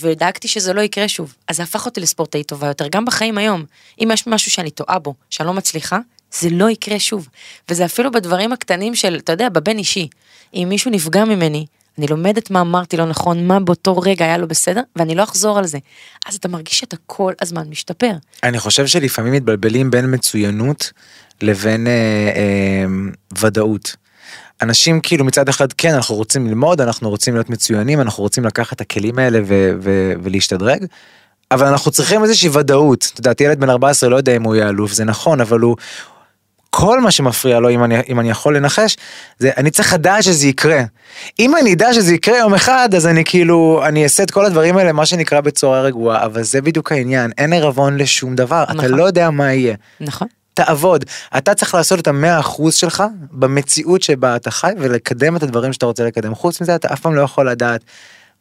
ודאגתי 0.00 0.48
שזה 0.48 0.72
לא 0.72 0.80
יקרה 0.80 1.08
שוב. 1.08 1.34
אז 1.48 1.56
זה 1.56 1.62
הפך 1.62 1.86
אותי 1.86 2.00
לספורטאית 2.00 2.48
טובה 2.48 2.66
יותר, 2.66 2.88
גם 2.88 3.04
בחיים 3.04 3.38
היום. 3.38 3.64
אם 4.02 4.08
יש 4.12 4.26
משהו 4.26 4.50
שאני 4.50 4.70
טועה 4.70 4.98
בו, 4.98 5.14
שאני 5.30 5.46
לא 5.46 5.54
מצליחה, 5.54 5.98
זה 6.32 6.50
לא 6.50 6.70
יקרה 6.70 6.98
שוב. 6.98 7.28
וזה 7.68 7.84
אפילו 7.84 8.10
בדברים 8.10 8.52
הקטנים 8.52 8.94
של, 8.94 9.16
אתה 9.24 9.32
יודע, 9.32 9.48
בבין 9.48 9.78
אישי. 9.78 10.08
אם 10.54 10.66
מישהו 10.68 10.90
נפגע 10.90 11.24
ממני, 11.24 11.66
אני 11.98 12.06
לומדת 12.06 12.50
מה 12.50 12.60
אמרתי 12.60 12.96
לא 12.96 13.06
נכון, 13.06 13.46
מה 13.46 13.60
באותו 13.60 13.98
רגע 13.98 14.24
היה 14.24 14.38
לא 14.38 14.46
בסדר, 14.46 14.80
ואני 14.96 15.14
לא 15.14 15.22
אחזור 15.22 15.58
על 15.58 15.66
זה. 15.66 15.78
אז 16.26 16.34
אתה 16.34 16.48
מרגיש 16.48 16.78
שאתה 16.78 16.96
כל 17.06 17.32
הזמן 17.40 17.68
משתפר. 17.68 18.12
אני 18.42 18.58
חושב 18.58 18.86
שלפעמים 18.86 19.32
מתבלבלים 19.32 19.90
בין 19.90 20.14
מצוינות 20.14 20.92
לבין 21.42 21.86
אה, 21.86 21.92
אה, 22.36 22.84
ודאות. 23.38 23.96
אנשים 24.62 25.00
כאילו 25.00 25.24
מצד 25.24 25.48
אחד 25.48 25.72
כן 25.72 25.94
אנחנו 25.94 26.14
רוצים 26.14 26.46
ללמוד 26.46 26.80
אנחנו 26.80 27.10
רוצים 27.10 27.34
להיות 27.34 27.50
מצוינים 27.50 28.00
אנחנו 28.00 28.22
רוצים 28.22 28.44
לקחת 28.44 28.72
את 28.72 28.80
הכלים 28.80 29.18
האלה 29.18 29.38
ו- 29.46 29.72
ו- 29.82 30.12
ולהשתדרג. 30.22 30.84
אבל 31.50 31.66
אנחנו 31.66 31.90
צריכים 31.90 32.22
איזושהי 32.22 32.48
ודאות. 32.52 33.10
את 33.12 33.18
יודעת 33.18 33.40
ילד 33.40 33.60
בן 33.60 33.70
14 33.70 34.10
לא 34.10 34.16
יודע 34.16 34.36
אם 34.36 34.42
הוא 34.42 34.54
יהיה 34.54 34.68
אלוף 34.68 34.92
זה 34.92 35.04
נכון 35.04 35.40
אבל 35.40 35.60
הוא. 35.60 35.76
כל 36.70 37.00
מה 37.00 37.10
שמפריע 37.10 37.60
לו 37.60 37.70
אם 37.70 37.84
אני 37.84 38.00
אם 38.08 38.20
אני 38.20 38.30
יכול 38.30 38.56
לנחש 38.56 38.96
זה 39.38 39.50
אני 39.56 39.70
צריך 39.70 39.92
לדעת 39.92 40.22
שזה 40.22 40.46
יקרה. 40.46 40.82
אם 41.38 41.56
אני 41.56 41.72
אדע 41.74 41.94
שזה 41.94 42.14
יקרה 42.14 42.38
יום 42.38 42.54
אחד 42.54 42.88
אז 42.96 43.06
אני 43.06 43.24
כאילו 43.24 43.82
אני 43.86 44.04
אעשה 44.04 44.22
את 44.22 44.30
כל 44.30 44.46
הדברים 44.46 44.76
האלה 44.76 44.92
מה 44.92 45.06
שנקרא 45.06 45.40
בצורה 45.40 45.80
רגועה 45.80 46.24
אבל 46.24 46.42
זה 46.42 46.62
בדיוק 46.62 46.92
העניין 46.92 47.30
אין 47.38 47.52
ערבון 47.52 47.96
לשום 47.96 48.36
דבר 48.36 48.62
אתה 48.62 48.72
נכון. 48.72 48.90
לא 48.90 49.04
יודע 49.04 49.30
מה 49.30 49.52
יהיה. 49.52 49.74
נכון? 50.00 50.28
תעבוד 50.54 51.04
אתה 51.36 51.54
צריך 51.54 51.74
לעשות 51.74 51.98
את 51.98 52.06
המאה 52.06 52.40
אחוז 52.40 52.74
שלך 52.74 53.04
במציאות 53.32 54.02
שבה 54.02 54.36
אתה 54.36 54.50
חי 54.50 54.72
ולקדם 54.78 55.36
את 55.36 55.42
הדברים 55.42 55.72
שאתה 55.72 55.86
רוצה 55.86 56.04
לקדם 56.04 56.34
חוץ 56.34 56.60
מזה 56.60 56.74
אתה 56.74 56.92
אף 56.92 57.00
פעם 57.00 57.14
לא 57.14 57.22
יכול 57.22 57.50
לדעת 57.50 57.80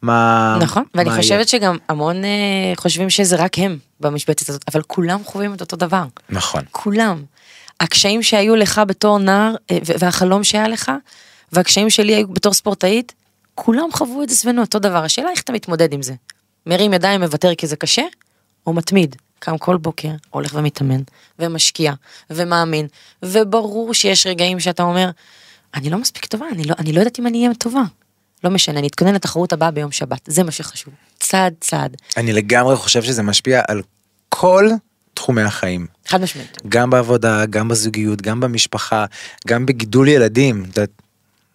מה 0.01 0.57
נכון, 0.61 0.83
ואני 0.95 1.09
מה 1.09 1.15
חושבת 1.15 1.47
שגם 1.47 1.77
המון 1.89 2.25
אה, 2.25 2.29
חושבים 2.77 3.09
שזה 3.09 3.35
רק 3.35 3.59
הם 3.59 3.77
במשבצת 3.99 4.49
הזאת, 4.49 4.61
אבל 4.73 4.81
כולם 4.81 5.23
חווים 5.23 5.53
את 5.53 5.61
אותו 5.61 5.75
דבר. 5.75 5.97
יהיה. 5.97 6.07
נכון 6.29 6.63
כולם. 6.71 7.23
הקשיים 7.79 8.23
שהיו 8.23 8.55
לך 8.55 8.81
בתור 8.87 9.17
נער, 9.17 9.55
אה, 9.71 9.77
והחלום 9.83 10.43
שהיה 10.43 10.67
לך, 10.67 10.91
והקשיים 11.51 11.89
שלי 11.89 12.15
היו 12.15 12.27
בתור 12.27 12.53
ספורטאית, 12.53 13.13
כולם 13.55 13.89
חוו 13.91 14.23
את 14.23 14.29
זה 14.29 14.35
סביבנו 14.35 14.61
אותו 14.61 14.79
דבר. 14.79 15.03
השאלה 15.03 15.29
איך 15.29 15.41
אתה 15.41 15.53
מתמודד 15.53 15.93
עם 15.93 16.01
זה. 16.01 16.13
מרים 16.65 16.93
ידיים, 16.93 17.21
מוותר 17.21 17.55
כי 17.55 17.67
זה 17.67 17.75
קשה, 17.75 18.03
או 18.67 18.73
מתמיד. 18.73 19.15
קם 19.39 19.57
כל 19.57 19.77
בוקר, 19.77 20.09
הולך 20.29 20.53
ומתאמן, 20.53 21.01
ומשקיע, 21.39 21.93
ומאמין, 22.29 22.87
וברור 23.23 23.93
שיש 23.93 24.27
רגעים 24.27 24.59
שאתה 24.59 24.83
אומר, 24.83 25.09
אני 25.75 25.89
לא 25.89 25.97
מספיק 25.97 26.25
טובה, 26.25 26.45
אני 26.51 26.63
לא, 26.63 26.75
אני 26.79 26.91
לא 26.91 26.99
יודעת 26.99 27.19
אם 27.19 27.27
אני 27.27 27.45
אהיה 27.45 27.55
טובה. 27.55 27.81
לא 28.43 28.49
משנה, 28.49 28.79
אני 28.79 28.87
אתכונן 28.87 29.13
לתחרות 29.15 29.53
הבאה 29.53 29.71
ביום 29.71 29.91
שבת, 29.91 30.21
זה 30.27 30.43
מה 30.43 30.51
שחשוב. 30.51 30.93
צעד 31.19 31.53
צעד, 31.59 31.97
אני 32.17 32.33
לגמרי 32.33 32.75
חושב 32.75 33.03
שזה 33.03 33.23
משפיע 33.23 33.61
על 33.67 33.81
כל 34.29 34.69
תחומי 35.13 35.41
החיים. 35.41 35.87
חד 36.07 36.21
משמעית. 36.21 36.57
גם 36.69 36.89
בעבודה, 36.89 37.45
גם 37.45 37.67
בזוגיות, 37.67 38.21
גם 38.21 38.39
במשפחה, 38.39 39.05
גם 39.47 39.65
בגידול 39.65 40.07
ילדים. 40.07 40.65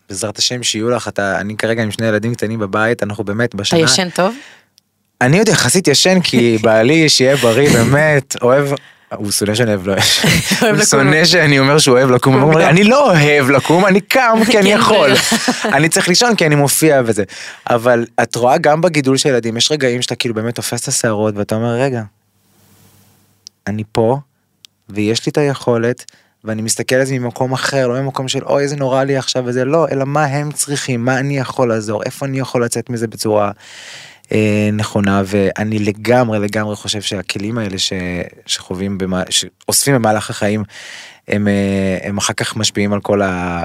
בעזרת 0.08 0.38
השם 0.38 0.62
שיהיו 0.62 0.90
לך, 0.90 1.08
אתה, 1.08 1.40
אני 1.40 1.56
כרגע 1.56 1.82
עם 1.82 1.90
שני 1.90 2.06
ילדים 2.06 2.34
קטנים 2.34 2.58
בבית, 2.58 3.02
אנחנו 3.02 3.24
באמת 3.24 3.48
אתה 3.48 3.56
בשנה... 3.56 3.80
ישן 3.80 4.10
טוב? 4.10 4.34
אני 5.20 5.38
עוד 5.38 5.48
יחסית 5.48 5.88
ישן 5.88 6.20
כי 6.20 6.58
בעלי 6.62 7.08
שיהיה 7.08 7.36
בריא 7.36 7.70
באמת, 7.70 8.36
אוהב... 8.42 8.68
הוא 9.16 9.30
שונא 9.30 9.54
שאני 9.54 9.70
אוהב 9.70 9.86
לו, 9.86 9.94
הוא. 9.94 10.84
שונא 10.84 11.24
שאני 11.24 11.58
אומר 11.58 11.78
שהוא 11.78 11.98
אוהב 11.98 12.10
לקום, 12.10 12.34
הוא 12.34 12.42
אומר 12.42 12.56
לי, 12.56 12.66
אני 12.66 12.84
לא 12.84 13.10
אוהב 13.10 13.50
לקום, 13.50 13.86
אני 13.86 14.00
קם 14.00 14.38
כי 14.50 14.58
אני 14.58 14.70
כן, 14.70 14.76
יכול. 14.76 15.10
אני 15.76 15.88
צריך 15.88 16.08
לישון 16.08 16.36
כי 16.36 16.46
אני 16.46 16.54
מופיע 16.54 17.02
וזה, 17.04 17.24
אבל 17.70 18.06
את 18.22 18.36
רואה 18.36 18.58
גם 18.58 18.80
בגידול 18.80 19.16
של 19.16 19.28
ילדים, 19.28 19.56
יש 19.56 19.72
רגעים 19.72 20.02
שאתה 20.02 20.14
כאילו 20.14 20.34
באמת 20.34 20.54
תופס 20.54 20.82
את 20.82 20.88
השערות 20.88 21.36
ואתה 21.36 21.54
אומר 21.54 21.74
רגע, 21.74 22.02
אני 23.66 23.82
פה 23.92 24.18
ויש 24.88 25.26
לי 25.26 25.30
את 25.30 25.38
היכולת 25.38 26.04
ואני 26.44 26.62
מסתכל 26.62 26.94
על 26.94 27.04
זה 27.04 27.18
ממקום 27.18 27.52
אחר, 27.52 27.88
לא 27.88 28.00
ממקום 28.00 28.28
של 28.28 28.44
אוי 28.44 28.62
איזה 28.62 28.76
נורא 28.76 29.04
לי 29.04 29.16
עכשיו 29.16 29.42
וזה 29.46 29.64
לא, 29.64 29.86
אלא 29.92 30.04
מה 30.04 30.24
הם 30.24 30.52
צריכים, 30.52 31.04
מה 31.04 31.18
אני 31.18 31.38
יכול 31.38 31.68
לעזור, 31.68 32.02
איפה 32.02 32.26
אני 32.26 32.38
יכול 32.38 32.64
לצאת 32.64 32.90
מזה 32.90 33.06
בצורה 33.06 33.50
נכונה 34.72 35.22
ואני 35.26 35.78
לגמרי 35.78 36.38
לגמרי 36.38 36.76
חושב 36.76 37.02
שהכלים 37.02 37.58
האלה 37.58 37.78
ש, 37.78 37.92
שחווים, 38.46 38.98
במה, 38.98 39.22
שאוספים 39.30 39.94
במהלך 39.94 40.30
החיים, 40.30 40.64
הם, 41.28 41.48
אה, 41.48 41.98
הם 42.02 42.18
אחר 42.18 42.32
כך 42.32 42.56
משפיעים 42.56 42.92
על 42.92 43.00
כל 43.00 43.22
ה... 43.22 43.64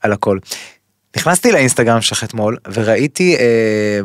על 0.00 0.12
הכל. 0.12 0.38
נכנסתי 1.16 1.52
לאינסטגרם 1.52 2.00
שלך 2.00 2.24
אתמול 2.24 2.56
וראיתי 2.72 3.36
אה, 3.36 4.00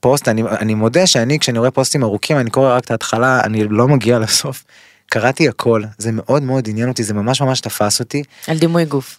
פוסט, 0.00 0.28
אני, 0.28 0.42
אני 0.42 0.74
מודה 0.74 1.06
שאני 1.06 1.38
כשאני 1.38 1.58
רואה 1.58 1.70
פוסטים 1.70 2.02
ארוכים 2.02 2.38
אני 2.38 2.50
קורא 2.50 2.76
רק 2.76 2.84
את 2.84 2.90
ההתחלה, 2.90 3.40
אני 3.44 3.64
לא 3.68 3.88
מגיע 3.88 4.18
לסוף. 4.18 4.64
קראתי 5.06 5.48
הכל, 5.48 5.82
זה 5.98 6.10
מאוד 6.12 6.42
מאוד 6.42 6.68
עניין 6.68 6.88
אותי, 6.88 7.02
זה 7.02 7.14
ממש 7.14 7.40
ממש 7.40 7.60
תפס 7.60 8.00
אותי. 8.00 8.22
על 8.46 8.58
דימוי 8.58 8.84
גוף. 8.84 9.18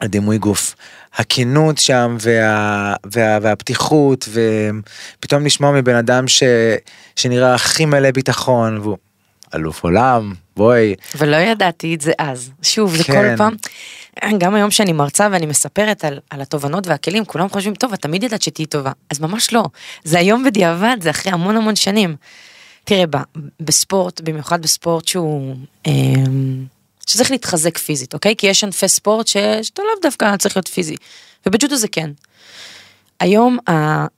על 0.00 0.08
דימוי 0.08 0.38
גוף. 0.38 0.74
הכנות 1.14 1.78
שם 1.78 2.16
וה, 2.20 2.94
וה, 3.12 3.38
והפתיחות 3.42 4.28
ופתאום 5.18 5.44
לשמוע 5.44 5.72
מבן 5.72 5.94
אדם 5.94 6.28
ש, 6.28 6.42
שנראה 7.16 7.54
הכי 7.54 7.84
מלא 7.84 8.10
ביטחון 8.10 8.78
והוא 8.78 8.96
אלוף 9.54 9.84
עולם 9.84 10.32
בואי, 10.56 10.94
ולא 11.16 11.36
ידעתי 11.36 11.94
את 11.94 12.00
זה 12.00 12.12
אז. 12.18 12.50
שוב, 12.62 12.96
זה 12.96 13.04
כן. 13.04 13.12
כל 13.12 13.36
פעם, 13.36 13.54
גם 14.38 14.54
היום 14.54 14.70
שאני 14.70 14.92
מרצה 14.92 15.28
ואני 15.32 15.46
מספרת 15.46 16.04
על, 16.04 16.18
על 16.30 16.40
התובנות 16.40 16.86
והכלים, 16.86 17.24
כולם 17.24 17.48
חושבים, 17.48 17.74
טוב, 17.74 17.92
את 17.92 18.02
תמיד 18.02 18.22
ידעת 18.22 18.42
שתהיי 18.42 18.66
טובה. 18.66 18.92
אז 19.10 19.20
ממש 19.20 19.52
לא. 19.52 19.64
זה 20.04 20.18
היום 20.18 20.44
בדיעבד, 20.44 20.96
זה 21.00 21.10
אחרי 21.10 21.32
המון 21.32 21.56
המון 21.56 21.76
שנים. 21.76 22.16
תראה, 22.84 23.04
בספורט, 23.60 24.20
במיוחד 24.20 24.62
בספורט 24.62 25.08
שהוא... 25.08 25.56
אה, 25.86 25.92
שצריך 27.06 27.30
להתחזק 27.30 27.78
פיזית, 27.78 28.14
אוקיי? 28.14 28.34
כי 28.36 28.46
יש 28.46 28.64
ענפי 28.64 28.88
ספורט 28.88 29.26
ש- 29.26 29.36
שאתה 29.62 29.82
לאו 29.82 30.00
דווקא 30.02 30.36
צריך 30.36 30.56
להיות 30.56 30.68
פיזי. 30.68 30.96
ובג'ודו 31.46 31.76
זה 31.76 31.88
כן. 31.88 32.10
היום 33.20 33.58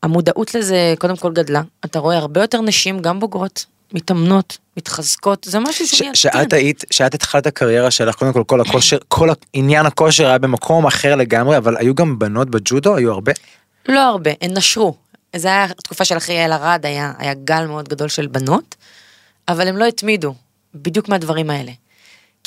המודעות 0.03 0.55
לזה 0.55 0.95
קודם 0.99 1.16
כל 1.16 1.32
גדלה. 1.32 1.62
אתה 1.84 1.99
רואה 1.99 2.16
הרבה 2.16 2.41
יותר 2.41 2.61
נשים, 2.61 2.99
גם 3.01 3.20
בוגרות, 3.20 3.64
מתאמנות, 3.93 4.59
מתחזקות, 4.76 5.47
זה 5.51 5.59
משהו 5.59 5.86
ש- 5.89 5.95
שאני... 5.95 6.11
שאת 6.14 6.53
היית, 6.53 6.84
שאת 6.91 7.14
התחלת 7.14 7.47
הקריירה 7.47 7.91
שלך, 7.91 8.14
קודם 8.14 8.32
כל 8.32 8.45
כל 8.47 8.61
הכושר, 8.61 8.99
כל 9.09 9.28
עניין 9.53 9.86
הכושר 9.86 10.26
היה 10.26 10.39
במקום 10.39 10.86
אחר 10.86 11.16
לגמרי, 11.16 11.57
אבל 11.57 11.76
היו 11.76 11.95
גם 11.95 12.18
בנות 12.18 12.51
בג'ודו, 12.51 12.97
היו 12.97 13.12
הרבה. 13.12 13.32
לא 13.89 14.01
הרבה, 14.01 14.30
הן 14.41 14.57
נשרו. 14.57 14.95
זה 15.36 15.49
היה 15.49 15.68
תקופה 15.68 16.05
של 16.05 16.16
אחרי 16.16 16.34
יעל 16.34 16.53
ארד, 16.53 16.86
היה, 16.86 17.12
היה 17.18 17.34
גל 17.34 17.66
מאוד 17.66 17.89
גדול 17.89 18.09
של 18.09 18.26
בנות, 18.26 18.74
אבל 19.49 19.68
הם 19.68 19.76
לא 19.76 19.84
התמידו, 19.84 20.34
בדיוק 20.74 21.09
מהדברים 21.09 21.51
האלה. 21.51 21.72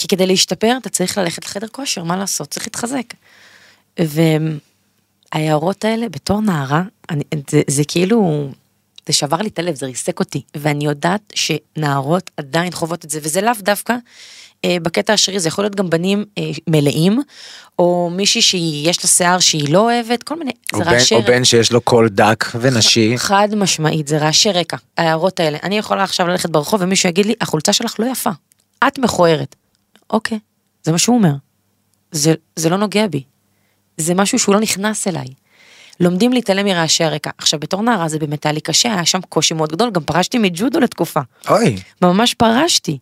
כי 0.02 0.08
כדי 0.08 0.26
להשתפר 0.26 0.78
אתה 0.82 0.90
צריך 0.90 1.18
ללכת 1.18 1.46
לחדר 1.46 1.68
כושר, 1.68 2.04
מה 2.04 2.18
לעשות? 2.18 2.50
צריך 2.50 2.68
להתחזק. 2.68 3.14
וההערות 5.34 5.86
האלה 5.86 6.10
בתור 6.10 6.42
נערה, 6.42 6.84
אני, 7.10 7.24
זה, 7.50 7.62
זה 7.68 7.84
כאילו, 7.88 8.50
זה 9.08 9.14
שבר 9.14 9.38
לי 9.38 9.48
את 9.48 9.60
הלב, 9.60 9.76
זה 9.76 9.86
ריסק 9.86 10.20
אותי. 10.20 10.42
ואני 10.56 10.86
יודעת 10.86 11.34
שנערות 11.36 12.32
עדיין 12.38 12.72
חוות 12.72 13.06
את 13.06 13.10
זה, 13.10 13.20
וזה 13.24 13.42
לאו 13.42 13.54
דווקא 13.60 13.94
אה, 14.66 14.78
בקטע 14.82 15.14
השרירי, 15.14 15.40
זה 15.40 15.48
יכול 15.48 15.64
להיות 15.64 15.76
גם 15.76 15.90
בנים 15.90 16.26
אה, 16.38 16.52
מלאים, 16.68 17.22
או 17.80 18.10
מישהי 18.16 18.42
שיש 18.42 19.04
לה 19.04 19.10
שיער 19.10 19.40
שהיא 19.40 19.74
לא 19.74 19.80
אוהבת, 19.80 20.24
כל 20.24 20.36
מיני, 20.40 20.52
זה 20.76 20.84
רעשי 20.84 21.16
או 21.16 21.22
בן 21.22 21.44
שיש 21.44 21.72
לו 21.72 21.82
קול 21.82 22.10
דק 22.10 22.46
ונשי. 22.62 23.18
חד 23.18 23.50
משמעית, 23.56 24.08
זה 24.08 24.18
רעשי 24.18 24.52
רקע, 24.52 24.78
ההערות 24.98 25.40
האלה. 25.40 25.58
אני 25.64 25.78
יכולה 25.78 26.04
עכשיו 26.04 26.28
ללכת 26.28 26.50
ברחוב 26.50 26.82
ומישהו 26.82 27.10
יגיד 27.10 27.26
לי, 27.26 27.34
החולצה 27.42 27.74
שלך 27.74 27.96
לא 28.00 28.06
יפה, 28.12 28.30
את 28.88 29.00
מכוערת. 29.00 29.56
אוקיי, 30.12 30.40
זה 30.84 30.92
מה 30.92 30.98
שהוא 30.98 31.16
אומר. 31.18 31.34
זה, 32.12 32.34
זה 32.56 32.70
לא 32.70 32.78
נוגע 32.78 33.08
בי. 33.08 33.24
זה 33.98 34.14
משהו 34.14 34.40
שהוא 34.40 34.56
לא 34.56 34.62
נכנס 34.62 35.08
אליי. 35.08 35.28
לומדים 36.00 36.34
להתעלם 36.34 36.66
מרעשי 36.66 37.04
הרקע. 37.04 37.30
עכשיו, 37.38 37.60
בתור 37.60 37.82
נערה 37.84 38.10
זה 38.10 38.20
באמת 38.20 38.46
היה 38.46 38.54
לי 38.54 38.62
קשה, 38.62 38.94
היה 38.94 39.06
שם 39.06 39.20
קושי 39.30 39.54
מאוד 39.54 39.72
גדול, 39.72 39.92
גם 39.92 40.04
פרשתי 40.04 40.38
מג'ודו 40.38 40.80
לתקופה. 40.80 41.20
אוי, 41.50 41.76
ממש 42.02 42.34
פרשתי. 42.34 42.98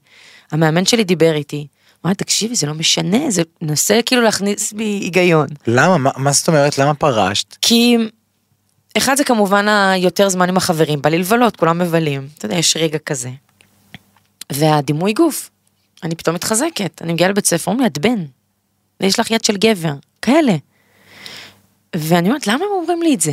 המאמן 0.52 0.86
שלי 0.86 1.04
דיבר 1.04 1.34
איתי, 1.34 1.68
אמר, 2.06 2.14
תקשיבי, 2.14 2.56
זה 2.56 2.68
לא 2.68 2.74
משנה, 2.74 3.32
זה 3.32 3.42
מנסה 3.62 4.00
כאילו 4.06 4.22
להכניס 4.22 4.74
בי 4.74 4.84
היגיון. 4.84 5.48
למה, 5.68 5.98
מה- 5.98 6.12
מה 6.18 6.32
זאת 6.32 6.48
אומרת, 6.48 6.78
למה 6.78 6.94
פרשת? 6.94 7.58
כי 7.62 7.98
אחד 8.98 9.16
זה 9.18 9.24
כמובן 9.24 9.68
היותר 9.68 10.30
זמן 10.30 10.50
עם 10.50 10.58
החברים, 10.58 11.02
בא 11.02 11.10
לי 11.10 11.18
לבלות, 11.18 11.56
כולם 11.56 11.80
מבלים, 11.80 12.28
אתה 12.38 12.46
יודע, 12.46 12.56
יש 12.56 12.78
רגע 12.78 12.98
כזה. 12.98 13.30
והדימוי 14.52 15.14
גוף, 15.14 15.50
אני 16.04 16.16
פתאום 16.16 16.36
מתחזקת, 16.36 17.02
אני 17.02 17.14
מגיעה 17.14 17.30
לבית 17.30 17.46
ספר, 17.46 17.72
אומרים 17.72 17.82
לי, 17.82 17.88
את 17.88 17.98
בן, 17.98 18.26
יש 19.00 19.20
לך 19.20 19.32
יד 19.32 19.44
של 19.44 19.58
גבר, 19.58 19.94
כאלה. 20.22 20.56
ואני 21.96 22.28
אומרת, 22.30 22.48
למה 22.48 22.66
הם 22.66 22.72
אומרים 22.72 23.02
לי 23.02 23.16
את 23.16 23.22
זה? 23.22 23.32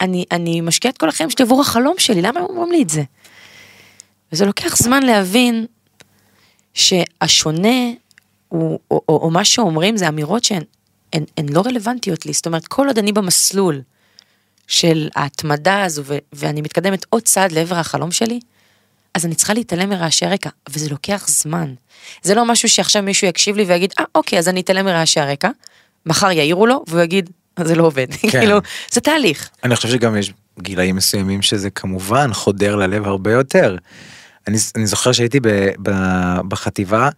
אני, 0.00 0.24
אני 0.32 0.60
משקיעה 0.60 0.92
את 0.92 0.98
כל 0.98 1.08
החיים 1.08 1.30
שלי 1.30 1.42
עבור 1.44 1.60
החלום 1.60 1.94
שלי, 1.98 2.22
למה 2.22 2.40
הם 2.40 2.46
אומרים 2.46 2.72
לי 2.72 2.82
את 2.82 2.90
זה? 2.90 3.02
וזה 4.32 4.46
לוקח 4.46 4.76
זמן 4.76 5.02
להבין 5.02 5.66
שהשונה 6.74 7.90
הוא, 8.48 8.78
או, 8.90 9.02
או, 9.08 9.20
או 9.22 9.30
מה 9.30 9.44
שאומרים 9.44 9.96
זה 9.96 10.08
אמירות 10.08 10.44
שהן 10.44 10.62
הן, 11.12 11.24
הן 11.36 11.48
לא 11.48 11.62
רלוונטיות 11.66 12.26
לי, 12.26 12.32
זאת 12.32 12.46
אומרת 12.46 12.66
כל 12.66 12.86
עוד 12.86 12.98
אני 12.98 13.12
במסלול 13.12 13.82
של 14.66 15.08
ההתמדה 15.16 15.84
הזו 15.84 16.02
ו, 16.04 16.18
ואני 16.32 16.60
מתקדמת 16.60 17.06
עוד 17.10 17.22
צעד 17.22 17.52
לעבר 17.52 17.76
החלום 17.76 18.10
שלי, 18.10 18.40
אז 19.16 19.26
אני 19.26 19.34
צריכה 19.34 19.54
להתעלם 19.54 19.88
מרעשי 19.88 20.26
הרקע, 20.26 20.50
וזה 20.70 20.90
לוקח 20.90 21.24
זמן. 21.28 21.74
זה 22.22 22.34
לא 22.34 22.44
משהו 22.44 22.68
שעכשיו 22.68 23.02
מישהו 23.02 23.26
יקשיב 23.26 23.56
לי 23.56 23.62
ויגיד, 23.62 23.92
אה 23.98 24.04
אוקיי 24.14 24.38
אז 24.38 24.48
אני 24.48 24.60
אתעלם 24.60 24.84
מרעשי 24.84 25.20
הרקע, 25.20 25.48
מחר 26.06 26.30
יעירו 26.30 26.66
לו 26.66 26.84
והוא 26.88 27.00
יגיד, 27.00 27.30
זה 27.64 27.74
לא 27.74 27.82
עובד, 27.82 28.06
כן. 28.14 28.30
כאילו, 28.30 28.58
זה 28.90 29.00
תהליך. 29.00 29.50
אני 29.64 29.76
חושב 29.76 29.88
שגם 29.88 30.16
יש 30.16 30.32
גילאים 30.60 30.96
מסוימים 30.96 31.42
שזה 31.42 31.70
כמובן 31.70 32.32
חודר 32.32 32.76
ללב 32.76 33.06
הרבה 33.06 33.32
יותר. 33.32 33.76
אני, 34.46 34.58
אני 34.76 34.86
זוכר 34.86 35.12
שהייתי 35.12 35.40
ב, 35.40 35.48
ב, 35.82 35.90
בחטיבה 36.48 37.08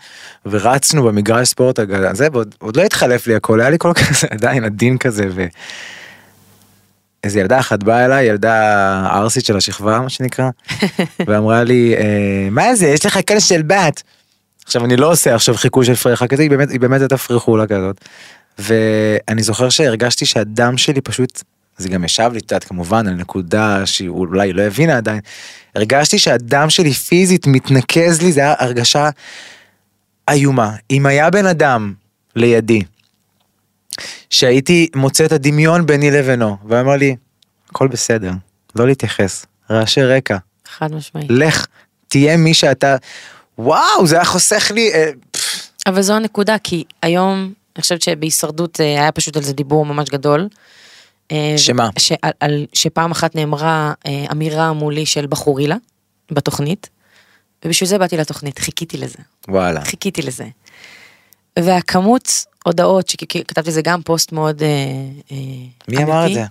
ורצנו 0.46 1.04
במגרש 1.04 1.48
ספורט 1.48 1.78
הזה 1.78 2.28
ועוד 2.32 2.54
עוד 2.58 2.76
לא 2.76 2.82
התחלף 2.82 3.26
לי 3.26 3.34
הכל 3.34 3.60
היה 3.60 3.70
לי 3.70 3.76
כל 3.78 3.92
כזה 3.94 4.26
עדיין 4.34 4.64
עדין 4.64 4.98
כזה 4.98 5.28
ו... 5.34 5.46
איזה 7.24 7.40
ילדה 7.40 7.58
אחת 7.58 7.82
באה 7.82 8.04
אליי 8.04 8.26
ילדה 8.26 9.06
ערסית 9.12 9.44
של 9.44 9.56
השכבה 9.56 10.00
מה 10.00 10.08
שנקרא 10.08 10.50
ואמרה 11.26 11.64
לי 11.64 11.94
"אה, 11.96 12.48
מה 12.50 12.74
זה 12.74 12.86
יש 12.86 13.06
לך 13.06 13.18
כאלה 13.26 13.40
של 13.40 13.62
בת. 13.62 14.02
עכשיו 14.64 14.84
אני 14.84 14.96
לא 14.96 15.12
עושה 15.12 15.34
עכשיו 15.34 15.54
חיקוי 15.54 15.84
של 15.86 15.94
פרחה 15.94 16.26
כזה 16.26 16.42
היא 16.42 16.50
באמת 16.50 16.70
היא 16.70 16.80
באמת 16.80 17.00
הייתה 17.00 17.16
פריחולה 17.16 17.66
כזאת. 17.66 18.00
ואני 18.58 19.42
זוכר 19.42 19.68
שהרגשתי 19.68 20.26
שהדם 20.26 20.78
שלי 20.78 21.00
פשוט 21.00 21.42
זה 21.78 21.88
גם 21.88 22.04
ישב 22.04 22.30
לי 22.32 22.38
את 22.38 22.42
יודעת 22.52 22.64
כמובן 22.64 23.06
על 23.08 23.14
נקודה 23.14 23.86
שהיא 23.86 24.08
אולי 24.08 24.52
לא 24.52 24.62
הבינה 24.62 24.96
עדיין. 24.96 25.20
הרגשתי 25.74 26.18
שהדם 26.18 26.70
שלי 26.70 26.92
פיזית 26.92 27.46
מתנקז 27.46 28.22
לי 28.22 28.32
זה 28.32 28.40
היה 28.40 28.54
הרגשה 28.58 29.10
איומה 30.30 30.72
אם 30.90 31.06
היה 31.06 31.30
בן 31.30 31.46
אדם 31.46 31.92
לידי. 32.36 32.82
שהייתי 34.30 34.88
מוצא 34.94 35.24
את 35.24 35.32
הדמיון 35.32 35.86
ביני 35.86 36.10
לבינו 36.10 36.56
ואמר 36.68 36.96
לי 36.96 37.16
הכל 37.70 37.88
בסדר 37.88 38.32
לא 38.76 38.86
להתייחס 38.86 39.46
רעשי 39.70 40.02
רקע 40.02 40.36
חד 40.66 40.94
משמעית. 40.94 41.26
לך 41.30 41.66
תהיה 42.08 42.36
מי 42.36 42.54
שאתה 42.54 42.96
וואו 43.58 44.06
זה 44.06 44.16
היה 44.16 44.24
חוסך 44.24 44.70
לי 44.74 44.92
אה, 44.92 45.10
אבל 45.86 46.02
זו 46.02 46.12
הנקודה, 46.12 46.56
כי 46.58 46.84
היום, 47.02 47.52
אני 47.76 47.82
חושבת 47.82 48.02
שבהישרדות 48.02 48.80
אה, 48.80 48.86
היה 48.86 49.12
פשוט 49.12 49.36
על 49.36 49.42
זה 49.42 49.52
דיבור 49.52 49.86
ממש 49.86 50.08
גדול. 50.08 50.48
אה, 51.32 51.54
שמה? 51.56 51.90
שעל, 51.98 52.32
על, 52.40 52.66
שפעם 52.72 53.10
אחת 53.10 53.34
נאמרה 53.34 53.92
אמירה 54.32 54.72
מולי 54.72 55.06
של 55.06 55.26
בחורילה 55.26 55.76
בתוכנית, 56.30 56.88
ובשביל 57.64 57.88
זה 57.88 57.98
באתי 57.98 58.16
לתוכנית, 58.16 58.58
חיכיתי 58.58 58.98
לזה, 58.98 59.18
וואלה 59.48 59.84
חיכיתי 59.84 60.22
לזה. 60.22 60.44
והכמות 61.58 62.44
הודעות, 62.68 63.08
שכתבתי 63.08 63.72
זה 63.72 63.82
גם 63.82 64.02
פוסט 64.02 64.32
מאוד 64.32 64.62
אה, 64.62 64.68
אה, 65.32 65.36
מי 65.88 66.04
אמר 66.04 66.20
את 66.20 66.24
אמיתי, 66.24 66.34
זה? 66.34 66.44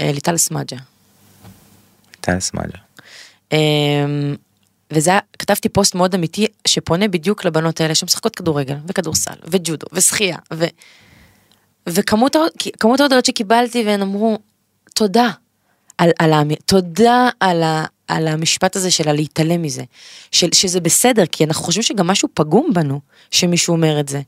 אה, 0.00 0.12
ליטל 0.12 0.36
סמדג'ה. 0.36 0.76
טל 2.20 2.40
סמאג'ה. 2.40 2.78
אמ, 3.52 4.36
וזה 4.92 5.10
היה, 5.10 5.20
כתבתי 5.38 5.68
פוסט 5.68 5.94
מאוד 5.94 6.14
אמיתי 6.14 6.46
שפונה 6.66 7.08
בדיוק 7.08 7.44
לבנות 7.44 7.80
האלה 7.80 7.94
שמשחקות 7.94 8.36
כדורגל 8.36 8.76
וכדורסל 8.86 9.34
וג'ודו 9.44 9.86
ושחייה 9.92 10.36
ו... 10.54 10.64
וכמות 11.88 12.36
ההודעות 13.00 13.24
שקיבלתי 13.24 13.84
והן 13.86 14.02
אמרו 14.02 14.38
תודה 14.94 15.30
על, 15.98 16.10
על 16.18 16.32
האמיר, 16.32 16.56
תודה 16.66 17.28
על, 17.40 17.62
ה, 17.62 17.84
על 18.08 18.28
המשפט 18.28 18.76
הזה 18.76 18.90
של 18.90 19.08
הלהתעלם 19.08 19.62
מזה, 19.62 19.82
של, 20.32 20.48
שזה 20.52 20.80
בסדר 20.80 21.26
כי 21.26 21.44
אנחנו 21.44 21.64
חושבים 21.64 21.82
שגם 21.82 22.06
משהו 22.06 22.28
פגום 22.34 22.70
בנו 22.74 23.00
שמישהו 23.30 23.74
אומר 23.74 24.00
את 24.00 24.08
זה. 24.08 24.20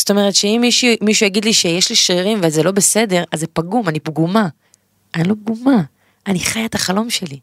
זאת 0.00 0.10
אומרת 0.10 0.34
שאם 0.34 0.58
מישהו, 0.60 0.88
מישהו 1.02 1.26
יגיד 1.26 1.44
לי 1.44 1.52
שיש 1.52 1.90
לי 1.90 1.96
שרירים 1.96 2.38
וזה 2.42 2.62
לא 2.62 2.70
בסדר 2.70 3.24
אז 3.32 3.40
זה 3.40 3.46
פגום, 3.52 3.88
אני 3.88 4.00
פגומה. 4.00 4.48
אני 5.14 5.28
לא 5.28 5.34
פגומה, 5.44 5.82
אני 6.26 6.40
חיה 6.40 6.64
את 6.64 6.74
החלום 6.74 7.10
שלי. 7.10 7.38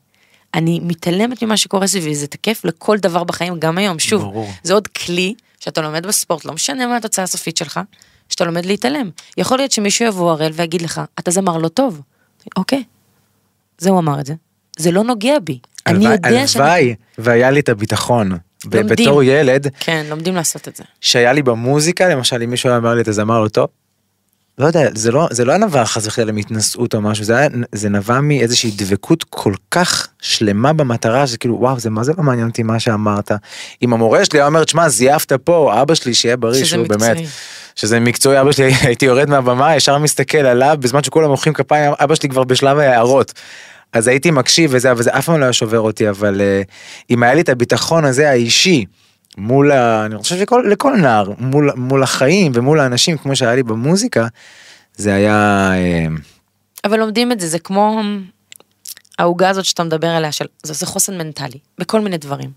אני 0.53 0.79
מתעלמת 0.83 1.43
ממה 1.43 1.57
שקורה 1.57 1.87
סביבי, 1.87 2.15
זה 2.15 2.27
תקף 2.27 2.61
לכל 2.65 2.97
דבר 2.97 3.23
בחיים, 3.23 3.59
גם 3.59 3.77
היום. 3.77 3.99
שוב, 3.99 4.21
ברור. 4.21 4.49
זה 4.63 4.73
עוד 4.73 4.87
כלי 4.87 5.33
שאתה 5.59 5.81
לומד 5.81 6.05
בספורט, 6.05 6.45
לא 6.45 6.53
משנה 6.53 6.87
מה 6.87 6.97
התוצאה 6.97 7.23
הסופית 7.23 7.57
שלך, 7.57 7.79
שאתה 8.29 8.45
לומד 8.45 8.65
להתעלם. 8.65 9.09
יכול 9.37 9.57
להיות 9.57 9.71
שמישהו 9.71 10.05
יבוא 10.05 10.31
הראל 10.31 10.51
ויגיד 10.53 10.81
לך, 10.81 11.01
אתה 11.19 11.31
זמר 11.31 11.57
לא 11.57 11.67
טוב. 11.67 12.01
אוקיי, 12.57 12.83
זה 13.77 13.89
הוא 13.89 13.99
אמר 13.99 14.19
את 14.19 14.25
זה. 14.25 14.33
זה 14.77 14.91
לא 14.91 15.03
נוגע 15.03 15.39
בי. 15.43 15.59
אני 15.87 16.05
הלוואי- 16.07 16.13
יודע 16.29 16.47
שאני... 16.47 16.63
הלוואי 16.65 16.95
והיה 17.17 17.51
לי 17.51 17.59
את 17.59 17.69
הביטחון. 17.69 18.37
לומדים. 18.73 19.05
בתור 19.05 19.23
ילד 19.23 19.67
כן, 19.79 20.05
לומדים 20.09 20.35
לעשות 20.35 20.67
את 20.67 20.75
זה. 20.75 20.83
שהיה 21.01 21.33
לי 21.33 21.41
במוזיקה 21.41 22.07
למשל 22.07 22.41
אם 22.43 22.49
מישהו 22.49 22.69
היה 22.69 22.77
אומר 22.77 22.93
לי 22.93 23.01
אתה 23.01 23.11
זמר 23.11 23.43
לא 23.43 23.47
טוב. 23.47 23.67
לא 24.57 24.65
יודע 24.65 24.89
זה 24.95 25.11
לא 25.11 25.27
זה 25.31 25.45
לא 25.45 25.57
נבע 25.57 25.85
חס 25.85 26.07
וחלילה 26.07 26.31
מהתנשאות 26.31 26.95
או 26.95 27.01
משהו 27.01 27.23
זה 27.23 27.37
היה 27.37 27.49
זה 27.71 27.89
נבע 27.89 28.21
מאיזושהי 28.21 28.71
דבקות 28.75 29.23
כל 29.23 29.53
כך 29.71 30.07
שלמה 30.21 30.73
במטרה 30.73 31.27
שזה 31.27 31.37
כאילו 31.37 31.57
וואו 31.59 31.79
זה 31.79 31.89
מה 31.89 32.03
זה 32.03 32.13
לא 32.17 32.23
מעניין 32.23 32.47
אותי 32.47 32.63
מה 32.63 32.79
שאמרת. 32.79 33.31
אם 33.81 33.93
המורה 33.93 34.25
שלי 34.25 34.39
היה 34.39 34.47
אומר 34.47 34.63
תשמע 34.63 34.89
זייפת 34.89 35.33
פה 35.33 35.81
אבא 35.81 35.95
שלי 35.95 36.13
שיהיה 36.13 36.37
בריא 36.37 36.65
שהוא 36.65 36.87
באמת 36.87 37.01
מקצועי. 37.01 37.27
שזה 37.75 37.99
מקצועי 37.99 38.41
אבא 38.41 38.51
שלי 38.51 38.65
הייתי 38.81 39.05
יורד 39.05 39.29
מהבמה 39.29 39.75
ישר 39.75 39.97
מסתכל 39.97 40.37
עליו 40.37 40.77
בזמן 40.79 41.03
שכולם 41.03 41.29
מוחאים 41.29 41.53
כפיים 41.53 41.93
אבא 41.99 42.15
שלי 42.15 42.29
כבר 42.29 42.43
בשלב 42.43 42.77
ההערות. 42.77 43.33
אז 43.93 44.07
הייתי 44.07 44.31
מקשיב 44.31 44.69
וזה 44.73 44.91
אבל 44.91 45.03
זה 45.03 45.17
אף 45.17 45.25
פעם 45.25 45.39
לא 45.39 45.43
היה 45.43 45.53
שובר 45.53 45.79
אותי 45.79 46.09
אבל 46.09 46.41
uh, 46.41 46.71
אם 47.09 47.23
היה 47.23 47.33
לי 47.33 47.41
את 47.41 47.49
הביטחון 47.49 48.05
הזה 48.05 48.29
האישי 48.29 48.85
מול, 49.37 49.71
ה, 49.71 50.05
אני 50.05 50.17
חושב 50.17 50.35
שלכל 50.37 50.95
נער, 50.95 51.31
מול, 51.37 51.71
מול 51.75 52.03
החיים 52.03 52.51
ומול 52.55 52.79
האנשים, 52.79 53.17
כמו 53.17 53.35
שהיה 53.35 53.55
לי 53.55 53.63
במוזיקה, 53.63 54.27
זה 54.95 55.13
היה... 55.13 55.69
אה, 55.73 56.05
אבל 56.83 56.99
לומדים 56.99 57.31
את 57.31 57.39
זה, 57.39 57.47
זה 57.47 57.59
כמו 57.59 58.01
העוגה 59.19 59.49
הזאת 59.49 59.65
שאתה 59.65 59.83
מדבר 59.83 60.07
עליה, 60.07 60.31
של, 60.31 60.45
זה, 60.63 60.73
זה 60.73 60.85
חוסן 60.85 61.17
מנטלי, 61.17 61.59
בכל 61.77 62.01
מיני 62.01 62.17
דברים. 62.17 62.51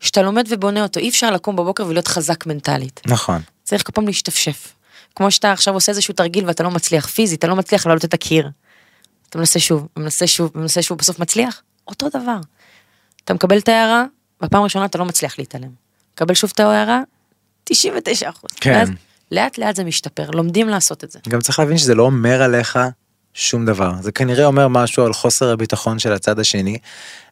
שאתה 0.00 0.22
לומד 0.22 0.44
ובונה 0.48 0.82
אותו, 0.82 1.00
אי 1.00 1.08
אפשר 1.08 1.30
לקום 1.30 1.56
בבוקר 1.56 1.86
ולהיות 1.86 2.08
חזק 2.08 2.46
מנטלית. 2.46 3.00
נכון. 3.06 3.40
צריך 3.64 3.82
כל 3.86 3.92
פעם 3.92 4.06
להשתפשף. 4.06 4.74
כמו 5.14 5.30
שאתה 5.30 5.52
עכשיו 5.52 5.74
עושה 5.74 5.92
איזשהו 5.92 6.14
תרגיל 6.14 6.46
ואתה 6.46 6.62
לא 6.62 6.70
מצליח 6.70 7.06
פיזית, 7.06 7.38
אתה 7.38 7.46
לא 7.46 7.56
מצליח 7.56 7.86
לעלות 7.86 8.04
את 8.04 8.14
הקיר. 8.14 8.48
אתה 9.32 9.38
מנסה 9.38 9.58
שוב, 9.60 9.88
מנסה 9.96 10.26
שוב, 10.26 10.50
מנסה 10.54 10.82
שוב, 10.82 10.98
בסוף 10.98 11.18
מצליח? 11.18 11.62
אותו 11.88 12.08
דבר. 12.08 12.36
אתה 13.24 13.34
מקבל 13.34 13.58
את 13.58 13.68
ההערה, 13.68 14.04
בפעם 14.40 14.60
הראשונה 14.60 14.84
אתה 14.84 14.98
לא 14.98 15.04
מצליח 15.04 15.38
להתעלם. 15.38 15.70
מקבל 16.14 16.34
שוב 16.34 16.50
את 16.54 16.60
ההערה, 16.60 17.02
99 17.64 18.30
אחוז. 18.30 18.50
כן. 18.56 18.70
ואז 18.70 18.88
לאט 19.32 19.58
לאט 19.58 19.76
זה 19.76 19.84
משתפר, 19.84 20.30
לומדים 20.30 20.68
לעשות 20.68 21.04
את 21.04 21.10
זה. 21.10 21.18
גם 21.28 21.40
צריך 21.40 21.58
להבין 21.58 21.78
שזה 21.78 21.94
לא 21.94 22.02
אומר 22.02 22.42
עליך 22.42 22.78
שום 23.34 23.66
דבר. 23.66 23.92
זה 24.00 24.12
כנראה 24.12 24.44
אומר 24.44 24.68
משהו 24.68 25.04
על 25.04 25.12
חוסר 25.12 25.52
הביטחון 25.52 25.98
של 25.98 26.12
הצד 26.12 26.38
השני. 26.38 26.78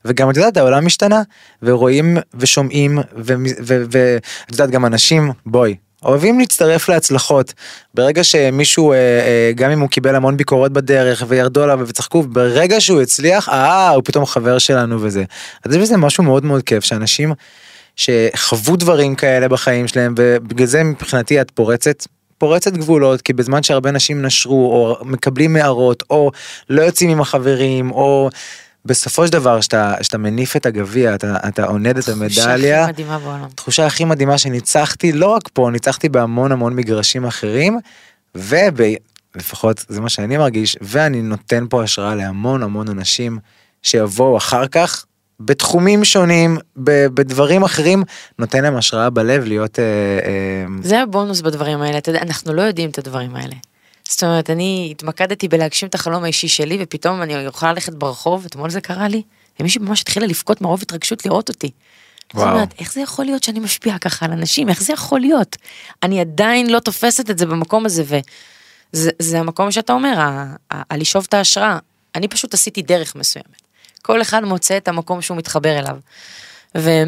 וגם 0.05 0.31
את 0.31 0.37
יודעת, 0.37 0.57
העולם 0.57 0.87
משתנה, 0.87 1.23
ורואים 1.63 2.17
ושומעים, 2.35 2.99
ואת 3.17 4.51
יודעת, 4.51 4.71
גם 4.71 4.87
אנשים, 4.87 5.33
בואי, 5.47 5.77
אוהבים 6.05 6.39
להצטרף 6.39 6.89
להצלחות. 6.89 7.55
ברגע 7.95 8.25
שמישהו, 8.25 8.93
אה, 8.93 8.97
אה, 8.97 9.53
גם 9.55 9.71
אם 9.71 9.81
הוא 9.81 9.89
קיבל 9.89 10.15
המון 10.15 10.37
ביקורות 10.37 10.73
בדרך 10.73 11.25
וירדו 11.29 11.63
עליו 11.63 11.81
וצחקו, 11.87 12.23
ברגע 12.23 12.81
שהוא 12.81 13.01
הצליח, 13.01 13.49
אה, 13.49 13.89
הוא 13.89 14.03
פתאום 14.05 14.27
חבר 14.27 14.59
שלנו 14.59 15.03
וזה. 15.03 15.25
אז 15.65 15.75
יש 15.75 15.83
בזה 15.83 15.97
משהו 15.97 16.25
מאוד 16.25 16.45
מאוד 16.45 16.63
כיף, 16.63 16.85
שאנשים 16.85 17.33
שחוו 17.97 18.77
דברים 18.77 19.15
כאלה 19.15 19.49
בחיים 19.49 19.89
שלהם, 19.89 20.15
ובגלל 20.17 20.67
זה 20.67 20.83
מבחינתי 20.85 21.41
את 21.41 21.51
פורצת 21.51 22.07
פורצת 22.39 22.73
גבולות 22.73 23.23
כי 23.23 23.33
בזמן 23.33 23.63
שהרבה 23.63 23.91
אנשים 23.91 24.23
נשרו 24.23 24.73
או 24.73 25.05
מקבלים 25.05 25.57
הערות 25.57 26.03
או 26.11 26.31
לא 26.71 26.83
יוצאים 26.83 27.11
עם 27.11 27.21
החברים 27.21 27.91
או 27.91 28.31
בסופו 28.85 29.27
של 29.27 29.33
דבר 29.33 29.61
שאתה, 29.61 29.95
שאתה 30.03 30.19
מניף 30.19 30.57
את 30.57 30.67
הגביע 30.67 31.15
אתה, 31.15 31.37
אתה 31.49 31.65
עונד 31.65 31.99
את 31.99 32.09
המדליה. 32.09 32.29
תחושה 32.29 32.83
הכי 32.83 32.93
מדהימה 32.93 33.19
בעולם. 33.19 33.49
תחושה 33.55 33.87
הכי 33.87 34.05
מדהימה 34.05 34.39
שניצחתי 34.39 35.13
לא 35.13 35.27
רק 35.27 35.49
פה 35.53 35.69
ניצחתי 35.73 36.09
בהמון 36.09 36.53
המון 36.53 36.77
מגרשים 36.77 37.25
אחרים 37.25 37.79
ולפחות 38.35 39.85
זה 39.89 40.01
מה 40.01 40.09
שאני 40.09 40.37
מרגיש 40.37 40.77
ואני 40.81 41.23
נותן 41.23 41.67
פה 41.71 41.83
השראה 41.83 42.15
להמון 42.15 42.63
המון 42.63 42.89
אנשים 42.89 43.39
שיבואו 43.83 44.37
אחר 44.37 44.67
כך 44.67 45.05
בתחומים 45.41 46.05
שונים, 46.05 46.59
בדברים 46.77 47.63
אחרים, 47.63 48.03
נותן 48.39 48.63
להם 48.63 48.77
השראה 48.77 49.11
בלב 49.11 49.45
להיות... 49.45 49.79
אה, 49.79 49.85
אה... 49.85 50.65
זה 50.83 51.03
הבונוס 51.03 51.41
בדברים 51.41 51.83
האלה, 51.83 51.99
אתה 51.99 52.11
יודע, 52.11 52.23
אנחנו 52.23 52.55
לא 52.55 52.63
יודעים 52.63 52.91
את 52.91 52.99
הדברים 52.99 53.37
האלה. 53.37 53.55
זאת 54.11 54.23
אומרת, 54.23 54.51
אני 54.51 54.89
התמקדתי 54.91 55.49
בלהגשים 55.49 55.89
את 55.89 55.95
החלום 55.95 56.25
האישי 56.25 56.49
שלי, 56.49 56.79
ופתאום 56.81 57.23
אני 57.23 57.33
יכולה 57.33 57.73
ללכת 57.73 57.95
ברחוב, 57.95 58.45
אתמול 58.45 58.71
זה 58.71 58.81
קרה 58.81 59.09
לי, 59.09 59.23
ומישהי 59.61 59.81
ממש 59.83 60.01
התחילה 60.01 60.27
לבכות 60.27 60.61
מרוב 60.61 60.83
התרגשות 60.83 61.27
לראות 61.27 61.49
אותי. 61.49 61.71
וואו. 62.35 62.47
זאת 62.47 62.55
אומרת, 62.55 62.75
איך 62.79 62.93
זה 62.93 63.01
יכול 63.01 63.25
להיות 63.25 63.43
שאני 63.43 63.61
משפיעה 63.61 63.99
ככה 63.99 64.27
על 64.27 64.33
אנשים? 64.33 64.69
איך 64.69 64.83
זה 64.83 64.93
יכול 64.93 65.21
להיות? 65.21 65.57
אני 66.03 66.21
עדיין 66.21 66.71
לא 66.71 66.79
תופסת 66.79 67.31
את 67.31 67.39
זה 67.39 67.47
במקום 67.47 67.87
הזה, 67.87 68.03
וזה 68.93 69.41
המקום 69.41 69.71
שאתה 69.71 69.93
אומר, 69.93 70.27
הלשאוב 70.71 71.27
את 71.29 71.35
ההשראה. 71.35 71.79
אני 72.15 72.29
פשוט 72.29 72.55
עשיתי 72.55 72.83
דרך 72.83 73.17
מסוימת. 73.17 73.63
כל 74.03 74.23
אחד 74.23 74.45
מוצא 74.45 74.77
את 74.77 74.89
המקום 74.89 75.23
שהוא 75.23 75.37
מתחבר 75.37 75.79
אליו. 75.79 75.97
וזה 76.75 77.05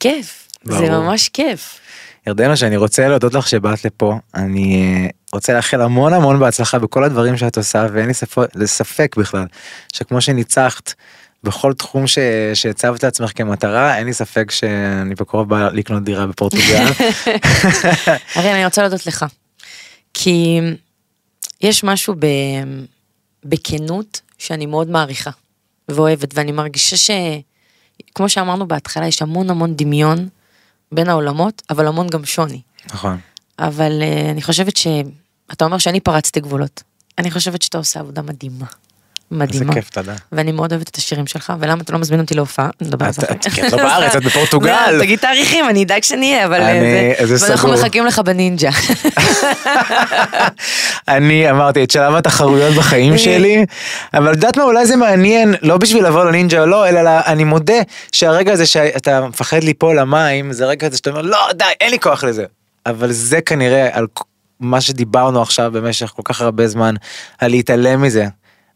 כיף, 0.00 0.48
ברור. 0.64 0.80
זה 0.80 0.90
ממש 0.90 1.28
כיף. 1.28 1.80
ירדנה, 2.26 2.56
שאני 2.56 2.76
רוצה 2.76 3.08
להודות 3.08 3.34
לך 3.34 3.48
שבאת 3.48 3.84
לפה, 3.84 4.18
אני 4.34 4.82
אה, 4.82 5.08
רוצה 5.32 5.52
לאחל 5.52 5.80
המון 5.80 6.12
המון 6.12 6.38
בהצלחה 6.38 6.78
בכל 6.78 7.04
הדברים 7.04 7.36
שאת 7.36 7.56
עושה, 7.56 7.86
ואין 7.92 8.06
לי 8.06 8.14
ספק, 8.14 8.46
ספק 8.64 9.16
בכלל, 9.18 9.44
שכמו 9.92 10.20
שניצחת 10.20 10.94
בכל 11.44 11.72
תחום 11.74 12.06
ש... 12.06 12.18
שהצבת 12.54 13.04
לעצמך 13.04 13.32
כמטרה, 13.34 13.98
אין 13.98 14.06
לי 14.06 14.14
ספק 14.14 14.50
שאני 14.50 15.14
בקרוב 15.14 15.48
בא 15.48 15.68
לקנות 15.72 16.04
דירה 16.04 16.26
בפורטוגל. 16.26 16.64
אריאל, 18.36 18.54
אני 18.54 18.64
רוצה 18.64 18.82
להודות 18.82 19.06
לך, 19.06 19.26
כי 20.14 20.60
יש 21.60 21.84
משהו 21.84 22.14
ב... 22.18 22.26
בכנות 23.44 24.20
שאני 24.38 24.66
מאוד 24.66 24.90
מעריכה 24.90 25.30
ואוהבת, 25.88 26.30
ואני 26.34 26.52
מרגישה 26.52 26.96
שכמו 26.96 28.28
שאמרנו 28.28 28.68
בהתחלה, 28.68 29.06
יש 29.06 29.22
המון 29.22 29.50
המון 29.50 29.76
דמיון 29.76 30.28
בין 30.92 31.08
העולמות, 31.08 31.62
אבל 31.70 31.86
המון 31.86 32.06
גם 32.08 32.24
שוני. 32.24 32.60
נכון. 32.86 33.18
אבל 33.58 34.02
uh, 34.02 34.30
אני 34.30 34.42
חושבת 34.42 34.76
שאתה 35.52 35.64
אומר 35.64 35.78
שאני 35.78 36.00
פרצתי 36.00 36.40
גבולות. 36.40 36.82
אני 37.18 37.30
חושבת 37.30 37.62
שאתה 37.62 37.78
עושה 37.78 38.00
עבודה 38.00 38.22
מדהימה. 38.22 38.66
מדהימה. 39.30 39.62
איזה 39.62 39.80
כיף, 39.80 39.90
תודה. 39.90 40.14
ואני 40.32 40.52
מאוד 40.52 40.72
אוהבת 40.72 40.88
את 40.88 40.96
השירים 40.96 41.26
שלך, 41.26 41.52
ולמה 41.60 41.82
אתה 41.82 41.92
לא 41.92 41.98
מזמין 41.98 42.20
אותי 42.20 42.34
להופעה? 42.34 42.68
נדבר 42.80 43.06
על 43.06 43.12
זה 43.12 43.22
אחר 43.48 43.66
את 43.66 43.72
לא 43.72 43.78
בארץ, 43.78 44.16
את 44.16 44.24
בפורטוגל. 44.24 44.90
לא, 44.90 44.98
תגיד 44.98 45.18
תאריכים, 45.18 45.68
אני 45.68 45.84
אדאג 45.84 46.02
שנהיה, 46.02 46.46
אבל 46.46 46.60
אה, 46.60 47.14
זה... 47.22 47.46
ואנחנו 47.46 47.72
מחכים 47.72 48.06
לך 48.06 48.18
בנינג'ה. 48.18 48.70
אני 51.08 51.50
אמרתי 51.50 51.84
את 51.84 51.90
שלב 51.90 52.14
התחרויות 52.14 52.74
בחיים 52.74 53.18
שלי, 53.18 53.64
אבל 54.14 54.30
את 54.30 54.36
יודעת 54.36 54.56
מה, 54.56 54.62
אולי 54.62 54.86
זה 54.86 54.96
מעניין, 54.96 55.54
לא 55.62 55.76
בשביל 55.76 56.06
לבוא 56.06 56.24
לנינג'ה 56.24 56.60
או 56.60 56.66
לא, 56.66 56.88
אלא 56.88 57.10
אני 57.26 57.44
מודה 57.44 57.80
שהרגע 58.12 58.52
הזה 58.52 58.66
שאתה 58.66 59.20
מפחד 59.20 59.62
ליפול 59.62 59.98
למים, 59.98 60.52
זה 60.52 60.66
רגע 60.66 60.86
הזה 60.86 60.96
שאתה 60.96 61.10
אומר, 61.10 61.22
לא, 61.22 61.38
די, 61.54 61.64
אין 61.80 61.90
לי 61.90 61.98
כוח 61.98 62.24
לזה. 62.24 62.44
אבל 62.86 63.12
זה 63.12 63.40
כנראה 63.40 63.88
על 63.92 64.06
מה 64.62 64.80
שדיברנו 64.80 65.42
עכשיו 65.42 65.70
במשך 65.74 66.12
כל 66.16 66.22
כך 66.24 66.40
הרבה 66.40 66.68
זמן, 66.68 66.94
על 67.38 67.50
להתעלם 67.50 68.02
מזה. 68.02 68.26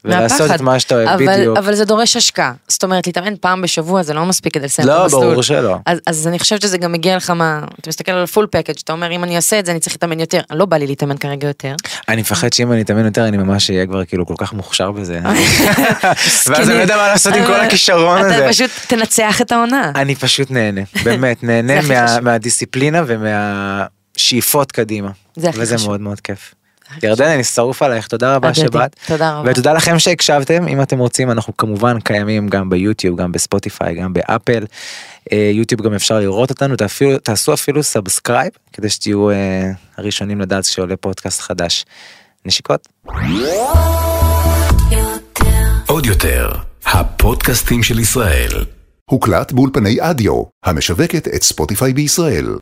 ולעשות 0.06 0.50
את 0.50 0.60
מה 0.60 0.78
שאתה 0.78 0.94
אוהב, 0.94 1.08
אבל, 1.08 1.36
בדיוק. 1.36 1.58
אבל 1.58 1.74
זה 1.74 1.84
דורש 1.84 2.16
השקעה. 2.16 2.52
זאת 2.68 2.84
אומרת, 2.84 3.06
להתאמן 3.06 3.34
פעם 3.40 3.62
בשבוע 3.62 4.02
זה 4.02 4.14
לא 4.14 4.24
מספיק 4.24 4.54
כדי 4.54 4.64
לסיים 4.64 4.88
לא, 4.88 4.96
את 4.96 5.00
המסלול. 5.02 5.22
לא, 5.24 5.30
ברור 5.30 5.42
שלא. 5.42 5.76
אז, 5.86 5.98
אז 6.06 6.26
אני 6.26 6.38
חושבת 6.38 6.60
שזה 6.60 6.78
גם 6.78 6.92
מגיע 6.92 7.16
לך 7.16 7.30
מה... 7.30 7.60
אתה 7.80 7.88
מסתכל 7.88 8.12
על 8.12 8.22
הפול 8.22 8.46
פקאג', 8.50 8.76
אתה 8.84 8.92
אומר, 8.92 9.10
אם 9.10 9.24
אני 9.24 9.36
אעשה 9.36 9.58
את 9.58 9.66
זה, 9.66 9.72
אני 9.72 9.80
צריך 9.80 9.94
להתאמן 9.96 10.20
יותר. 10.20 10.40
לא 10.50 10.64
בא 10.64 10.76
לי 10.76 10.86
להתאמן 10.86 11.16
כרגע 11.16 11.46
יותר. 11.46 11.74
אני 12.08 12.20
מפחד 12.20 12.52
שאם 12.52 12.72
אני 12.72 12.82
אתאמן 12.82 13.04
יותר, 13.04 13.28
אני 13.28 13.36
ממש 13.36 13.70
אהיה 13.70 13.86
כבר 13.86 14.04
כאילו 14.04 14.26
כל 14.26 14.34
כך 14.38 14.52
מוכשר 14.52 14.90
בזה. 14.90 15.20
ואז 16.46 16.70
אני 16.70 16.76
לא 16.76 16.82
יודע 16.82 16.96
מה 16.96 17.08
לעשות 17.08 17.34
עם 17.34 17.46
כל 17.46 17.60
הכישרון 17.66 18.18
הזה. 18.18 18.38
אתה 18.38 18.48
פשוט 18.48 18.70
תנצח 18.86 19.40
את 19.40 19.52
העונה. 19.52 19.92
אני 19.94 20.14
פשוט 20.14 20.50
נהנה, 20.50 20.80
באמת, 21.04 21.42
נהנה 21.42 22.20
מהדיסציפלינה 22.20 23.02
ומהשאיפות 24.16 24.72
קדימה. 24.72 25.10
זה 25.36 25.48
הכי 25.48 25.58
וזה 25.60 25.76
מאוד 25.86 26.00
מאוד 26.00 26.20
כיף. 26.20 26.54
ירדן 27.02 27.28
אני 27.28 27.44
שרוף 27.44 27.82
עלייך 27.82 28.08
תודה 28.08 28.36
רבה 28.36 28.54
שבאת 28.54 28.96
תודה 29.06 29.38
רבה 29.38 29.50
ותודה 29.50 29.72
לכם 29.72 29.98
שהקשבתם 29.98 30.68
אם 30.68 30.82
אתם 30.82 30.98
רוצים 30.98 31.30
אנחנו 31.30 31.56
כמובן 31.56 32.00
קיימים 32.00 32.48
גם 32.48 32.70
ביוטיוב 32.70 33.20
גם 33.20 33.32
בספוטיפיי 33.32 33.94
גם 33.94 34.12
באפל 34.12 34.64
אה, 35.32 35.50
יוטיוב 35.54 35.82
גם 35.82 35.94
אפשר 35.94 36.18
לראות 36.18 36.50
אותנו 36.50 36.76
תעשו, 36.76 37.18
תעשו 37.22 37.54
אפילו 37.54 37.82
subscribe 37.82 38.50
כדי 38.72 38.88
שתהיו 38.88 39.30
אה, 39.30 39.70
הראשונים 39.96 40.40
לדעת 40.40 40.64
שעולה 40.64 40.96
פודקאסט 40.96 41.40
חדש. 41.40 41.84
נשיקות. 42.44 42.88
עוד 45.86 46.06
יותר 46.06 46.52
הפודקאסטים 46.84 47.82
של 47.82 47.98
ישראל 47.98 48.64
הוקלט 49.10 49.52
באולפני 49.52 49.96
אדיו 50.00 50.42
המשווקת 50.64 51.28
את 51.28 51.42
ספוטיפיי 51.42 51.92
בישראל. 51.92 52.56